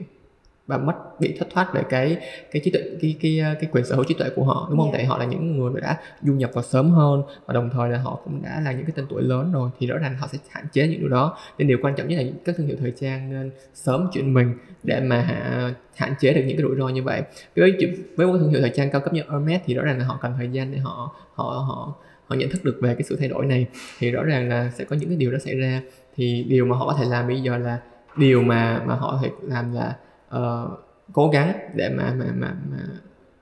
và 0.67 0.77
mất 0.77 1.19
bị 1.19 1.35
thất 1.39 1.47
thoát 1.53 1.73
về 1.73 1.83
cái 1.89 2.17
cái 2.51 2.61
trí 2.65 2.71
tuệ 2.71 2.81
cái 3.01 3.15
cái 3.21 3.41
cái 3.61 3.69
quyền 3.71 3.85
sở 3.85 3.95
hữu 3.95 4.03
trí 4.03 4.13
tuệ 4.13 4.29
của 4.35 4.43
họ 4.43 4.67
đúng 4.69 4.79
không? 4.79 4.87
Yeah. 4.87 4.97
Tại 4.97 5.05
họ 5.05 5.17
là 5.17 5.25
những 5.25 5.57
người 5.57 5.71
mà 5.71 5.79
đã 5.79 5.97
du 6.21 6.33
nhập 6.33 6.51
vào 6.53 6.63
sớm 6.63 6.91
hơn 6.91 7.23
và 7.45 7.53
đồng 7.53 7.69
thời 7.73 7.89
là 7.89 7.97
họ 7.97 8.19
cũng 8.23 8.41
đã 8.43 8.61
là 8.65 8.71
những 8.71 8.85
cái 8.85 8.93
tên 8.95 9.05
tuổi 9.09 9.23
lớn 9.23 9.51
rồi 9.51 9.69
thì 9.79 9.87
rõ 9.87 9.97
ràng 9.97 10.17
họ 10.17 10.27
sẽ 10.31 10.37
hạn 10.49 10.65
chế 10.71 10.87
những 10.87 10.99
điều 10.99 11.09
đó. 11.09 11.37
Nên 11.57 11.67
điều 11.67 11.77
quan 11.81 11.95
trọng 11.95 12.07
nhất 12.07 12.17
là 12.17 12.31
các 12.45 12.55
thương 12.57 12.67
hiệu 12.67 12.75
thời 12.79 12.91
trang 12.91 13.29
nên 13.29 13.51
sớm 13.73 14.09
chuyển 14.13 14.33
mình 14.33 14.53
để 14.83 14.99
mà 14.99 15.21
hạ, 15.21 15.73
hạn 15.95 16.13
chế 16.19 16.33
được 16.33 16.41
những 16.45 16.57
cái 16.57 16.65
rủi 16.67 16.75
ro 16.77 16.87
như 16.87 17.03
vậy. 17.03 17.21
Với 17.55 17.77
với 18.15 18.27
một 18.27 18.37
thương 18.39 18.49
hiệu 18.49 18.61
thời 18.61 18.71
trang 18.75 18.91
cao 18.91 19.01
cấp 19.01 19.13
như 19.13 19.21
Hermes 19.29 19.61
thì 19.65 19.73
rõ 19.73 19.83
ràng 19.83 19.99
là 19.99 20.05
họ 20.05 20.19
cần 20.21 20.33
thời 20.37 20.49
gian 20.49 20.71
để 20.71 20.77
họ 20.77 21.15
họ 21.33 21.43
họ 21.43 21.95
họ 22.31 22.37
nhận 22.37 22.49
thức 22.49 22.65
được 22.65 22.77
về 22.81 22.95
cái 22.95 23.03
sự 23.03 23.15
thay 23.15 23.27
đổi 23.27 23.45
này 23.45 23.67
thì 23.99 24.11
rõ 24.11 24.23
ràng 24.23 24.49
là 24.49 24.71
sẽ 24.75 24.83
có 24.83 24.95
những 24.95 25.09
cái 25.09 25.17
điều 25.17 25.31
đó 25.31 25.37
xảy 25.37 25.55
ra. 25.55 25.81
Thì 26.15 26.45
điều 26.49 26.65
mà 26.65 26.77
họ 26.77 26.87
có 26.87 26.95
thể 26.99 27.05
làm 27.09 27.27
bây 27.27 27.41
giờ 27.41 27.57
là 27.57 27.79
điều 28.17 28.41
mà 28.41 28.81
mà 28.85 28.95
họ 28.95 29.19
thể 29.23 29.29
làm 29.41 29.73
là 29.73 29.95
uh, 30.37 30.79
cố 31.13 31.29
gắng 31.29 31.53
để 31.75 31.89
mà 31.89 32.13
mà 32.19 32.25
mà, 32.35 32.55
mà 32.71 32.77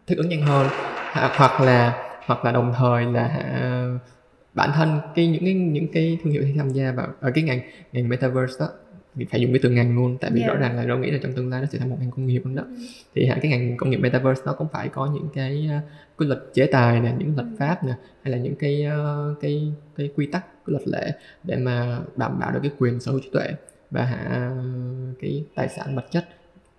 thích 0.07 0.17
ứng 0.17 0.29
nhanh 0.29 0.41
hơn. 0.41 0.67
Hoặc 1.13 1.61
là 1.61 2.05
hoặc 2.25 2.45
là 2.45 2.51
đồng 2.51 2.73
thời 2.77 3.05
là 3.05 3.25
uh, 3.95 4.01
bản 4.53 4.69
thân 4.75 4.99
cái 5.15 5.27
những 5.27 5.45
cái 5.45 5.53
những 5.53 5.87
cái 5.93 6.17
thương 6.23 6.33
hiệu 6.33 6.43
tham 6.57 6.69
gia 6.69 6.91
vào 6.91 7.07
ở 7.21 7.31
cái 7.31 7.43
ngành 7.43 7.59
ngành 7.91 8.09
metaverse 8.09 8.55
đó 8.59 8.67
phải 9.25 9.41
dùng 9.41 9.51
cái 9.51 9.59
từ 9.63 9.69
ngành 9.69 9.95
luôn 9.95 10.17
tại 10.21 10.31
vì 10.33 10.41
yeah. 10.41 10.53
rõ 10.53 10.59
ràng 10.59 10.75
là 10.75 10.85
đâu 10.85 10.97
nghĩ 10.97 11.11
là 11.11 11.19
trong 11.23 11.33
tương 11.33 11.49
lai 11.49 11.61
nó 11.61 11.67
sẽ 11.71 11.79
thành 11.79 11.89
một 11.89 11.97
ngành 11.99 12.11
công 12.11 12.27
nghiệp 12.27 12.41
luôn 12.45 12.55
đó 12.55 12.63
ừ. 12.63 12.75
thì 13.15 13.25
hả 13.25 13.37
cái 13.41 13.51
ngành 13.51 13.77
công 13.77 13.89
nghiệp 13.89 13.97
metaverse 13.97 14.41
nó 14.45 14.53
cũng 14.53 14.67
phải 14.71 14.87
có 14.89 15.05
những 15.05 15.27
cái 15.33 15.69
quy 16.17 16.27
luật 16.27 16.39
chế 16.53 16.65
tài 16.65 16.99
nè 16.99 17.13
những 17.17 17.35
luật 17.35 17.47
ừ. 17.51 17.55
pháp 17.59 17.83
nè 17.83 17.93
hay 18.23 18.31
là 18.31 18.37
những 18.37 18.55
cái 18.55 18.87
cái 19.41 19.73
cái 19.95 20.09
quy 20.15 20.25
tắc 20.25 20.45
cái 20.45 20.71
luật 20.71 20.87
lệ 20.87 21.11
để 21.43 21.55
mà 21.55 21.99
đảm 22.15 22.39
bảo 22.39 22.51
được 22.51 22.59
cái 22.63 22.71
quyền 22.79 22.99
sở 22.99 23.11
hữu 23.11 23.21
trí 23.21 23.29
tuệ 23.33 23.53
và 23.91 24.05
hạ 24.05 24.51
cái 25.21 25.43
tài 25.55 25.69
sản 25.69 25.95
vật 25.95 26.05
chất 26.11 26.25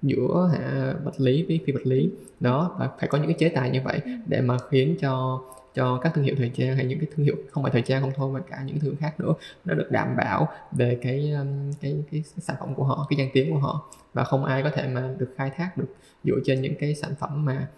giữa 0.03 0.51
hạ 0.53 0.95
vật 1.05 1.21
lý 1.21 1.45
với 1.49 1.61
phi 1.67 1.73
vật 1.73 1.87
lý 1.87 2.11
đó 2.41 2.77
và 2.79 2.89
phải 2.99 3.09
có 3.09 3.19
những 3.19 3.27
cái 3.27 3.37
chế 3.39 3.49
tài 3.49 3.71
như 3.71 3.81
vậy 3.85 4.01
ừ. 4.05 4.11
để 4.27 4.41
mà 4.41 4.57
khiến 4.71 4.97
cho 5.01 5.43
cho 5.75 5.99
các 5.99 6.13
thương 6.15 6.25
hiệu 6.25 6.35
thời 6.39 6.51
trang 6.55 6.77
hay 6.77 6.85
những 6.85 6.99
cái 6.99 7.09
thương 7.17 7.27
hiệu 7.27 7.37
không 7.51 7.63
phải 7.63 7.73
thời 7.73 7.83
trang 7.83 8.03
không 8.03 8.13
thôi 8.17 8.33
mà 8.33 8.41
cả 8.41 8.63
những 8.67 8.79
thương 8.79 8.97
khác 8.97 9.21
nữa 9.21 9.33
nó 9.65 9.75
được 9.75 9.91
đảm 9.91 10.17
bảo 10.17 10.49
về 10.73 10.99
cái 11.03 11.31
um, 11.31 11.73
cái 11.81 11.97
cái, 12.11 12.23
sản 12.39 12.57
phẩm 12.61 12.75
của 12.75 12.85
họ 12.85 13.07
cái 13.11 13.17
danh 13.17 13.29
tiếng 13.33 13.51
của 13.51 13.59
họ 13.59 13.91
và 14.13 14.25
không 14.25 14.45
ai 14.45 14.63
có 14.63 14.71
thể 14.71 14.89
mà 14.89 15.15
được 15.19 15.35
khai 15.37 15.51
thác 15.57 15.77
được 15.77 15.95
dựa 16.25 16.37
trên 16.45 16.63
những 16.63 16.75
cái 16.75 16.95
sản 16.95 17.15
phẩm 17.21 17.45
mà 17.45 17.69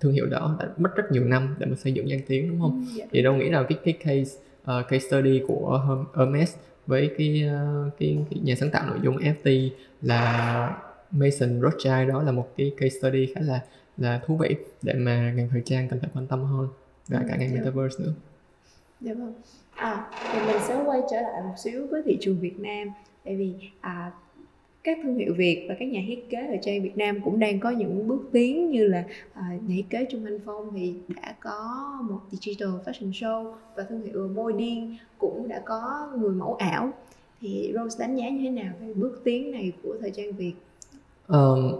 thương 0.00 0.12
hiệu 0.12 0.26
đó 0.26 0.56
đã 0.60 0.68
mất 0.76 0.90
rất 0.96 1.12
nhiều 1.12 1.24
năm 1.24 1.56
để 1.58 1.66
mà 1.66 1.76
xây 1.76 1.92
dựng 1.92 2.08
danh 2.08 2.20
tiếng 2.26 2.50
đúng 2.50 2.60
không? 2.60 2.86
Ừ, 2.88 2.92
dạ. 2.98 3.04
Thì 3.10 3.22
đâu 3.22 3.34
nghĩ 3.34 3.48
là 3.48 3.62
cái 3.68 3.78
cái 3.84 3.94
case 3.94 4.38
uh, 4.62 4.88
case 4.88 5.08
study 5.08 5.42
của 5.48 6.00
Hermes 6.16 6.56
với 6.86 7.10
cái, 7.18 7.50
uh, 7.86 7.92
cái 7.98 8.18
cái 8.30 8.40
nhà 8.42 8.54
sáng 8.54 8.70
tạo 8.70 8.86
nội 8.86 8.98
dung 9.02 9.16
FT 9.16 9.70
là 10.02 10.80
Mason 11.10 11.60
Rothschild 11.60 12.08
đó 12.08 12.22
là 12.22 12.32
một 12.32 12.48
cái 12.56 12.72
case 12.76 12.98
study 12.98 13.32
khá 13.34 13.40
là 13.40 13.60
là 13.96 14.20
thú 14.26 14.36
vị 14.36 14.56
để 14.82 14.94
mà 14.94 15.32
ngành 15.36 15.48
thời 15.48 15.62
trang 15.64 15.88
cần 15.88 16.00
phải 16.00 16.10
quan 16.14 16.26
tâm 16.26 16.44
hơn 16.44 16.68
và 17.08 17.24
cả 17.28 17.36
ngành 17.36 17.48
dạ. 17.48 17.54
metaverse 17.54 18.04
nữa. 18.04 18.12
Dạ 19.00 19.14
vâng. 19.14 19.34
À 19.74 20.10
thì 20.32 20.38
mình 20.46 20.56
sẽ 20.68 20.82
quay 20.84 21.00
trở 21.10 21.20
lại 21.20 21.42
một 21.42 21.54
xíu 21.56 21.86
với 21.90 22.02
thị 22.04 22.18
trường 22.20 22.38
Việt 22.40 22.60
Nam. 22.60 22.88
Tại 23.24 23.36
vì 23.36 23.54
à, 23.80 24.12
các 24.84 24.98
thương 25.02 25.14
hiệu 25.14 25.34
Việt 25.36 25.66
và 25.68 25.74
các 25.78 25.86
nhà 25.88 26.00
thiết 26.06 26.30
kế 26.30 26.46
thời 26.46 26.58
trang 26.62 26.82
Việt 26.82 26.96
Nam 26.96 27.20
cũng 27.24 27.38
đang 27.38 27.60
có 27.60 27.70
những 27.70 28.08
bước 28.08 28.28
tiến 28.32 28.70
như 28.70 28.86
là 28.86 29.04
à, 29.32 29.42
nhà 29.50 29.74
thiết 29.76 29.90
kế 29.90 30.06
Trung 30.10 30.24
Anh 30.24 30.38
Phong 30.44 30.72
thì 30.74 30.94
đã 31.16 31.34
có 31.40 31.88
một 32.08 32.20
digital 32.30 32.68
fashion 32.68 33.10
show 33.10 33.54
và 33.76 33.82
thương 33.82 34.02
hiệu 34.04 34.28
Môi 34.28 34.52
Điên 34.52 34.96
cũng 35.18 35.48
đã 35.48 35.62
có 35.64 36.12
người 36.18 36.30
mẫu 36.30 36.54
ảo. 36.54 36.92
Thì 37.40 37.72
Rose 37.74 37.98
đánh 38.00 38.16
giá 38.16 38.28
như 38.28 38.38
thế 38.42 38.50
nào 38.50 38.72
về 38.80 38.94
bước 38.94 39.20
tiến 39.24 39.50
này 39.50 39.72
của 39.82 39.96
thời 40.00 40.10
trang 40.10 40.32
Việt? 40.32 40.54
Um, 41.28 41.72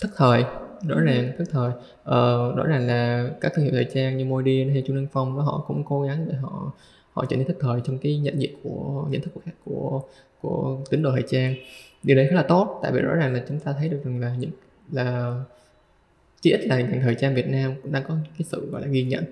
thất 0.00 0.08
thời 0.16 0.44
rõ 0.82 1.00
ràng 1.00 1.32
thất 1.38 1.44
thời 1.50 1.72
ờ, 2.04 2.52
rõ 2.56 2.64
ràng 2.66 2.86
là 2.86 3.30
các 3.40 3.52
thương 3.54 3.64
hiệu 3.64 3.74
thời 3.74 3.86
trang 3.94 4.16
như 4.16 4.24
Modi 4.24 4.64
hay 4.64 4.82
Trung 4.86 4.96
Đăng 4.96 5.06
Phong 5.12 5.36
đó 5.36 5.42
họ 5.42 5.64
cũng 5.68 5.84
cố 5.84 6.02
gắng 6.02 6.26
để 6.28 6.34
họ 6.34 6.72
họ 7.12 7.24
trở 7.28 7.36
nên 7.36 7.46
thất 7.46 7.56
thời 7.60 7.80
trong 7.84 7.98
cái 7.98 8.18
nhận 8.18 8.40
diện 8.40 8.54
của 8.62 9.06
nhận 9.10 9.20
thức 9.20 9.30
của 9.34 9.40
của 9.64 10.02
của 10.40 10.78
tín 10.90 11.02
đồ 11.02 11.10
thời 11.10 11.24
trang. 11.28 11.54
Điều 12.02 12.16
đấy 12.16 12.26
khá 12.30 12.36
là 12.36 12.42
tốt 12.42 12.80
tại 12.82 12.92
vì 12.92 13.00
rõ 13.00 13.14
ràng 13.14 13.34
là 13.34 13.42
chúng 13.48 13.58
ta 13.58 13.74
thấy 13.78 13.88
được 13.88 14.00
rằng 14.04 14.20
là 14.20 14.34
những 14.38 14.50
là 14.92 15.34
chỉ 16.40 16.50
ít 16.50 16.66
là 16.66 16.76
ngành 16.80 17.00
thời 17.02 17.14
trang 17.14 17.34
Việt 17.34 17.48
Nam 17.48 17.74
cũng 17.82 17.92
đang 17.92 18.02
có 18.08 18.14
cái 18.38 18.46
sự 18.50 18.70
gọi 18.70 18.82
là 18.82 18.88
ghi 18.88 19.02
nhận 19.02 19.24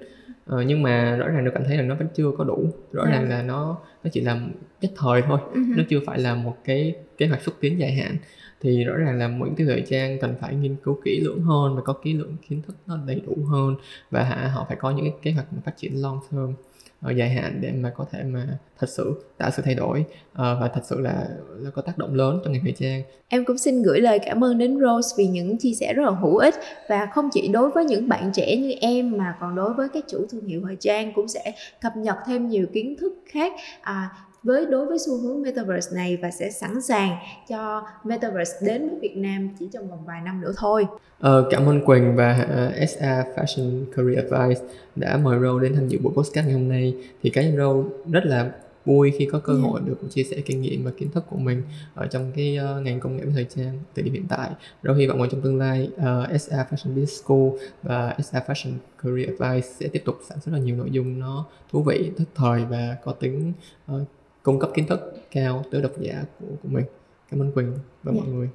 ờ, 0.47 0.63
nhưng 0.63 0.83
mà 0.83 1.17
rõ 1.17 1.29
ràng 1.29 1.45
được 1.45 1.51
cảm 1.55 1.65
thấy 1.65 1.77
là 1.77 1.83
nó 1.83 1.95
vẫn 1.95 2.09
chưa 2.15 2.31
có 2.39 2.45
đủ 2.45 2.71
rõ 2.93 3.03
yeah. 3.03 3.15
Dạ. 3.15 3.21
ràng 3.21 3.31
là 3.31 3.43
nó 3.43 3.79
nó 4.05 4.11
chỉ 4.13 4.21
là 4.21 4.41
nhất 4.81 4.91
thời 4.97 5.23
thôi 5.23 5.39
uh-huh. 5.55 5.77
nó 5.77 5.83
chưa 5.89 6.01
phải 6.07 6.19
là 6.19 6.35
một 6.35 6.57
cái 6.65 6.95
kế 7.19 7.27
hoạch 7.27 7.43
xúc 7.43 7.55
tiến 7.61 7.79
dài 7.79 7.93
hạn 7.93 8.17
thì 8.61 8.85
rõ 8.85 8.97
ràng 8.97 9.19
là 9.19 9.29
những 9.29 9.55
cái 9.57 9.67
thời 9.67 9.85
trang 9.89 10.19
cần 10.21 10.35
phải 10.41 10.55
nghiên 10.55 10.77
cứu 10.77 11.01
kỹ 11.05 11.21
lưỡng 11.21 11.43
hơn 11.43 11.77
và 11.77 11.83
có 11.83 11.93
kỹ 11.93 12.13
lượng 12.13 12.37
kiến 12.49 12.63
thức 12.63 12.77
nó 12.87 12.99
đầy 13.07 13.23
đủ 13.27 13.45
hơn 13.45 13.77
và 14.11 14.51
họ 14.55 14.65
phải 14.69 14.77
có 14.77 14.91
những 14.91 15.05
cái 15.05 15.15
kế 15.23 15.33
hoạch 15.33 15.47
phát 15.65 15.77
triển 15.77 16.03
long 16.03 16.21
term 16.31 16.53
ở 17.01 17.11
dài 17.11 17.31
hạn 17.31 17.59
để 17.61 17.73
mà 17.73 17.91
có 17.97 18.07
thể 18.11 18.23
mà 18.23 18.47
thật 18.79 18.87
sự 18.89 19.23
tạo 19.39 19.51
sự 19.51 19.63
thay 19.63 19.75
đổi. 19.75 20.01
Uh, 20.33 20.37
và 20.37 20.71
thật 20.75 20.81
sự 20.85 21.01
là 21.01 21.29
là 21.57 21.71
có 21.71 21.83
tác 21.83 21.99
động 21.99 22.15
lớn 22.15 22.41
trong 22.45 22.53
ngành 22.53 22.63
thời 22.63 22.73
trang. 22.73 23.03
Em 23.29 23.45
cũng 23.45 23.59
xin 23.59 23.83
gửi 23.83 24.01
lời 24.01 24.19
cảm 24.19 24.45
ơn 24.45 24.59
đến 24.59 24.79
Rose 24.81 25.15
vì 25.19 25.27
những 25.27 25.59
chia 25.59 25.73
sẻ 25.73 25.93
rất 25.93 26.03
là 26.03 26.11
hữu 26.11 26.37
ích. 26.37 26.55
Và 26.89 27.09
không 27.15 27.29
chỉ 27.33 27.49
đối 27.49 27.71
với 27.71 27.85
những 27.85 28.09
bạn 28.09 28.31
trẻ 28.35 28.57
như 28.57 28.73
em 28.81 29.19
mà 29.19 29.35
còn 29.41 29.57
đối 29.57 29.75
với 29.75 29.89
các 29.89 30.05
chủ 30.09 30.27
thương 30.31 30.47
hiệu 30.47 30.63
thời 30.67 30.77
trang 30.77 31.13
cũng 31.15 31.29
sẽ 31.29 31.53
cập 31.83 31.97
nhật 31.97 32.17
thêm 32.27 32.49
nhiều 32.49 32.67
kiến 32.73 32.97
thức 33.01 33.13
khác. 33.27 33.53
À, 33.81 34.11
với 34.43 34.67
đối 34.67 34.87
với 34.87 34.99
xu 34.99 35.19
hướng 35.19 35.43
metaverse 35.43 35.97
này 35.97 36.19
và 36.23 36.31
sẽ 36.31 36.51
sẵn 36.51 36.83
sàng 36.83 37.17
cho 37.49 37.83
metaverse 38.05 38.67
đến 38.67 38.89
với 38.89 38.99
Việt 39.01 39.17
Nam 39.17 39.49
chỉ 39.59 39.69
trong 39.73 39.91
vòng 39.91 40.05
vài 40.07 40.21
năm 40.25 40.41
nữa 40.41 40.53
thôi. 40.57 40.87
Ờ, 41.21 41.49
cảm 41.51 41.67
ơn 41.67 41.85
Quỳnh 41.85 42.17
và 42.17 42.47
uh, 42.83 42.89
SA 42.89 43.25
Fashion 43.37 43.85
Career 43.97 44.33
Advice 44.33 44.61
đã 44.97 45.17
mời 45.17 45.39
Râu 45.41 45.59
đến 45.59 45.75
tham 45.75 45.89
dự 45.89 45.99
buổi 45.99 46.13
podcast 46.17 46.47
ngày 46.47 46.55
hôm 46.55 46.69
nay. 46.69 46.95
Thì 47.23 47.31
cá 47.31 47.43
nhân 47.43 47.57
Râu 47.57 47.85
rất 48.13 48.27
là 48.27 48.51
vui 48.85 49.13
khi 49.19 49.29
có 49.33 49.39
cơ 49.39 49.53
ừ. 49.53 49.61
hội 49.61 49.81
được 49.85 49.97
chia 50.11 50.23
sẻ 50.25 50.37
kinh 50.47 50.63
nghiệm 50.63 50.85
và 50.85 50.91
kiến 50.99 51.11
thức 51.11 51.25
của 51.31 51.37
mình 51.37 51.63
ở 51.95 52.07
trong 52.07 52.33
cái 52.37 52.59
uh, 52.59 52.83
ngành 52.83 53.01
công 53.01 53.17
nghệ 53.17 53.23
thời 53.35 53.47
trang 53.57 53.79
thời 53.95 54.03
điểm 54.03 54.15
hiện 54.15 54.27
tại. 54.29 54.51
Rồi 54.83 54.99
hy 54.99 55.07
vọng 55.07 55.23
là 55.23 55.29
trong 55.31 55.41
tương 55.41 55.59
lai 55.59 55.91
uh, 55.95 56.41
SA 56.41 56.67
Fashion 56.71 56.95
Business 56.95 57.23
School 57.25 57.49
và 57.83 58.17
SA 58.25 58.41
Fashion 58.47 58.73
Career 59.03 59.29
Advice 59.29 59.69
sẽ 59.81 59.89
tiếp 59.89 60.03
tục 60.05 60.19
sản 60.29 60.41
xuất 60.41 60.53
ra 60.53 60.59
nhiều 60.59 60.77
nội 60.77 60.91
dung 60.91 61.19
nó 61.19 61.47
thú 61.73 61.83
vị, 61.83 62.11
thức 62.17 62.29
thời 62.35 62.65
và 62.65 62.97
có 63.05 63.13
tính 63.13 63.53
uh, 63.93 64.01
cung 64.47 64.59
cấp 64.59 64.71
kiến 64.75 64.87
thức 64.87 65.15
cao 65.31 65.63
tới 65.71 65.83
độc 65.83 65.93
giả 65.99 66.25
của 66.41 66.47
của 66.63 66.69
mình 66.69 66.85
cảm 67.31 67.43
ơn 67.43 67.53
quỳnh 67.53 67.73
và 68.03 68.13
yeah. 68.13 68.15
mọi 68.15 68.27
dạ. 68.27 68.33
người 68.33 68.49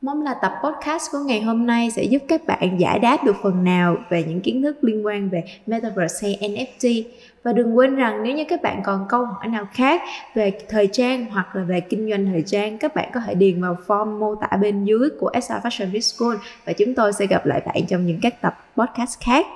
Mong 0.00 0.22
là 0.22 0.34
tập 0.42 0.52
podcast 0.64 1.12
của 1.12 1.18
ngày 1.18 1.42
hôm 1.42 1.66
nay 1.66 1.90
sẽ 1.90 2.04
giúp 2.04 2.22
các 2.28 2.46
bạn 2.46 2.80
giải 2.80 2.98
đáp 2.98 3.24
được 3.24 3.36
phần 3.42 3.64
nào 3.64 3.96
về 4.10 4.24
những 4.24 4.40
kiến 4.40 4.62
thức 4.62 4.84
liên 4.84 5.06
quan 5.06 5.28
về 5.30 5.44
Metaverse 5.66 6.28
hay 6.28 6.50
NFT. 6.50 7.02
Và 7.42 7.52
đừng 7.52 7.76
quên 7.76 7.96
rằng 7.96 8.22
nếu 8.22 8.36
như 8.36 8.44
các 8.48 8.62
bạn 8.62 8.82
còn 8.84 9.06
câu 9.08 9.24
hỏi 9.24 9.48
nào 9.48 9.66
khác 9.72 10.02
về 10.34 10.52
thời 10.68 10.86
trang 10.86 11.26
hoặc 11.30 11.56
là 11.56 11.62
về 11.62 11.80
kinh 11.80 12.10
doanh 12.10 12.26
thời 12.26 12.42
trang, 12.46 12.78
các 12.78 12.94
bạn 12.94 13.10
có 13.14 13.20
thể 13.20 13.34
điền 13.34 13.62
vào 13.62 13.76
form 13.86 14.18
mô 14.18 14.34
tả 14.34 14.56
bên 14.56 14.84
dưới 14.84 15.08
của 15.20 15.30
SR 15.42 15.52
Fashion 15.52 16.00
School 16.00 16.36
và 16.64 16.72
chúng 16.72 16.94
tôi 16.94 17.12
sẽ 17.12 17.26
gặp 17.26 17.46
lại 17.46 17.62
bạn 17.66 17.86
trong 17.88 18.06
những 18.06 18.18
các 18.22 18.40
tập 18.40 18.54
podcast 18.76 19.20
khác. 19.20 19.46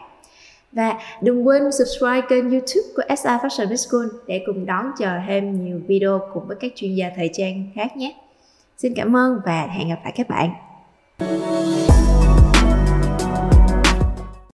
Và 0.75 0.99
đừng 1.23 1.47
quên 1.47 1.63
subscribe 1.73 2.21
kênh 2.29 2.51
youtube 2.51 2.89
của 2.97 3.03
SR 3.17 3.29
Fashion 3.29 3.77
School 3.77 4.07
để 4.27 4.43
cùng 4.47 4.67
đón 4.67 4.87
chờ 4.99 5.11
thêm 5.29 5.65
nhiều 5.65 5.81
video 5.87 6.21
cùng 6.35 6.47
với 6.47 6.57
các 6.61 6.73
chuyên 6.77 6.95
gia 6.95 7.11
thời 7.17 7.31
trang 7.33 7.71
khác 7.75 7.97
nhé. 7.97 8.15
Xin 8.79 8.95
cảm 8.97 9.17
ơn 9.17 9.41
và 9.47 9.67
hẹn 9.67 9.89
gặp 9.89 9.99
lại 10.05 10.13
các 10.17 10.29
bạn. 10.29 10.51